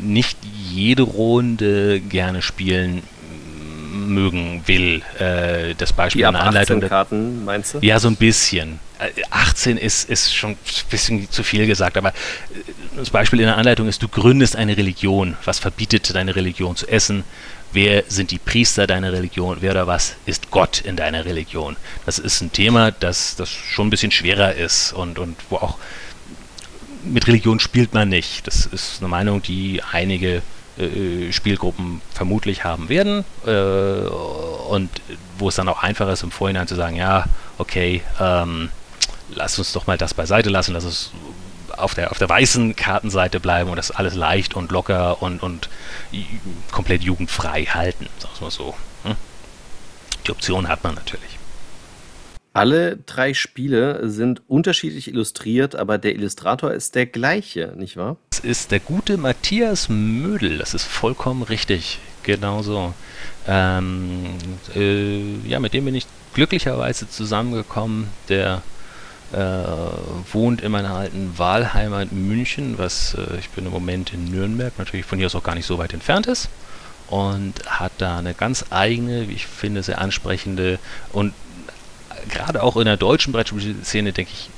nicht 0.00 0.38
jede 0.70 1.02
Runde 1.02 2.00
gerne 2.00 2.42
spielen 2.42 3.02
mögen 3.92 4.62
will. 4.66 5.02
Äh, 5.18 5.74
das 5.76 5.92
Beispiel 5.92 6.20
die 6.20 6.26
ab 6.26 6.34
einer 6.34 6.44
Anleitung. 6.44 6.80
Karten, 6.80 7.44
meinst 7.44 7.74
du? 7.74 7.78
Ja, 7.80 7.98
so 7.98 8.08
ein 8.08 8.16
bisschen. 8.16 8.78
18 9.30 9.76
äh, 9.76 9.84
ist, 9.84 10.08
ist 10.08 10.34
schon 10.34 10.52
ein 10.52 10.58
bisschen 10.90 11.30
zu 11.30 11.42
viel 11.42 11.66
gesagt, 11.66 11.96
aber 11.96 12.10
äh, 12.10 12.12
das 12.96 13.10
Beispiel 13.10 13.40
in 13.40 13.46
der 13.46 13.56
Anleitung 13.56 13.88
ist, 13.88 14.02
du 14.02 14.08
gründest 14.08 14.56
eine 14.56 14.76
Religion. 14.76 15.36
Was 15.44 15.58
verbietet 15.58 16.14
deine 16.14 16.36
Religion 16.36 16.76
zu 16.76 16.86
essen? 16.88 17.24
wer 17.72 18.04
sind 18.08 18.30
die 18.30 18.38
Priester 18.38 18.86
deiner 18.86 19.12
Religion, 19.12 19.58
wer 19.60 19.72
oder 19.72 19.86
was 19.86 20.14
ist 20.26 20.50
Gott 20.50 20.80
in 20.80 20.96
deiner 20.96 21.24
Religion. 21.24 21.76
Das 22.06 22.18
ist 22.18 22.40
ein 22.40 22.52
Thema, 22.52 22.90
das, 22.90 23.36
das 23.36 23.48
schon 23.48 23.86
ein 23.86 23.90
bisschen 23.90 24.10
schwerer 24.10 24.54
ist 24.54 24.92
und, 24.92 25.18
und 25.18 25.36
wo 25.50 25.56
auch 25.56 25.78
mit 27.04 27.26
Religion 27.26 27.58
spielt 27.58 27.94
man 27.94 28.08
nicht. 28.08 28.46
Das 28.46 28.66
ist 28.66 28.98
eine 29.00 29.08
Meinung, 29.08 29.42
die 29.42 29.82
einige 29.90 30.42
äh, 30.78 31.32
Spielgruppen 31.32 32.00
vermutlich 32.12 32.64
haben 32.64 32.88
werden 32.88 33.24
äh, 33.46 33.50
und 33.50 34.90
wo 35.38 35.48
es 35.48 35.56
dann 35.56 35.68
auch 35.68 35.82
einfacher 35.82 36.12
ist 36.12 36.22
im 36.22 36.30
Vorhinein 36.30 36.68
zu 36.68 36.76
sagen, 36.76 36.96
ja, 36.96 37.24
okay, 37.58 38.02
ähm, 38.20 38.68
lass 39.34 39.58
uns 39.58 39.72
doch 39.72 39.86
mal 39.86 39.98
das 39.98 40.14
beiseite 40.14 40.50
lassen, 40.50 40.72
lass 40.72 40.84
uns 40.84 41.10
auf 41.76 41.94
der, 41.94 42.10
auf 42.10 42.18
der 42.18 42.28
weißen 42.28 42.76
Kartenseite 42.76 43.40
bleiben 43.40 43.70
und 43.70 43.76
das 43.76 43.90
alles 43.90 44.14
leicht 44.14 44.54
und 44.54 44.70
locker 44.72 45.22
und, 45.22 45.42
und 45.42 45.68
komplett 46.70 47.02
jugendfrei 47.02 47.64
halten, 47.64 48.08
sagen 48.18 48.34
wir 48.38 48.44
mal 48.44 48.50
so. 48.50 48.74
Hm? 49.04 49.16
Die 50.26 50.30
Option 50.30 50.68
hat 50.68 50.84
man 50.84 50.94
natürlich. 50.94 51.38
Alle 52.54 52.98
drei 52.98 53.32
Spiele 53.32 54.10
sind 54.10 54.42
unterschiedlich 54.46 55.08
illustriert, 55.08 55.74
aber 55.74 55.96
der 55.96 56.14
Illustrator 56.14 56.72
ist 56.72 56.94
der 56.94 57.06
gleiche, 57.06 57.72
nicht 57.76 57.96
wahr? 57.96 58.18
Das 58.28 58.40
ist 58.40 58.70
der 58.70 58.80
gute 58.80 59.16
Matthias 59.16 59.88
Mödel, 59.88 60.58
das 60.58 60.74
ist 60.74 60.84
vollkommen 60.84 61.42
richtig, 61.42 61.98
genau 62.22 62.62
so. 62.62 62.92
Ähm, 63.48 64.36
äh, 64.76 65.48
ja, 65.48 65.60
mit 65.60 65.72
dem 65.72 65.86
bin 65.86 65.94
ich 65.94 66.06
glücklicherweise 66.34 67.08
zusammengekommen. 67.08 68.08
Der 68.28 68.62
äh, 69.32 70.32
wohnt 70.32 70.60
in 70.60 70.72
meiner 70.72 70.94
alten 70.94 71.38
Wahlheimat 71.38 72.12
München, 72.12 72.78
was 72.78 73.14
äh, 73.14 73.38
ich 73.38 73.48
bin 73.50 73.66
im 73.66 73.72
Moment 73.72 74.12
in 74.12 74.30
Nürnberg, 74.30 74.72
natürlich 74.78 75.06
von 75.06 75.18
hier 75.18 75.26
aus 75.26 75.34
auch 75.34 75.42
gar 75.42 75.54
nicht 75.54 75.66
so 75.66 75.78
weit 75.78 75.92
entfernt 75.92 76.26
ist. 76.26 76.48
Und 77.08 77.54
hat 77.66 77.92
da 77.98 78.18
eine 78.18 78.32
ganz 78.32 78.64
eigene, 78.70 79.28
wie 79.28 79.34
ich 79.34 79.46
finde, 79.46 79.82
sehr 79.82 80.00
ansprechende 80.00 80.78
und 81.12 81.34
gerade 82.28 82.62
auch 82.62 82.76
in 82.76 82.84
der 82.86 82.96
deutschen 82.96 83.32
Brettspielszene, 83.32 84.12
denke 84.12 84.32
ich, 84.32 84.50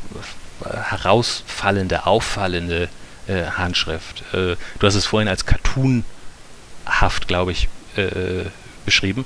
herausfallende, 0.64 2.07
auffallende 2.07 2.89
äh, 3.27 3.45
Handschrift. 3.45 4.22
Äh, 4.33 4.57
du 4.79 4.87
hast 4.87 4.95
es 4.95 5.07
vorhin 5.07 5.29
als 5.29 5.47
cartoonhaft, 5.47 7.27
glaube 7.27 7.53
ich, 7.53 7.68
äh, 7.97 8.45
beschrieben. 8.85 9.25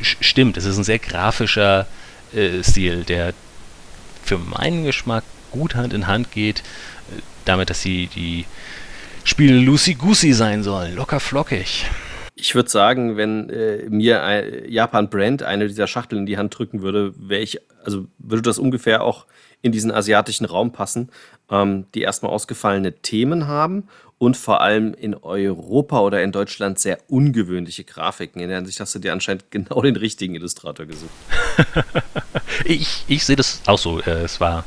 Sch 0.00 0.16
stimmt, 0.20 0.56
es 0.56 0.64
ist 0.64 0.76
ein 0.76 0.84
sehr 0.84 0.98
grafischer 0.98 1.86
äh, 2.34 2.62
Stil, 2.62 3.04
der 3.04 3.32
für 4.26 4.38
meinen 4.38 4.84
Geschmack 4.84 5.24
gut 5.50 5.74
Hand 5.74 5.94
in 5.94 6.06
Hand 6.06 6.32
geht, 6.32 6.60
äh, 6.60 7.20
damit, 7.44 7.70
dass 7.70 7.80
sie 7.80 8.08
die 8.08 8.44
Spiele 9.24 9.58
Lucy-Goosey 9.58 10.32
sein 10.32 10.62
sollen, 10.62 10.94
locker 10.94 11.20
flockig. 11.20 11.86
Ich 12.34 12.54
würde 12.54 12.68
sagen, 12.68 13.16
wenn 13.16 13.48
äh, 13.48 13.88
mir 13.88 14.22
ein 14.22 14.64
Japan 14.68 15.08
Brand 15.08 15.42
eine 15.42 15.68
dieser 15.68 15.86
Schachteln 15.86 16.20
in 16.20 16.26
die 16.26 16.36
Hand 16.36 16.56
drücken 16.56 16.82
würde, 16.82 17.14
wäre 17.16 17.40
ich, 17.40 17.58
also 17.82 18.06
würde 18.18 18.42
das 18.42 18.58
ungefähr 18.58 19.02
auch 19.02 19.26
in 19.62 19.72
diesen 19.72 19.90
asiatischen 19.90 20.44
Raum 20.44 20.70
passen, 20.70 21.10
ähm, 21.50 21.86
die 21.94 22.02
erstmal 22.02 22.32
ausgefallene 22.32 22.92
Themen 22.92 23.48
haben 23.48 23.88
und 24.18 24.36
vor 24.36 24.60
allem 24.60 24.94
in 24.94 25.14
Europa 25.14 26.00
oder 26.00 26.22
in 26.22 26.32
Deutschland 26.32 26.78
sehr 26.78 26.98
ungewöhnliche 27.08 27.84
Grafiken. 27.84 28.40
In 28.40 28.48
der 28.48 28.58
Hinsicht 28.58 28.80
hast 28.80 28.94
du 28.94 28.98
dir 28.98 29.12
anscheinend 29.12 29.44
genau 29.50 29.82
den 29.82 29.96
richtigen 29.96 30.34
Illustrator 30.34 30.86
gesucht. 30.86 31.10
ich 32.64 33.04
ich 33.08 33.24
sehe 33.24 33.36
das 33.36 33.60
auch 33.66 33.78
so. 33.78 34.00
Äh, 34.00 34.22
es 34.22 34.40
war 34.40 34.64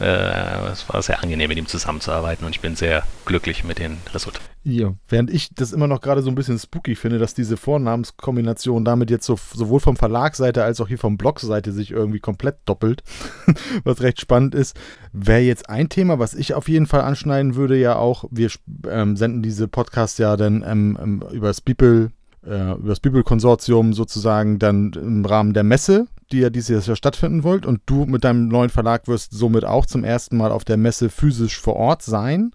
äh, 0.00 0.70
es 0.72 0.88
war 0.88 1.02
sehr 1.02 1.22
angenehm, 1.22 1.48
mit 1.48 1.58
ihm 1.58 1.66
zusammenzuarbeiten 1.66 2.44
und 2.44 2.54
ich 2.54 2.60
bin 2.60 2.76
sehr 2.76 3.04
glücklich 3.24 3.64
mit 3.64 3.78
den 3.78 3.98
Resultaten. 4.12 4.51
Ja, 4.64 4.94
während 5.08 5.30
ich 5.30 5.52
das 5.54 5.72
immer 5.72 5.88
noch 5.88 6.00
gerade 6.00 6.22
so 6.22 6.30
ein 6.30 6.36
bisschen 6.36 6.58
spooky 6.58 6.94
finde, 6.94 7.18
dass 7.18 7.34
diese 7.34 7.56
Vornamenskombination 7.56 8.84
damit 8.84 9.10
jetzt 9.10 9.26
so, 9.26 9.36
sowohl 9.52 9.80
vom 9.80 9.96
Verlagsseite 9.96 10.62
als 10.62 10.80
auch 10.80 10.86
hier 10.86 10.98
vom 10.98 11.16
Blogseite 11.16 11.72
sich 11.72 11.90
irgendwie 11.90 12.20
komplett 12.20 12.58
doppelt, 12.64 13.02
was 13.84 14.02
recht 14.02 14.20
spannend 14.20 14.54
ist, 14.54 14.76
wäre 15.12 15.40
jetzt 15.40 15.68
ein 15.68 15.88
Thema, 15.88 16.20
was 16.20 16.34
ich 16.34 16.54
auf 16.54 16.68
jeden 16.68 16.86
Fall 16.86 17.00
anschneiden 17.00 17.56
würde, 17.56 17.76
ja 17.76 17.96
auch, 17.96 18.24
wir 18.30 18.50
ähm, 18.88 19.16
senden 19.16 19.42
diese 19.42 19.66
Podcasts 19.66 20.18
ja 20.18 20.36
dann 20.36 20.64
ähm, 20.64 20.96
ähm, 21.02 21.24
über 21.32 21.52
Spiepel 21.52 22.12
äh, 22.46 22.72
über 22.74 22.88
das 22.88 23.00
Bibelkonsortium 23.00 23.92
sozusagen 23.92 24.58
dann 24.58 24.92
im 24.92 25.24
Rahmen 25.24 25.54
der 25.54 25.64
Messe, 25.64 26.06
die 26.30 26.38
ja 26.38 26.50
dieses 26.50 26.86
Jahr 26.86 26.96
stattfinden 26.96 27.44
wollt. 27.44 27.66
Und 27.66 27.80
du 27.86 28.04
mit 28.04 28.24
deinem 28.24 28.48
neuen 28.48 28.70
Verlag 28.70 29.08
wirst 29.08 29.32
somit 29.32 29.64
auch 29.64 29.86
zum 29.86 30.04
ersten 30.04 30.36
Mal 30.36 30.52
auf 30.52 30.64
der 30.64 30.76
Messe 30.76 31.08
physisch 31.08 31.60
vor 31.60 31.76
Ort 31.76 32.02
sein. 32.02 32.52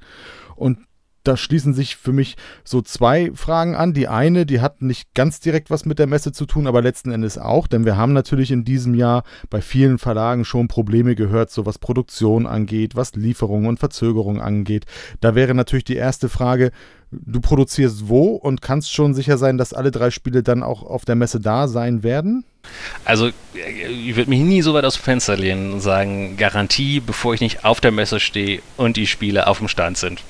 Und 0.55 0.79
da 1.27 1.37
schließen 1.37 1.73
sich 1.73 1.95
für 1.95 2.13
mich 2.13 2.35
so 2.63 2.81
zwei 2.81 3.31
Fragen 3.33 3.75
an. 3.75 3.93
Die 3.93 4.07
eine, 4.07 4.45
die 4.45 4.61
hat 4.61 4.81
nicht 4.81 5.13
ganz 5.13 5.39
direkt 5.39 5.69
was 5.69 5.85
mit 5.85 5.99
der 5.99 6.07
Messe 6.07 6.31
zu 6.31 6.45
tun, 6.45 6.67
aber 6.67 6.81
letzten 6.81 7.11
Endes 7.11 7.37
auch, 7.37 7.67
denn 7.67 7.85
wir 7.85 7.97
haben 7.97 8.13
natürlich 8.13 8.51
in 8.51 8.63
diesem 8.63 8.93
Jahr 8.95 9.23
bei 9.49 9.61
vielen 9.61 9.97
Verlagen 9.97 10.45
schon 10.45 10.67
Probleme 10.67 11.15
gehört, 11.15 11.51
so 11.51 11.65
was 11.65 11.79
Produktion 11.79 12.47
angeht, 12.47 12.95
was 12.95 13.15
Lieferungen 13.15 13.67
und 13.67 13.79
Verzögerungen 13.79 14.41
angeht. 14.41 14.85
Da 15.19 15.35
wäre 15.35 15.53
natürlich 15.53 15.85
die 15.85 15.95
erste 15.95 16.29
Frage, 16.29 16.71
du 17.11 17.39
produzierst 17.39 18.07
wo 18.07 18.35
und 18.35 18.61
kannst 18.61 18.93
schon 18.93 19.13
sicher 19.13 19.37
sein, 19.37 19.57
dass 19.57 19.73
alle 19.73 19.91
drei 19.91 20.11
Spiele 20.11 20.43
dann 20.43 20.63
auch 20.63 20.83
auf 20.83 21.05
der 21.05 21.15
Messe 21.15 21.39
da 21.39 21.67
sein 21.67 22.03
werden? 22.03 22.43
Also, 23.05 23.29
ich 23.53 24.15
würde 24.15 24.29
mich 24.29 24.41
nie 24.41 24.61
so 24.61 24.73
weit 24.73 24.83
aus 24.83 24.95
dem 24.95 25.03
Fenster 25.03 25.37
lehnen 25.37 25.73
und 25.73 25.79
sagen, 25.79 26.35
Garantie, 26.35 26.99
bevor 26.99 27.33
ich 27.33 27.39
nicht 27.41 27.63
auf 27.63 27.79
der 27.79 27.91
Messe 27.91 28.19
stehe 28.19 28.61
und 28.75 28.97
die 28.97 29.07
Spiele 29.07 29.47
auf 29.47 29.59
dem 29.59 29.69
Stand 29.69 29.97
sind. 29.97 30.21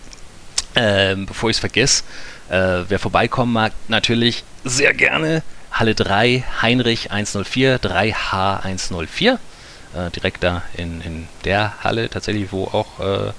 Ähm, 0.79 1.25
bevor 1.25 1.49
ich 1.49 1.55
es 1.55 1.59
vergesse, 1.59 2.03
äh, 2.49 2.83
wer 2.87 2.99
vorbeikommen 2.99 3.51
mag, 3.51 3.73
natürlich 3.87 4.43
sehr 4.63 4.93
gerne. 4.93 5.41
Halle 5.71 5.95
3, 5.95 6.43
Heinrich 6.61 7.11
104, 7.11 7.79
3H104. 7.81 9.39
Äh, 9.95 10.11
direkt 10.11 10.43
da 10.43 10.61
in, 10.75 11.01
in 11.01 11.27
der 11.45 11.83
Halle, 11.83 12.09
tatsächlich, 12.09 12.51
wo 12.51 12.65
auch 12.65 12.99
äh, 12.99 13.33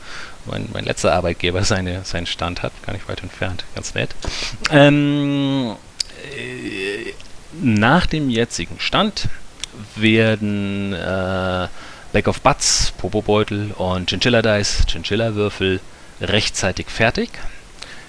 mein, 0.47 0.69
mein 0.73 0.85
letzter 0.85 1.15
Arbeitgeber 1.15 1.63
seine, 1.63 2.05
seinen 2.05 2.27
Stand 2.27 2.63
hat. 2.65 2.73
Gar 2.85 2.95
nicht 2.95 3.09
weit 3.09 3.23
entfernt. 3.23 3.65
Ganz 3.77 3.95
nett. 3.95 4.11
Ähm, 4.73 5.77
äh, 6.37 7.13
nach 7.63 8.07
dem 8.07 8.31
jetzigen 8.31 8.81
Stand 8.81 9.29
werden 9.95 10.93
äh, 10.93 11.69
Back 12.13 12.27
of 12.27 12.41
Butts, 12.41 12.93
Popobeutel 12.99 13.71
und 13.77 14.11
Chinchilla 14.11 14.43
Dice, 14.43 14.85
Chinchilla 14.87 15.37
Würfel 15.37 15.79
rechtzeitig 16.21 16.89
fertig. 16.89 17.31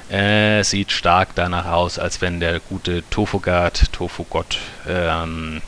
Äh, 0.10 0.64
sieht 0.64 0.92
stark 0.92 1.30
danach 1.36 1.68
aus, 1.68 2.00
als 2.00 2.20
wenn 2.22 2.40
der 2.40 2.60
gute 2.60 3.04
Tofugard, 3.12 3.94
Tofugott, 3.94 4.58
ähm, 4.88 5.62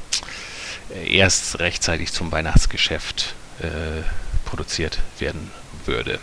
erst 1.08 1.60
rechtzeitig 1.60 2.12
zum 2.12 2.32
Weihnachtsgeschäft 2.32 3.36
äh, 3.60 4.02
produziert 4.46 5.00
werden 5.20 5.52
würde. 5.86 6.20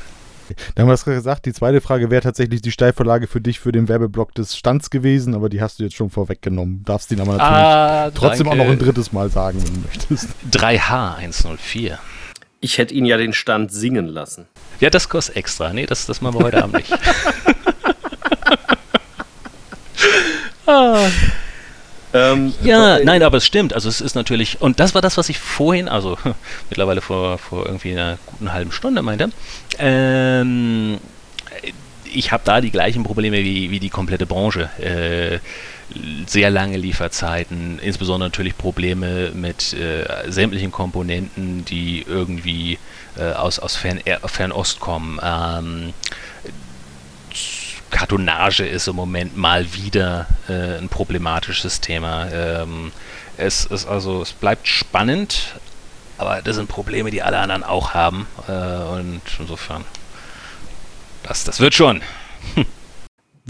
Da 0.75 0.83
haben 0.83 0.89
wir 0.89 0.95
es 0.95 1.05
gesagt, 1.05 1.47
die 1.47 1.53
zweite 1.53 1.81
Frage 1.81 2.11
wäre 2.11 2.23
tatsächlich 2.23 2.62
die 2.62 2.73
Steilvorlage 2.73 3.27
für 3.27 3.41
dich 3.41 3.61
für 3.61 3.71
den 3.71 3.89
Werbeblock 3.89 4.35
des 4.35 4.57
Stands 4.57 4.91
gewesen, 4.91 5.35
aber 5.35 5.49
die 5.49 5.61
hast 5.61 5.79
du 5.79 5.85
jetzt 5.85 5.95
schon 5.95 6.11
vorweggenommen. 6.11 6.83
Darfst 6.85 7.12
ihn 7.12 7.21
aber 7.21 7.33
natürlich 7.33 7.53
ah, 7.53 8.11
trotzdem 8.14 8.49
auch 8.49 8.55
noch 8.55 8.69
ein 8.69 8.79
drittes 8.79 9.12
Mal 9.12 9.31
sagen, 9.31 9.62
wenn 9.62 9.75
du 9.75 9.81
möchtest. 9.81 10.29
3H104. 10.51 11.99
Ich 12.61 12.79
hätte 12.79 12.95
ihn 12.95 13.05
ja 13.05 13.17
den 13.17 13.33
Stand 13.33 13.73
singen 13.73 14.09
lassen. 14.09 14.47
Ja, 14.81 14.91
das 14.91 15.09
kostet 15.09 15.37
extra. 15.37 15.73
Nee, 15.73 15.87
das, 15.87 16.07
das 16.07 16.21
machen 16.21 16.41
wir 16.41 16.47
heute 16.47 16.63
Abend 16.63 16.75
nicht. 16.75 16.93
ah. 20.67 21.07
Ähm, 22.13 22.55
ja, 22.63 22.99
äh, 22.99 23.05
nein, 23.05 23.23
aber 23.23 23.37
es 23.37 23.47
stimmt. 23.47 23.75
Also 23.75 23.89
es 23.89 24.01
ist 24.01 24.15
natürlich, 24.15 24.61
und 24.61 24.81
das 24.81 24.95
war 24.95 25.03
das, 25.03 25.17
was 25.17 25.29
ich 25.29 25.39
vorhin, 25.39 25.89
also 25.89 26.19
mittlerweile 26.71 27.01
vor, 27.01 27.39
vor 27.39 27.67
irgendwie 27.67 27.93
einer 27.93 28.19
guten 28.27 28.53
halben 28.53 28.73
Stunde 28.73 29.03
meinte. 29.03 29.31
Ähm, 29.79 30.99
ich 32.05 32.33
habe 32.33 32.43
da 32.45 32.61
die 32.61 32.71
gleichen 32.71 33.05
Probleme 33.05 33.39
wie, 33.39 33.71
wie 33.71 33.81
die 33.81 33.91
komplette 33.91 34.27
Branche. 34.27 34.71
Äh, 34.81 35.39
sehr 36.26 36.51
lange 36.51 36.76
Lieferzeiten, 36.76 37.78
insbesondere 37.78 38.28
natürlich 38.28 38.57
Probleme 38.57 39.30
mit 39.30 39.72
äh, 39.72 40.30
sämtlichen 40.30 40.70
Komponenten, 40.70 41.64
die 41.64 42.05
irgendwie 42.07 42.78
äh, 43.16 43.32
aus, 43.32 43.59
aus 43.59 43.76
Fern 43.76 43.99
äh, 44.05 44.18
Fernost 44.26 44.80
kommen. 44.80 45.18
Ähm, 45.22 45.95
Kartonage 47.91 48.66
ist 48.66 48.86
im 48.86 48.97
Moment 48.97 49.36
mal 49.36 49.72
wieder 49.72 50.26
äh, 50.49 50.78
ein 50.78 50.89
problematisches 50.89 51.80
Thema. 51.80 52.28
Ähm, 52.30 52.93
es 53.39 53.64
ist 53.64 53.86
also, 53.86 54.20
es 54.20 54.32
bleibt 54.32 54.68
spannend, 54.68 55.55
aber 56.18 56.43
das 56.43 56.57
sind 56.57 56.68
Probleme, 56.68 57.11
die 57.11 57.22
alle 57.22 57.39
anderen 57.39 57.64
auch 57.64 57.95
haben. 57.95 58.26
Äh, 58.47 58.53
und 58.53 59.22
insofern, 59.39 59.84
das, 61.22 61.45
das 61.45 61.61
wird 61.61 61.74
schon. 61.74 62.03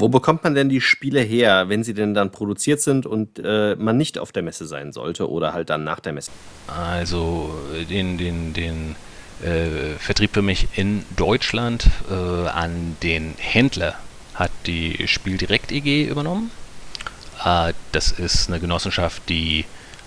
Wo 0.01 0.09
bekommt 0.09 0.45
man 0.45 0.55
denn 0.55 0.69
die 0.69 0.81
Spiele 0.81 1.21
her, 1.21 1.69
wenn 1.69 1.83
sie 1.83 1.93
denn 1.93 2.15
dann 2.15 2.31
produziert 2.31 2.81
sind 2.81 3.05
und 3.05 3.41
äh, 3.43 3.75
man 3.77 3.97
nicht 3.97 4.17
auf 4.19 4.31
der 4.31 4.45
Messe 4.45 4.67
sein 4.67 4.93
sollte 4.93 5.29
oder 5.29 5.53
halt 5.53 5.71
dann 5.71 5.83
nach 5.83 5.99
der 5.99 6.13
Messe? 6.13 6.31
Also 6.69 7.53
den, 7.91 8.17
den, 8.17 8.53
den 8.53 8.95
äh, 9.43 9.97
Vertrieb 9.99 10.35
für 10.35 10.43
mich 10.43 10.69
in 10.77 11.05
Deutschland 11.17 11.89
äh, 12.11 12.49
an 12.49 12.97
den 13.03 13.35
Händler 13.39 13.95
hat 14.35 14.53
die 14.67 15.09
Spieldirekt 15.09 15.73
EG 15.73 16.05
übernommen. 16.05 16.53
Äh, 17.45 17.73
das 17.91 18.13
ist 18.13 18.49
eine 18.49 18.61
Genossenschaft, 18.61 19.29
die 19.29 19.65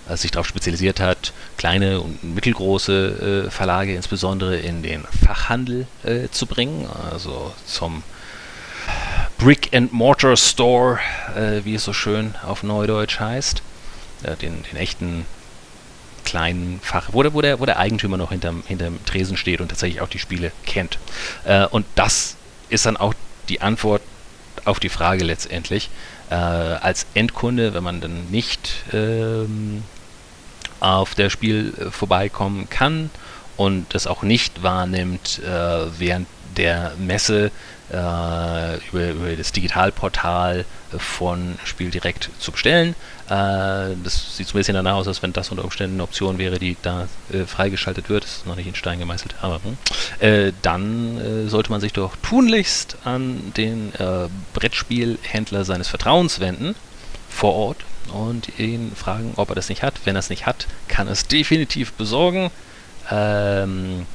äh, 0.08 0.16
sich 0.16 0.30
darauf 0.30 0.46
spezialisiert 0.46 1.00
hat, 1.00 1.34
kleine 1.58 2.00
und 2.00 2.22
mittelgroße 2.24 3.46
äh, 3.46 3.50
Verlage 3.50 3.94
insbesondere 3.94 4.56
in 4.56 4.82
den 4.82 5.04
Fachhandel 5.04 5.86
zu 6.30 6.46
bringen, 6.46 6.88
also 7.10 7.52
zum 7.66 8.02
Brick 9.42 9.74
and 9.74 9.92
Mortar 9.92 10.36
Store, 10.36 11.00
äh, 11.34 11.64
wie 11.64 11.74
es 11.74 11.82
so 11.82 11.92
schön 11.92 12.36
auf 12.46 12.62
Neudeutsch 12.62 13.18
heißt. 13.18 13.60
Äh, 14.22 14.36
den, 14.36 14.62
den, 14.62 14.76
echten 14.76 15.26
kleinen 16.24 16.78
Fach, 16.80 17.08
wo 17.10 17.24
der, 17.24 17.34
wo 17.34 17.40
der, 17.40 17.58
wo 17.58 17.66
der 17.66 17.76
Eigentümer 17.76 18.16
noch 18.16 18.30
hinterm, 18.30 18.62
hinterm 18.68 19.04
Tresen 19.04 19.36
steht 19.36 19.60
und 19.60 19.66
tatsächlich 19.66 20.00
auch 20.00 20.08
die 20.08 20.20
Spiele 20.20 20.52
kennt. 20.64 20.98
Äh, 21.44 21.66
und 21.66 21.86
das 21.96 22.36
ist 22.68 22.86
dann 22.86 22.96
auch 22.96 23.14
die 23.48 23.60
Antwort 23.60 24.02
auf 24.64 24.78
die 24.78 24.88
Frage 24.88 25.24
letztendlich. 25.24 25.90
Äh, 26.30 26.34
als 26.34 27.06
Endkunde, 27.14 27.74
wenn 27.74 27.82
man 27.82 28.00
dann 28.00 28.30
nicht 28.30 28.84
ähm, 28.92 29.82
auf 30.78 31.16
der 31.16 31.30
Spiel 31.30 31.74
äh, 31.80 31.90
vorbeikommen 31.90 32.70
kann 32.70 33.10
und 33.56 33.92
das 33.92 34.06
auch 34.06 34.22
nicht 34.22 34.62
wahrnimmt 34.62 35.40
äh, 35.40 35.98
während 35.98 36.28
der 36.56 36.92
Messe, 36.96 37.50
über, 37.92 39.10
über, 39.10 39.36
das 39.36 39.52
Digitalportal 39.52 40.64
von 40.96 41.58
Spiel 41.64 41.90
direkt 41.90 42.30
zu 42.38 42.52
bestellen. 42.52 42.94
Äh, 43.26 43.96
das 44.02 44.36
sieht 44.36 44.46
so 44.46 44.54
ein 44.54 44.60
bisschen 44.60 44.74
danach 44.74 44.94
aus, 44.94 45.08
als 45.08 45.22
wenn 45.22 45.32
das 45.32 45.50
unter 45.50 45.64
Umständen 45.64 45.96
eine 45.96 46.02
Option 46.02 46.38
wäre, 46.38 46.58
die 46.58 46.76
da 46.82 47.08
äh, 47.32 47.44
freigeschaltet 47.44 48.08
wird. 48.08 48.24
Das 48.24 48.38
ist 48.38 48.46
noch 48.46 48.56
nicht 48.56 48.66
in 48.66 48.74
Stein 48.74 48.98
gemeißelt, 48.98 49.34
aber 49.42 49.60
hm. 49.62 49.76
Äh, 50.20 50.52
dann 50.62 51.18
äh, 51.18 51.48
sollte 51.48 51.70
man 51.70 51.80
sich 51.80 51.92
doch 51.92 52.16
tunlichst 52.22 52.96
an 53.04 53.52
den 53.56 53.94
äh, 53.94 54.28
Brettspielhändler 54.54 55.64
seines 55.64 55.88
Vertrauens 55.88 56.40
wenden 56.40 56.74
vor 57.28 57.54
Ort 57.54 57.78
und 58.12 58.58
ihn 58.58 58.92
fragen, 58.94 59.32
ob 59.36 59.48
er 59.50 59.54
das 59.54 59.68
nicht 59.68 59.82
hat. 59.82 59.94
Wenn 60.04 60.16
er 60.16 60.20
es 60.20 60.30
nicht 60.30 60.46
hat, 60.46 60.66
kann 60.88 61.08
es 61.08 61.26
definitiv 61.26 61.92
besorgen. 61.92 62.50
Ähm, 63.10 64.06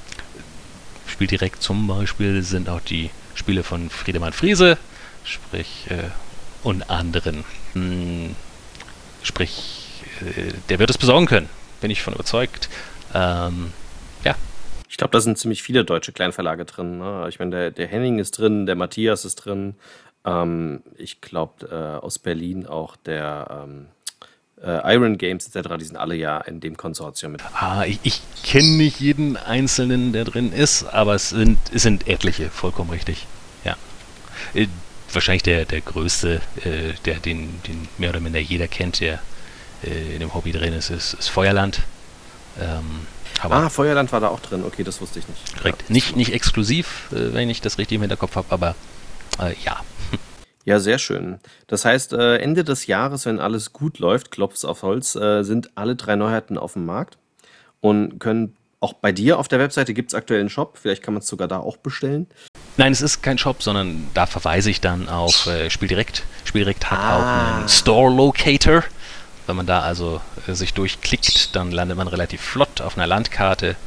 Spieldirekt 1.07 1.63
zum 1.63 1.87
Beispiel 1.87 2.43
sind 2.43 2.69
auch 2.69 2.81
die 2.81 3.09
Spiele 3.37 3.63
von 3.63 3.89
Friedemann 3.89 4.33
Friese, 4.33 4.77
sprich 5.23 5.85
äh, 5.89 6.09
und 6.63 6.89
anderen. 6.89 7.43
Hm, 7.73 8.35
sprich, 9.21 10.03
äh, 10.21 10.53
der 10.69 10.79
wird 10.79 10.89
es 10.89 10.97
besorgen 10.97 11.27
können, 11.27 11.49
bin 11.79 11.91
ich 11.91 12.01
von 12.01 12.13
überzeugt. 12.13 12.67
Ähm, 13.13 13.71
ja. 14.23 14.35
Ich 14.89 14.97
glaube, 14.97 15.11
da 15.11 15.19
sind 15.19 15.37
ziemlich 15.37 15.61
viele 15.61 15.85
deutsche 15.85 16.13
Kleinverlage 16.13 16.65
drin. 16.65 16.97
Ne? 16.97 17.27
Ich 17.29 17.37
meine, 17.37 17.51
der, 17.51 17.71
der, 17.71 17.87
Henning 17.87 18.19
ist 18.19 18.31
drin, 18.31 18.65
der 18.65 18.75
Matthias 18.75 19.23
ist 19.23 19.35
drin. 19.35 19.75
Ähm, 20.25 20.81
ich 20.95 21.21
glaube, 21.21 21.67
äh, 21.67 22.03
aus 22.03 22.17
Berlin 22.17 22.65
auch 22.65 22.95
der 22.95 23.65
ähm, 23.65 23.87
äh, 24.63 24.95
Iron 24.95 25.17
Games 25.17 25.47
etc., 25.47 25.69
die 25.79 25.85
sind 25.85 25.97
alle 25.97 26.15
ja 26.15 26.39
in 26.39 26.59
dem 26.59 26.77
Konsortium 26.77 27.33
mit. 27.33 27.43
Ah, 27.53 27.85
ich, 27.85 27.99
ich 28.03 28.21
kenne 28.43 28.69
nicht 28.69 28.99
jeden 28.99 29.37
einzelnen, 29.37 30.13
der 30.13 30.25
drin 30.25 30.51
ist, 30.51 30.83
aber 30.83 31.15
es 31.15 31.29
sind, 31.29 31.57
es 31.73 31.83
sind 31.83 32.07
etliche, 32.07 32.49
vollkommen 32.49 32.89
richtig. 32.89 33.27
Ja. 33.63 33.75
Äh, 34.53 34.67
wahrscheinlich 35.13 35.43
der, 35.43 35.65
der 35.65 35.81
größte, 35.81 36.41
äh, 36.63 36.93
der 37.05 37.15
den, 37.15 37.61
den 37.67 37.87
mehr 37.97 38.09
oder 38.09 38.19
minder 38.19 38.39
jeder 38.39 38.67
kennt, 38.67 38.99
der 38.99 39.19
äh, 39.83 40.13
in 40.13 40.19
dem 40.19 40.33
Hobby 40.33 40.51
drin 40.51 40.73
ist, 40.73 40.89
ist, 40.89 41.13
ist 41.13 41.27
Feuerland. 41.29 41.81
Ähm, 42.59 43.07
ah, 43.41 43.69
Feuerland 43.69 44.11
war 44.11 44.19
da 44.19 44.29
auch 44.29 44.39
drin, 44.39 44.63
okay, 44.65 44.83
das 44.83 44.99
wusste 45.01 45.19
ich 45.19 45.27
nicht. 45.27 45.57
Korrekt. 45.57 45.83
Ja, 45.87 45.93
nicht, 45.93 46.15
nicht 46.15 46.33
exklusiv, 46.33 47.09
äh, 47.11 47.33
wenn 47.33 47.49
ich 47.49 47.61
das 47.61 47.77
richtig 47.77 47.95
im 47.95 48.01
Hinterkopf 48.01 48.35
habe, 48.35 48.47
aber 48.49 48.75
äh, 49.39 49.53
ja. 49.63 49.79
Ja, 50.67 50.81
sehr 50.81 50.99
schön. 50.99 51.39
Das 51.67 51.85
heißt, 51.85 52.11
äh, 52.11 52.39
Ende 52.39 52.65
des 52.65 52.87
Jahres, 52.87 53.25
wenn 53.25 53.39
alles 53.39 53.71
gut 53.71 53.99
läuft, 53.99 54.31
klopf's 54.31 54.65
auf 54.65 54.83
Holz, 54.83 55.15
äh, 55.15 55.43
sind 55.43 55.69
alle 55.75 55.95
drei 55.95 56.17
Neuheiten 56.17 56.57
auf 56.57 56.73
dem 56.73 56.85
Markt 56.85 57.17
und 57.79 58.19
können 58.19 58.53
auch 58.81 58.91
bei 58.91 59.13
dir 59.13 59.39
auf 59.39 59.47
der 59.47 59.59
Webseite 59.59 59.93
gibt 59.93 60.11
es 60.11 60.13
aktuell 60.13 60.41
einen 60.41 60.49
Shop, 60.49 60.77
vielleicht 60.77 61.01
kann 61.01 61.13
man 61.13 61.21
es 61.21 61.27
sogar 61.27 61.47
da 61.47 61.59
auch 61.59 61.77
bestellen. 61.77 62.27
Nein, 62.75 62.91
es 62.91 63.01
ist 63.01 63.23
kein 63.23 63.37
Shop, 63.37 63.63
sondern 63.63 64.09
da 64.13 64.25
verweise 64.25 64.69
ich 64.69 64.81
dann 64.81 65.07
auf 65.07 65.47
äh, 65.47 65.69
Spieldirekt. 65.69 66.23
Spieldirekt 66.43 66.91
hat 66.91 66.99
ah. 66.99 67.15
auch 67.15 67.59
einen 67.59 67.69
Store 67.69 68.13
Locator. 68.13 68.83
Wenn 69.45 69.55
man 69.55 69.67
da 69.67 69.79
also 69.79 70.19
äh, 70.47 70.53
sich 70.53 70.73
durchklickt, 70.73 71.55
dann 71.55 71.71
landet 71.71 71.95
man 71.95 72.09
relativ 72.09 72.41
flott 72.41 72.81
auf 72.81 72.97
einer 72.97 73.07
Landkarte, 73.07 73.77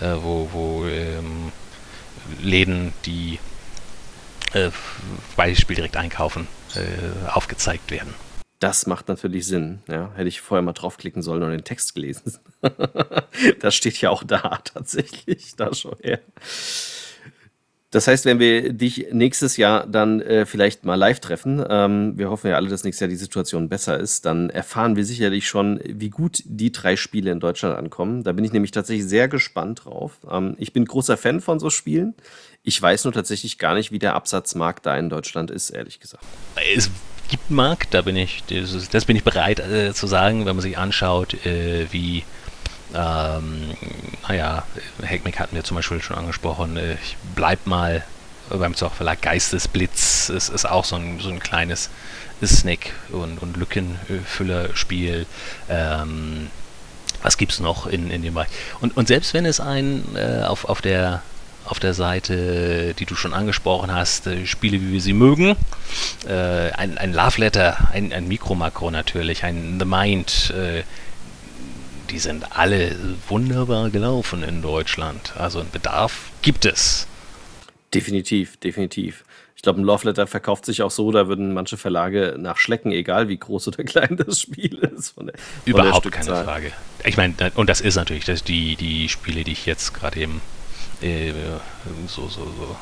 äh, 0.00 0.14
wo, 0.22 0.48
wo 0.52 0.86
ähm, 0.86 1.50
Läden, 2.40 2.92
die 3.06 3.40
äh, 4.52 4.70
bei 5.36 5.54
Spieldirekt 5.54 5.96
einkaufen, 5.96 6.46
äh, 6.74 7.28
aufgezeigt 7.28 7.90
werden. 7.90 8.14
Das 8.60 8.86
macht 8.86 9.08
natürlich 9.08 9.46
Sinn. 9.46 9.82
Ja, 9.88 10.10
hätte 10.16 10.28
ich 10.28 10.40
vorher 10.40 10.62
mal 10.62 10.72
draufklicken 10.72 11.22
sollen 11.22 11.42
und 11.44 11.50
den 11.50 11.64
Text 11.64 11.94
gelesen. 11.94 12.38
das 13.60 13.74
steht 13.74 14.00
ja 14.00 14.10
auch 14.10 14.24
da 14.24 14.58
tatsächlich. 14.64 15.54
Da 15.56 15.72
schon 15.72 15.96
her. 16.02 16.20
Das 17.90 18.06
heißt, 18.06 18.26
wenn 18.26 18.38
wir 18.38 18.74
dich 18.74 19.06
nächstes 19.12 19.56
Jahr 19.56 19.86
dann 19.86 20.20
äh, 20.20 20.44
vielleicht 20.44 20.84
mal 20.84 20.96
live 20.96 21.20
treffen, 21.20 21.64
ähm, 21.68 22.18
wir 22.18 22.28
hoffen 22.28 22.50
ja 22.50 22.56
alle, 22.56 22.68
dass 22.68 22.84
nächstes 22.84 23.00
Jahr 23.00 23.08
die 23.08 23.16
Situation 23.16 23.70
besser 23.70 23.98
ist, 23.98 24.26
dann 24.26 24.50
erfahren 24.50 24.94
wir 24.94 25.06
sicherlich 25.06 25.48
schon, 25.48 25.80
wie 25.84 26.10
gut 26.10 26.42
die 26.44 26.70
drei 26.70 26.96
Spiele 26.96 27.30
in 27.30 27.40
Deutschland 27.40 27.78
ankommen. 27.78 28.24
Da 28.24 28.32
bin 28.32 28.44
ich 28.44 28.52
nämlich 28.52 28.72
tatsächlich 28.72 29.06
sehr 29.06 29.28
gespannt 29.28 29.86
drauf. 29.86 30.18
Ähm, 30.30 30.54
ich 30.58 30.74
bin 30.74 30.84
großer 30.84 31.16
Fan 31.16 31.40
von 31.40 31.60
so 31.60 31.70
Spielen. 31.70 32.14
Ich 32.62 32.80
weiß 32.80 33.04
nur 33.04 33.14
tatsächlich 33.14 33.56
gar 33.56 33.72
nicht, 33.72 33.90
wie 33.90 33.98
der 33.98 34.14
Absatzmarkt 34.14 34.84
da 34.84 34.94
in 34.98 35.08
Deutschland 35.08 35.50
ist, 35.50 35.70
ehrlich 35.70 35.98
gesagt. 35.98 36.24
Es 36.76 36.90
gibt 37.30 37.44
einen 37.48 37.56
Markt, 37.56 37.94
da 37.94 38.02
bin 38.02 38.16
ich, 38.16 38.44
das, 38.50 38.90
das 38.90 39.06
bin 39.06 39.16
ich 39.16 39.24
bereit 39.24 39.60
äh, 39.60 39.94
zu 39.94 40.06
sagen, 40.06 40.40
wenn 40.44 40.56
man 40.56 40.62
sich 40.62 40.76
anschaut, 40.76 41.46
äh, 41.46 41.86
wie 41.90 42.24
ähm, 42.94 43.74
naja, 44.26 44.64
Hackmick 45.02 45.38
hatten 45.38 45.56
wir 45.56 45.64
zum 45.64 45.76
Beispiel 45.76 46.02
schon 46.02 46.16
angesprochen. 46.16 46.78
Ich 47.02 47.16
bleib 47.34 47.66
mal 47.66 48.04
beim 48.50 48.74
Zochverlag 48.74 49.20
Geistesblitz. 49.20 50.28
Es 50.30 50.48
ist 50.48 50.64
auch 50.64 50.84
so 50.84 50.96
ein, 50.96 51.20
so 51.20 51.28
ein 51.28 51.40
kleines 51.40 51.90
Snack- 52.44 52.92
und, 53.10 53.42
und 53.42 53.56
Lückenfüllerspiel. 53.56 55.26
Ähm, 55.68 56.50
was 57.22 57.36
es 57.36 57.60
noch 57.60 57.86
in, 57.86 58.10
in 58.10 58.22
dem 58.22 58.34
Bereich? 58.34 58.48
Und, 58.80 58.96
und 58.96 59.08
selbst 59.08 59.34
wenn 59.34 59.44
es 59.44 59.60
ein 59.60 60.04
äh, 60.14 60.44
auf, 60.44 60.64
auf 60.66 60.80
der 60.80 61.22
auf 61.64 61.80
der 61.80 61.92
Seite, 61.92 62.94
die 62.94 63.04
du 63.04 63.14
schon 63.14 63.34
angesprochen 63.34 63.92
hast, 63.92 64.26
äh, 64.26 64.46
Spiele, 64.46 64.80
wie 64.80 64.92
wir 64.92 65.00
sie 65.02 65.12
mögen. 65.12 65.54
Äh, 66.26 66.70
ein, 66.72 66.96
ein 66.96 67.12
Love 67.12 67.40
Letter, 67.40 67.88
ein, 67.92 68.12
ein 68.12 68.26
Mikromakro 68.26 68.90
natürlich, 68.90 69.44
ein 69.44 69.76
The 69.78 69.84
Mind, 69.84 70.54
äh, 70.56 70.82
die 72.10 72.18
sind 72.18 72.56
alle 72.56 72.96
wunderbar 73.28 73.90
gelaufen 73.90 74.42
in 74.42 74.62
Deutschland. 74.62 75.34
Also 75.36 75.60
ein 75.60 75.70
Bedarf 75.70 76.30
gibt 76.42 76.64
es. 76.64 77.06
Definitiv, 77.94 78.56
definitiv. 78.58 79.24
Ich 79.56 79.62
glaube, 79.62 79.80
ein 79.80 79.84
Love 79.84 80.06
Letter 80.06 80.26
verkauft 80.26 80.64
sich 80.66 80.82
auch 80.82 80.90
so, 80.90 81.10
da 81.10 81.26
würden 81.26 81.52
manche 81.52 81.76
Verlage 81.76 82.36
nachschlecken, 82.38 82.92
egal 82.92 83.28
wie 83.28 83.38
groß 83.38 83.68
oder 83.68 83.82
klein 83.84 84.16
das 84.16 84.40
Spiel 84.40 84.78
ist. 84.78 85.10
Von 85.10 85.26
der, 85.26 85.34
von 85.36 85.62
Überhaupt 85.64 86.12
keine 86.12 86.44
Frage. 86.44 86.72
Ich 87.04 87.16
meine, 87.16 87.34
und 87.56 87.68
das 87.68 87.80
ist 87.80 87.96
natürlich 87.96 88.24
das 88.24 88.44
die, 88.44 88.76
die 88.76 89.08
Spiele, 89.08 89.44
die 89.44 89.52
ich 89.52 89.66
jetzt 89.66 89.94
gerade 89.94 90.20
eben 90.20 90.40
äh, 91.00 91.32
so, 92.06 92.28
so, 92.28 92.44
so 92.44 92.76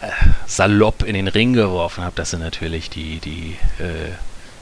äh, 0.00 0.10
salopp 0.46 1.02
in 1.02 1.14
den 1.14 1.28
Ring 1.28 1.54
geworfen 1.54 2.04
habe, 2.04 2.14
das 2.16 2.30
sind 2.30 2.40
natürlich 2.40 2.90
die, 2.90 3.18
die 3.18 3.56
äh, 3.82 4.12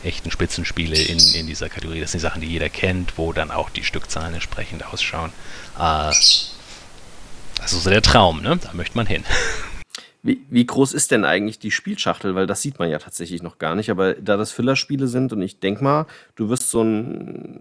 echten 0.04 0.30
Spitzenspiele 0.30 0.96
in, 0.96 1.18
in 1.34 1.46
dieser 1.46 1.68
Kategorie. 1.68 2.00
Das 2.00 2.12
sind 2.12 2.20
die 2.20 2.22
Sachen, 2.22 2.40
die 2.40 2.48
jeder 2.48 2.68
kennt, 2.68 3.18
wo 3.18 3.32
dann 3.32 3.50
auch 3.50 3.70
die 3.70 3.84
Stückzahlen 3.84 4.34
entsprechend 4.34 4.86
ausschauen. 4.86 5.30
Äh, 5.76 6.12
das 7.58 7.72
ist 7.72 7.82
so 7.82 7.90
der 7.90 8.02
Traum, 8.02 8.42
ne? 8.42 8.58
Da 8.62 8.72
möchte 8.72 8.96
man 8.96 9.06
hin. 9.06 9.24
Wie, 10.24 10.40
wie, 10.50 10.66
groß 10.66 10.94
ist 10.94 11.12
denn 11.12 11.24
eigentlich 11.24 11.60
die 11.60 11.70
Spielschachtel? 11.70 12.34
Weil 12.34 12.48
das 12.48 12.60
sieht 12.60 12.80
man 12.80 12.90
ja 12.90 12.98
tatsächlich 12.98 13.40
noch 13.40 13.58
gar 13.58 13.76
nicht. 13.76 13.88
Aber 13.88 14.14
da 14.14 14.36
das 14.36 14.50
Füllerspiele 14.50 15.06
sind 15.06 15.32
und 15.32 15.40
ich 15.40 15.60
denke 15.60 15.82
mal, 15.82 16.06
du 16.34 16.48
wirst 16.48 16.70
so 16.70 16.82
ein, 16.82 17.60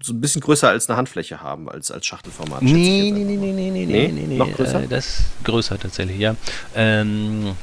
so 0.00 0.12
ein 0.12 0.20
bisschen 0.20 0.40
größer 0.40 0.68
als 0.68 0.88
eine 0.88 0.96
Handfläche 0.96 1.40
haben, 1.42 1.68
als, 1.68 1.90
als 1.90 2.06
Schachtelformat. 2.06 2.62
Nee, 2.62 3.10
nee, 3.12 3.24
nee, 3.24 3.36
nee, 3.36 3.52
nee, 3.52 3.70
nee, 3.70 3.84
nee, 3.84 4.08
nee, 4.12 4.26
nee. 4.28 4.36
Noch 4.38 4.52
größer? 4.52 4.84
Äh, 4.84 4.88
das 4.88 5.06
ist 5.06 5.24
größer 5.42 5.76
tatsächlich, 5.76 6.18
ja. 6.18 6.36
Ähm, 6.76 7.56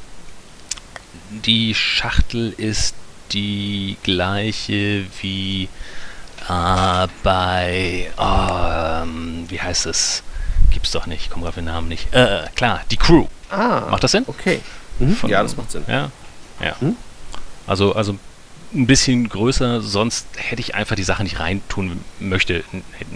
die 1.46 1.74
Schachtel 1.74 2.54
ist 2.58 2.94
die 3.34 3.98
gleiche 4.04 5.06
wie 5.22 5.70
äh, 6.48 7.08
bei, 7.24 8.12
oh, 8.18 9.04
ähm, 9.04 9.46
wie 9.48 9.62
heißt 9.62 9.86
es? 9.86 10.24
Gibt's 10.72 10.92
doch 10.92 11.06
nicht, 11.06 11.30
komm 11.30 11.44
auf 11.44 11.56
den 11.56 11.66
Namen 11.66 11.88
nicht. 11.88 12.14
Äh, 12.14 12.46
klar, 12.56 12.82
die 12.92 12.98
Crew. 12.98 13.28
Ah. 13.50 13.88
Macht 13.90 14.04
das 14.04 14.12
Sinn? 14.12 14.24
Okay. 14.28 14.62
Mhm. 15.00 15.16
Von, 15.16 15.30
ja, 15.30 15.44
das 15.44 15.58
macht 15.58 15.72
Sinn. 15.72 15.84
Ja. 15.88 16.12
Ja. 16.64 16.76
Mhm. 16.80 16.96
Also, 17.68 17.94
also 17.94 18.18
ein 18.74 18.88
bisschen 18.88 19.28
größer, 19.28 19.82
sonst 19.82 20.28
hätte 20.38 20.62
ich 20.62 20.76
einfach 20.76 20.96
die 20.96 21.04
Sache 21.04 21.24
nicht 21.24 21.40
reintun 21.40 22.02
möchte, 22.20 22.64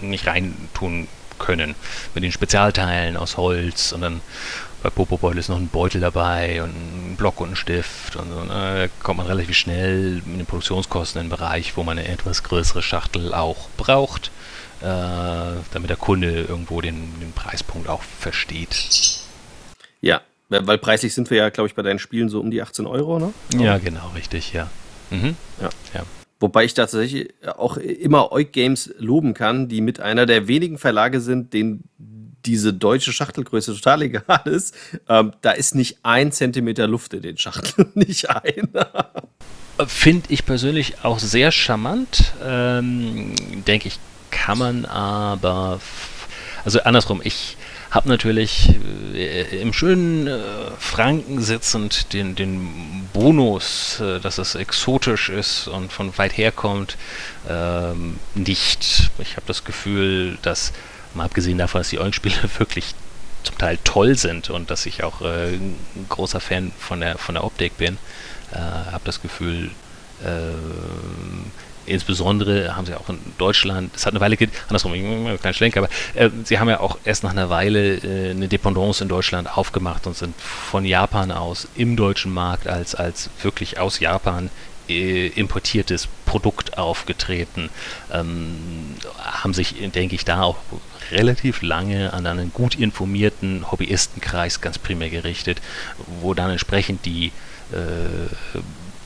nicht 0.00 0.26
reintun 0.26 1.08
können. 1.38 1.74
Mit 2.14 2.24
den 2.24 2.32
Spezialteilen 2.32 3.16
aus 3.16 3.36
Holz 3.36 3.92
und 3.92 4.00
dann 4.00 4.20
bei 4.82 4.90
Popobeutel 4.90 5.38
ist 5.38 5.48
noch 5.48 5.56
ein 5.56 5.68
Beutel 5.68 6.00
dabei 6.00 6.62
und 6.62 6.70
ein 6.70 7.16
Block 7.16 7.40
und 7.40 7.50
ein 7.50 7.56
Stift 7.56 8.16
und 8.16 8.30
so. 8.30 8.44
Da 8.44 8.86
kommt 9.02 9.18
man 9.18 9.26
relativ 9.26 9.56
schnell 9.56 10.22
mit 10.24 10.38
den 10.38 10.46
Produktionskosten 10.46 11.20
in 11.20 11.26
den 11.26 11.36
Bereich, 11.36 11.76
wo 11.76 11.82
man 11.82 11.98
eine 11.98 12.06
etwas 12.06 12.42
größere 12.42 12.82
Schachtel 12.82 13.34
auch 13.34 13.68
braucht, 13.76 14.30
äh, 14.82 14.84
damit 14.84 15.90
der 15.90 15.96
Kunde 15.96 16.42
irgendwo 16.42 16.80
den, 16.80 17.18
den 17.20 17.32
Preispunkt 17.32 17.88
auch 17.88 18.02
versteht. 18.02 19.24
Ja, 20.00 20.20
weil 20.48 20.78
preislich 20.78 21.14
sind 21.14 21.30
wir 21.30 21.38
ja, 21.38 21.48
glaube 21.48 21.68
ich, 21.68 21.74
bei 21.74 21.82
deinen 21.82 21.98
Spielen 21.98 22.28
so 22.28 22.40
um 22.40 22.50
die 22.50 22.62
18 22.62 22.86
Euro, 22.86 23.18
ne? 23.18 23.32
Ja, 23.58 23.78
genau, 23.78 24.10
richtig, 24.14 24.52
ja. 24.52 24.68
Mhm. 25.10 25.36
Ja. 25.60 25.70
ja. 25.94 26.02
Wobei 26.38 26.64
ich 26.64 26.74
tatsächlich 26.74 27.32
auch 27.56 27.78
immer 27.78 28.30
Euk 28.30 28.52
Games 28.52 28.92
loben 28.98 29.32
kann, 29.32 29.68
die 29.68 29.80
mit 29.80 30.00
einer 30.00 30.26
der 30.26 30.48
wenigen 30.48 30.76
Verlage 30.76 31.20
sind, 31.20 31.54
denen 31.54 31.88
diese 32.44 32.72
deutsche 32.72 33.12
Schachtelgröße 33.12 33.74
total 33.74 34.02
egal 34.02 34.42
ist. 34.44 34.74
Ähm, 35.08 35.32
da 35.40 35.50
ist 35.52 35.74
nicht 35.74 35.98
ein 36.02 36.32
Zentimeter 36.32 36.86
Luft 36.86 37.14
in 37.14 37.22
den 37.22 37.38
Schachteln, 37.38 37.90
nicht 37.94 38.30
einer. 38.30 39.10
Finde 39.86 40.26
ich 40.28 40.46
persönlich 40.46 41.04
auch 41.04 41.18
sehr 41.18 41.52
charmant. 41.52 42.32
Ähm, 42.42 43.34
Denke 43.66 43.88
ich, 43.88 43.98
kann 44.30 44.58
man 44.58 44.84
aber. 44.86 45.80
Also 46.64 46.80
andersrum, 46.80 47.20
ich 47.22 47.56
habe 47.90 48.08
natürlich 48.08 48.70
äh, 49.14 49.60
im 49.60 49.72
schönen 49.72 50.26
äh, 50.26 50.38
Franken 50.78 51.40
sitzend 51.40 52.12
den, 52.12 52.34
den 52.34 53.08
Bonus, 53.12 54.00
äh, 54.00 54.20
dass 54.20 54.38
es 54.38 54.54
exotisch 54.54 55.28
ist 55.28 55.68
und 55.68 55.92
von 55.92 56.16
weit 56.18 56.36
her 56.36 56.52
kommt, 56.52 56.96
ähm, 57.48 58.18
nicht. 58.34 59.10
Ich 59.18 59.36
habe 59.36 59.46
das 59.46 59.64
Gefühl, 59.64 60.38
dass 60.42 60.72
Mal 61.16 61.24
abgesehen 61.24 61.56
davon, 61.56 61.80
dass 61.80 61.88
die 61.88 61.98
Eulenspiele 61.98 62.36
wirklich 62.58 62.94
zum 63.42 63.56
Teil 63.58 63.78
toll 63.84 64.16
sind 64.16 64.50
und 64.50 64.70
dass 64.70 64.86
ich 64.86 65.02
auch 65.02 65.22
äh, 65.22 65.54
ein 65.54 66.06
großer 66.08 66.40
Fan 66.40 66.72
von 66.78 67.00
der, 67.00 67.16
von 67.16 67.34
der 67.34 67.44
Optik 67.44 67.78
bin, 67.78 67.96
äh, 68.52 68.58
habe 68.58 69.02
das 69.04 69.22
Gefühl, 69.22 69.70
äh, 70.22 70.52
insbesondere 71.86 72.76
haben 72.76 72.86
sie 72.86 72.94
auch 72.94 73.08
in 73.08 73.18
Deutschland, 73.38 73.94
es 73.94 74.06
hat 74.06 74.12
eine 74.12 74.20
Weile, 74.20 74.36
andersrum, 74.68 74.92
kein 75.42 75.54
Schlenk, 75.54 75.76
aber 75.76 75.88
äh, 76.14 76.30
sie 76.44 76.58
haben 76.58 76.68
ja 76.68 76.80
auch 76.80 76.98
erst 77.04 77.22
nach 77.22 77.30
einer 77.30 77.50
Weile 77.50 77.96
äh, 77.96 78.30
eine 78.30 78.48
Dependance 78.48 79.02
in 79.02 79.08
Deutschland 79.08 79.56
aufgemacht 79.56 80.06
und 80.06 80.16
sind 80.16 80.34
von 80.40 80.84
Japan 80.84 81.30
aus 81.30 81.68
im 81.76 81.96
deutschen 81.96 82.32
Markt 82.32 82.66
als, 82.66 82.94
als 82.94 83.30
wirklich 83.42 83.78
aus 83.78 84.00
Japan 84.00 84.50
äh, 84.88 85.28
importiertes 85.28 86.08
Produkt 86.26 86.78
aufgetreten, 86.78 87.70
ähm, 88.12 88.96
haben 89.18 89.54
sich, 89.54 89.74
denke 89.92 90.14
ich, 90.14 90.24
da 90.24 90.42
auch 90.42 90.58
relativ 91.10 91.62
lange 91.62 92.12
an 92.12 92.26
einen 92.26 92.52
gut 92.52 92.74
informierten 92.74 93.70
Hobbyistenkreis 93.70 94.60
ganz 94.60 94.78
primär 94.78 95.10
gerichtet, 95.10 95.60
wo 96.20 96.34
dann 96.34 96.50
entsprechend 96.50 97.04
die, 97.04 97.32
äh, 97.72 98.58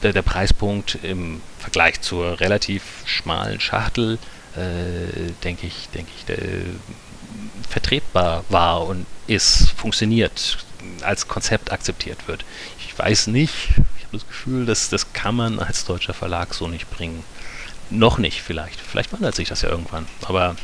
der, 0.02 0.12
der, 0.12 0.22
Preispunkt 0.22 0.98
im 1.02 1.40
Vergleich 1.58 2.00
zur 2.00 2.40
relativ 2.40 2.82
schmalen 3.04 3.60
Schachtel, 3.60 4.18
äh, 4.56 5.32
denke 5.44 5.66
ich, 5.66 5.88
denke 5.94 6.10
ich, 6.16 6.28
äh, 6.28 6.64
vertretbar 7.68 8.44
war 8.48 8.86
und 8.86 9.06
ist, 9.26 9.70
funktioniert, 9.76 10.58
als 11.02 11.28
Konzept 11.28 11.72
akzeptiert 11.72 12.26
wird. 12.26 12.44
Ich 12.86 12.98
weiß 12.98 13.28
nicht, 13.28 13.70
ich 13.98 14.04
habe 14.06 14.18
das 14.18 14.26
Gefühl, 14.26 14.66
dass 14.66 14.90
das 14.90 15.12
kann 15.12 15.36
man 15.36 15.58
als 15.58 15.84
deutscher 15.84 16.14
Verlag 16.14 16.54
so 16.54 16.68
nicht 16.68 16.90
bringen. 16.90 17.22
Noch 17.90 18.18
nicht 18.18 18.42
vielleicht. 18.42 18.80
Vielleicht 18.80 19.12
wandelt 19.12 19.34
sich 19.34 19.48
das 19.48 19.62
ja 19.62 19.68
irgendwann. 19.68 20.06
Aber 20.22 20.56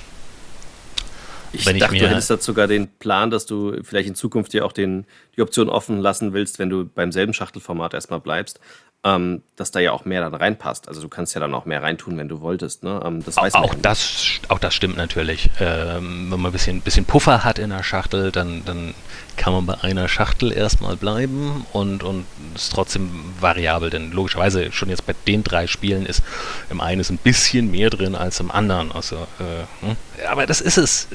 ich 1.53 1.67
wenn 1.67 1.79
dachte, 1.79 1.95
ich 1.95 2.03
mir, 2.03 2.09
du 2.09 2.15
hättest 2.15 2.31
dazu 2.31 2.47
sogar 2.53 2.67
den 2.67 2.89
Plan, 2.89 3.31
dass 3.31 3.47
du 3.47 3.83
vielleicht 3.83 4.09
in 4.09 4.15
Zukunft 4.15 4.53
dir 4.53 4.65
auch 4.65 4.73
den, 4.73 5.07
die 5.37 5.43
Option 5.43 5.69
offen 5.69 5.99
lassen 5.99 6.33
willst, 6.33 6.59
wenn 6.59 6.71
du 6.71 6.85
beim 6.85 7.13
selben 7.13 7.33
Schachtelformat 7.33 7.95
erstmal 7.95 8.21
bleibst, 8.21 8.61
ähm, 9.05 9.43
dass 9.55 9.71
da 9.71 9.79
ja 9.79 9.93
auch 9.93 10.05
mehr 10.05 10.21
dann 10.21 10.35
reinpasst. 10.35 10.89
Also 10.89 11.01
du 11.01 11.09
kannst 11.09 11.35
ja 11.35 11.41
dann 11.41 11.55
auch 11.55 11.65
mehr 11.65 11.83
reintun, 11.83 12.19
wenn 12.19 12.29
du 12.29 12.41
wolltest. 12.41 12.83
Ne? 12.83 13.01
Ähm, 13.05 13.25
das 13.25 13.37
weiß 13.37 13.55
auch, 13.55 13.61
man 13.61 13.71
auch 13.71 13.75
das, 13.81 14.41
auch 14.49 14.59
das 14.59 14.75
stimmt 14.75 14.97
natürlich. 14.97 15.49
Ähm, 15.61 16.31
wenn 16.31 16.41
man 16.41 16.47
ein 16.47 16.53
bisschen, 16.53 16.81
bisschen 16.81 17.05
Puffer 17.05 17.45
hat 17.45 17.59
in 17.59 17.71
der 17.71 17.85
Schachtel, 17.85 18.33
dann, 18.33 18.65
dann 18.65 18.95
kann 19.37 19.53
man 19.53 19.67
bei 19.67 19.81
einer 19.83 20.09
Schachtel 20.09 20.53
erstmal 20.53 20.97
bleiben 20.97 21.67
und, 21.73 22.03
und 22.03 22.27
ist 22.55 22.73
trotzdem 22.73 23.11
variabel. 23.39 23.91
Denn 23.91 24.11
logischerweise 24.11 24.73
schon 24.73 24.89
jetzt 24.89 25.07
bei 25.07 25.15
den 25.27 25.45
drei 25.45 25.69
Spielen 25.69 26.05
ist 26.05 26.23
im 26.69 26.81
einen 26.81 27.01
ist 27.01 27.11
ein 27.11 27.19
bisschen 27.19 27.71
mehr 27.71 27.91
drin 27.91 28.17
als 28.17 28.41
im 28.41 28.51
anderen. 28.51 28.91
Also, 28.91 29.17
äh, 29.39 29.87
hm? 29.87 29.97
aber 30.29 30.47
das 30.47 30.61
ist 30.61 30.79
es. 30.79 31.07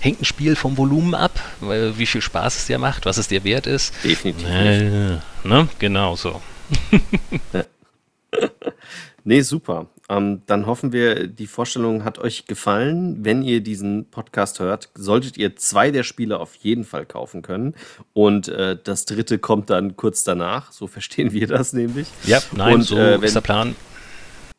Hängt 0.00 0.22
ein 0.22 0.24
Spiel 0.24 0.56
vom 0.56 0.78
Volumen 0.78 1.14
ab, 1.14 1.32
wie 1.60 2.06
viel 2.06 2.22
Spaß 2.22 2.56
es 2.56 2.66
dir 2.66 2.78
macht, 2.78 3.04
was 3.04 3.18
es 3.18 3.28
dir 3.28 3.44
wert 3.44 3.66
ist. 3.66 3.92
Definitiv. 4.02 4.48
Äh, 4.48 5.18
ne? 5.44 5.68
Genau 5.78 6.16
so. 6.16 6.40
Nee, 9.28 9.40
super. 9.40 9.86
Ähm, 10.08 10.42
dann 10.46 10.66
hoffen 10.66 10.92
wir, 10.92 11.26
die 11.26 11.48
Vorstellung 11.48 12.04
hat 12.04 12.20
euch 12.20 12.46
gefallen. 12.46 13.24
Wenn 13.24 13.42
ihr 13.42 13.60
diesen 13.60 14.08
Podcast 14.08 14.60
hört, 14.60 14.88
solltet 14.94 15.36
ihr 15.36 15.56
zwei 15.56 15.90
der 15.90 16.04
Spiele 16.04 16.38
auf 16.38 16.54
jeden 16.54 16.84
Fall 16.84 17.06
kaufen 17.06 17.42
können. 17.42 17.74
Und 18.12 18.46
äh, 18.46 18.78
das 18.80 19.04
dritte 19.04 19.40
kommt 19.40 19.68
dann 19.68 19.96
kurz 19.96 20.22
danach. 20.22 20.70
So 20.70 20.86
verstehen 20.86 21.32
wir 21.32 21.48
das 21.48 21.72
nämlich. 21.72 22.06
Ja, 22.24 22.40
nein, 22.54 22.74
Und, 22.76 22.82
so 22.82 22.96
äh, 22.96 23.14
wenn- 23.14 23.24
ist 23.24 23.34
der 23.34 23.40
Plan. 23.40 23.74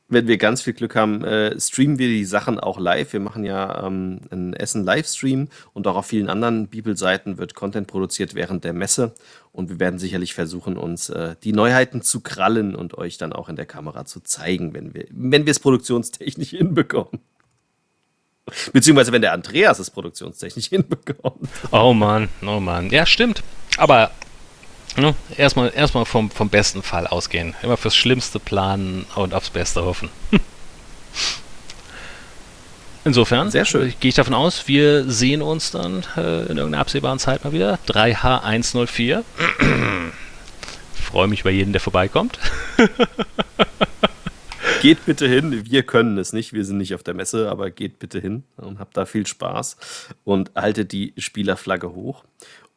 Wenn 0.10 0.28
wir 0.28 0.38
ganz 0.38 0.62
viel 0.62 0.74
Glück 0.74 0.96
haben, 0.96 1.24
äh, 1.24 1.60
streamen 1.60 2.00
wir 2.00 2.08
die 2.08 2.24
Sachen 2.24 2.60
auch 2.60 2.80
live. 2.80 3.12
Wir 3.12 3.20
machen 3.20 3.44
ja 3.44 3.86
ähm, 3.86 4.22
einen 4.30 4.54
Essen-Livestream 4.54 5.50
und 5.74 5.88
auch 5.88 5.98
auf 5.98 6.06
vielen 6.06 6.30
anderen 6.30 6.68
Bibelseiten 6.68 7.38
wird 7.38 7.56
Content 7.56 7.88
produziert 7.88 8.34
während 8.34 8.64
der 8.64 8.74
Messe. 8.74 9.14
Und 9.52 9.70
wir 9.70 9.80
werden 9.80 10.00
sicherlich 10.00 10.34
versuchen, 10.34 10.78
uns 10.78 11.10
äh, 11.10 11.36
die 11.44 11.52
Neuheiten 11.52 12.02
zu 12.02 12.22
krallen 12.22 12.76
und 12.76 12.98
euch 12.98 13.18
dann 13.18 13.34
auch 13.34 13.50
in 13.50 13.56
der 13.58 13.66
Kamera 13.66 14.06
zu 14.06 14.22
zeigen, 14.22 14.74
wenn 14.74 14.94
wir 14.94 15.06
wenn 15.10 15.46
wir 15.46 15.52
es 15.52 15.60
produktionstechnisch 15.60 16.50
hinbekommen. 16.52 17.22
Beziehungsweise 18.72 19.12
wenn 19.12 19.22
der 19.22 19.34
Andreas 19.34 19.80
es 19.80 19.90
produktionstechnisch 19.90 20.68
hinbekommt. 20.70 21.50
Oh 21.72 21.94
Mann, 21.94 22.30
oh 22.46 22.62
Mann. 22.62 22.90
Ja, 22.92 23.06
stimmt. 23.06 23.44
Aber 23.78 24.12
ne, 24.98 25.16
erstmal 25.38 25.72
erstmal 25.74 26.06
vom, 26.06 26.30
vom 26.30 26.50
besten 26.50 26.84
Fall 26.84 27.08
ausgehen. 27.08 27.56
Immer 27.62 27.78
fürs 27.78 27.96
Schlimmste 27.96 28.40
planen 28.40 29.06
und 29.16 29.34
aufs 29.34 29.50
Beste 29.50 29.86
hoffen. 29.86 30.10
Insofern 33.06 33.50
Sehr 33.52 33.64
schön. 33.64 33.94
gehe 34.02 34.10
ich 34.10 34.16
davon 34.16 34.34
aus, 34.34 34.68
wir 34.68 35.10
sehen 35.10 35.42
uns 35.42 35.72
dann 35.72 36.04
äh, 36.18 36.42
in 36.42 36.58
irgendeiner 36.58 36.80
absehbaren 36.80 37.20
Zeit 37.20 37.46
mal 37.46 37.54
wieder. 37.54 37.80
3H104. 37.88 39.24
Freue 40.94 41.28
mich 41.30 41.40
über 41.40 41.52
jeden, 41.52 41.72
der 41.72 41.80
vorbeikommt. 41.80 42.38
Geht 44.82 45.06
bitte 45.06 45.28
hin. 45.28 45.66
Wir 45.70 45.84
können 45.84 46.18
es 46.18 46.34
nicht. 46.34 46.52
Wir 46.54 46.66
sind 46.66 46.78
nicht 46.78 46.94
auf 46.94 47.02
der 47.02 47.14
Messe, 47.14 47.50
aber 47.50 47.72
geht 47.72 47.98
bitte 48.00 48.20
hin 48.20 48.44
und 48.58 48.80
habt 48.80 48.96
da 48.96 49.06
viel 49.06 49.26
Spaß 49.26 49.78
und 50.24 50.52
haltet 50.56 50.92
die 50.92 51.14
Spielerflagge 51.18 51.94
hoch. 51.94 52.24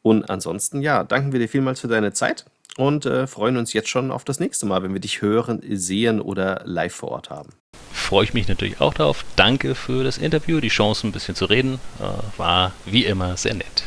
Und 0.01 0.29
ansonsten, 0.29 0.81
ja, 0.81 1.03
danken 1.03 1.31
wir 1.31 1.39
dir 1.39 1.49
vielmals 1.49 1.79
für 1.79 1.87
deine 1.87 2.13
Zeit 2.13 2.45
und 2.77 3.05
äh, 3.05 3.27
freuen 3.27 3.57
uns 3.57 3.73
jetzt 3.73 3.89
schon 3.89 4.11
auf 4.11 4.23
das 4.23 4.39
nächste 4.39 4.65
Mal, 4.65 4.83
wenn 4.83 4.93
wir 4.93 5.01
dich 5.01 5.21
hören, 5.21 5.61
sehen 5.69 6.21
oder 6.21 6.61
live 6.65 6.93
vor 6.93 7.11
Ort 7.11 7.29
haben. 7.29 7.49
Freue 7.91 8.23
ich 8.23 8.33
mich 8.33 8.47
natürlich 8.47 8.81
auch 8.81 8.93
drauf. 8.93 9.25
Danke 9.35 9.75
für 9.75 10.03
das 10.03 10.17
Interview, 10.17 10.59
die 10.59 10.69
Chance 10.69 11.07
ein 11.07 11.11
bisschen 11.11 11.35
zu 11.35 11.45
reden. 11.45 11.79
Äh, 11.99 12.37
war 12.37 12.73
wie 12.85 13.05
immer 13.05 13.37
sehr 13.37 13.53
nett. 13.53 13.83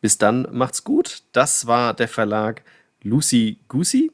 Bis 0.00 0.18
dann, 0.18 0.46
macht's 0.52 0.84
gut. 0.84 1.22
Das 1.32 1.66
war 1.66 1.94
der 1.94 2.08
Verlag 2.08 2.62
Lucy 3.02 3.58
Goosey. 3.68 4.10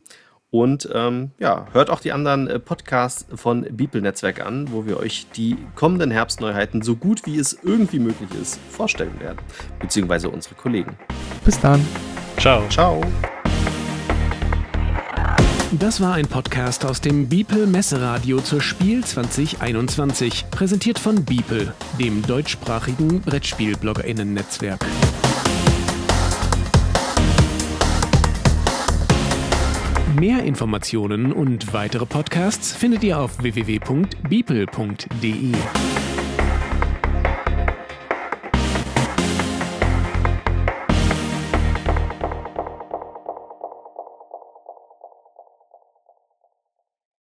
Und 0.55 0.88
ähm, 0.94 1.32
ja, 1.40 1.66
hört 1.72 1.90
auch 1.90 1.98
die 1.98 2.12
anderen 2.12 2.46
äh, 2.46 2.61
Podcasts 2.61 3.26
von 3.34 3.66
Beeple 3.72 4.02
Netzwerk 4.02 4.40
an, 4.46 4.70
wo 4.70 4.86
wir 4.86 4.98
euch 5.00 5.26
die 5.34 5.57
kommenden 5.74 6.12
Herbstneuheiten 6.12 6.80
so 6.80 6.94
gut 6.94 7.26
wie 7.26 7.40
es 7.40 7.59
irgendwie 7.64 7.98
möglich 7.98 8.28
ist 8.40 8.61
vorstellen 8.70 9.18
werden. 9.18 9.38
Beziehungsweise 9.80 10.28
unsere 10.28 10.55
Kollegen. 10.55 10.96
Bis 11.44 11.59
dann. 11.59 11.84
Ciao. 12.36 12.62
Ciao. 12.68 13.00
Das 15.72 16.00
war 16.00 16.14
ein 16.14 16.28
Podcast 16.28 16.84
aus 16.84 17.00
dem 17.00 17.28
Beeple 17.28 17.66
Messeradio 17.66 18.40
zur 18.40 18.61
Spiel 18.61 19.05
2021, 19.05 20.44
präsentiert 20.52 21.00
von 21.00 21.24
Beeple, 21.24 21.74
dem 21.98 22.24
deutschsprachigen 22.24 23.20
Brettspiel-BloggerInnen-Netzwerk. 23.22 24.86
Mehr 30.18 30.42
Informationen 30.44 31.32
und 31.32 31.72
weitere 31.72 32.06
Podcasts 32.06 32.72
findet 32.72 33.02
ihr 33.02 33.18
auf 33.18 33.42
www.beeple.de. 33.42 35.52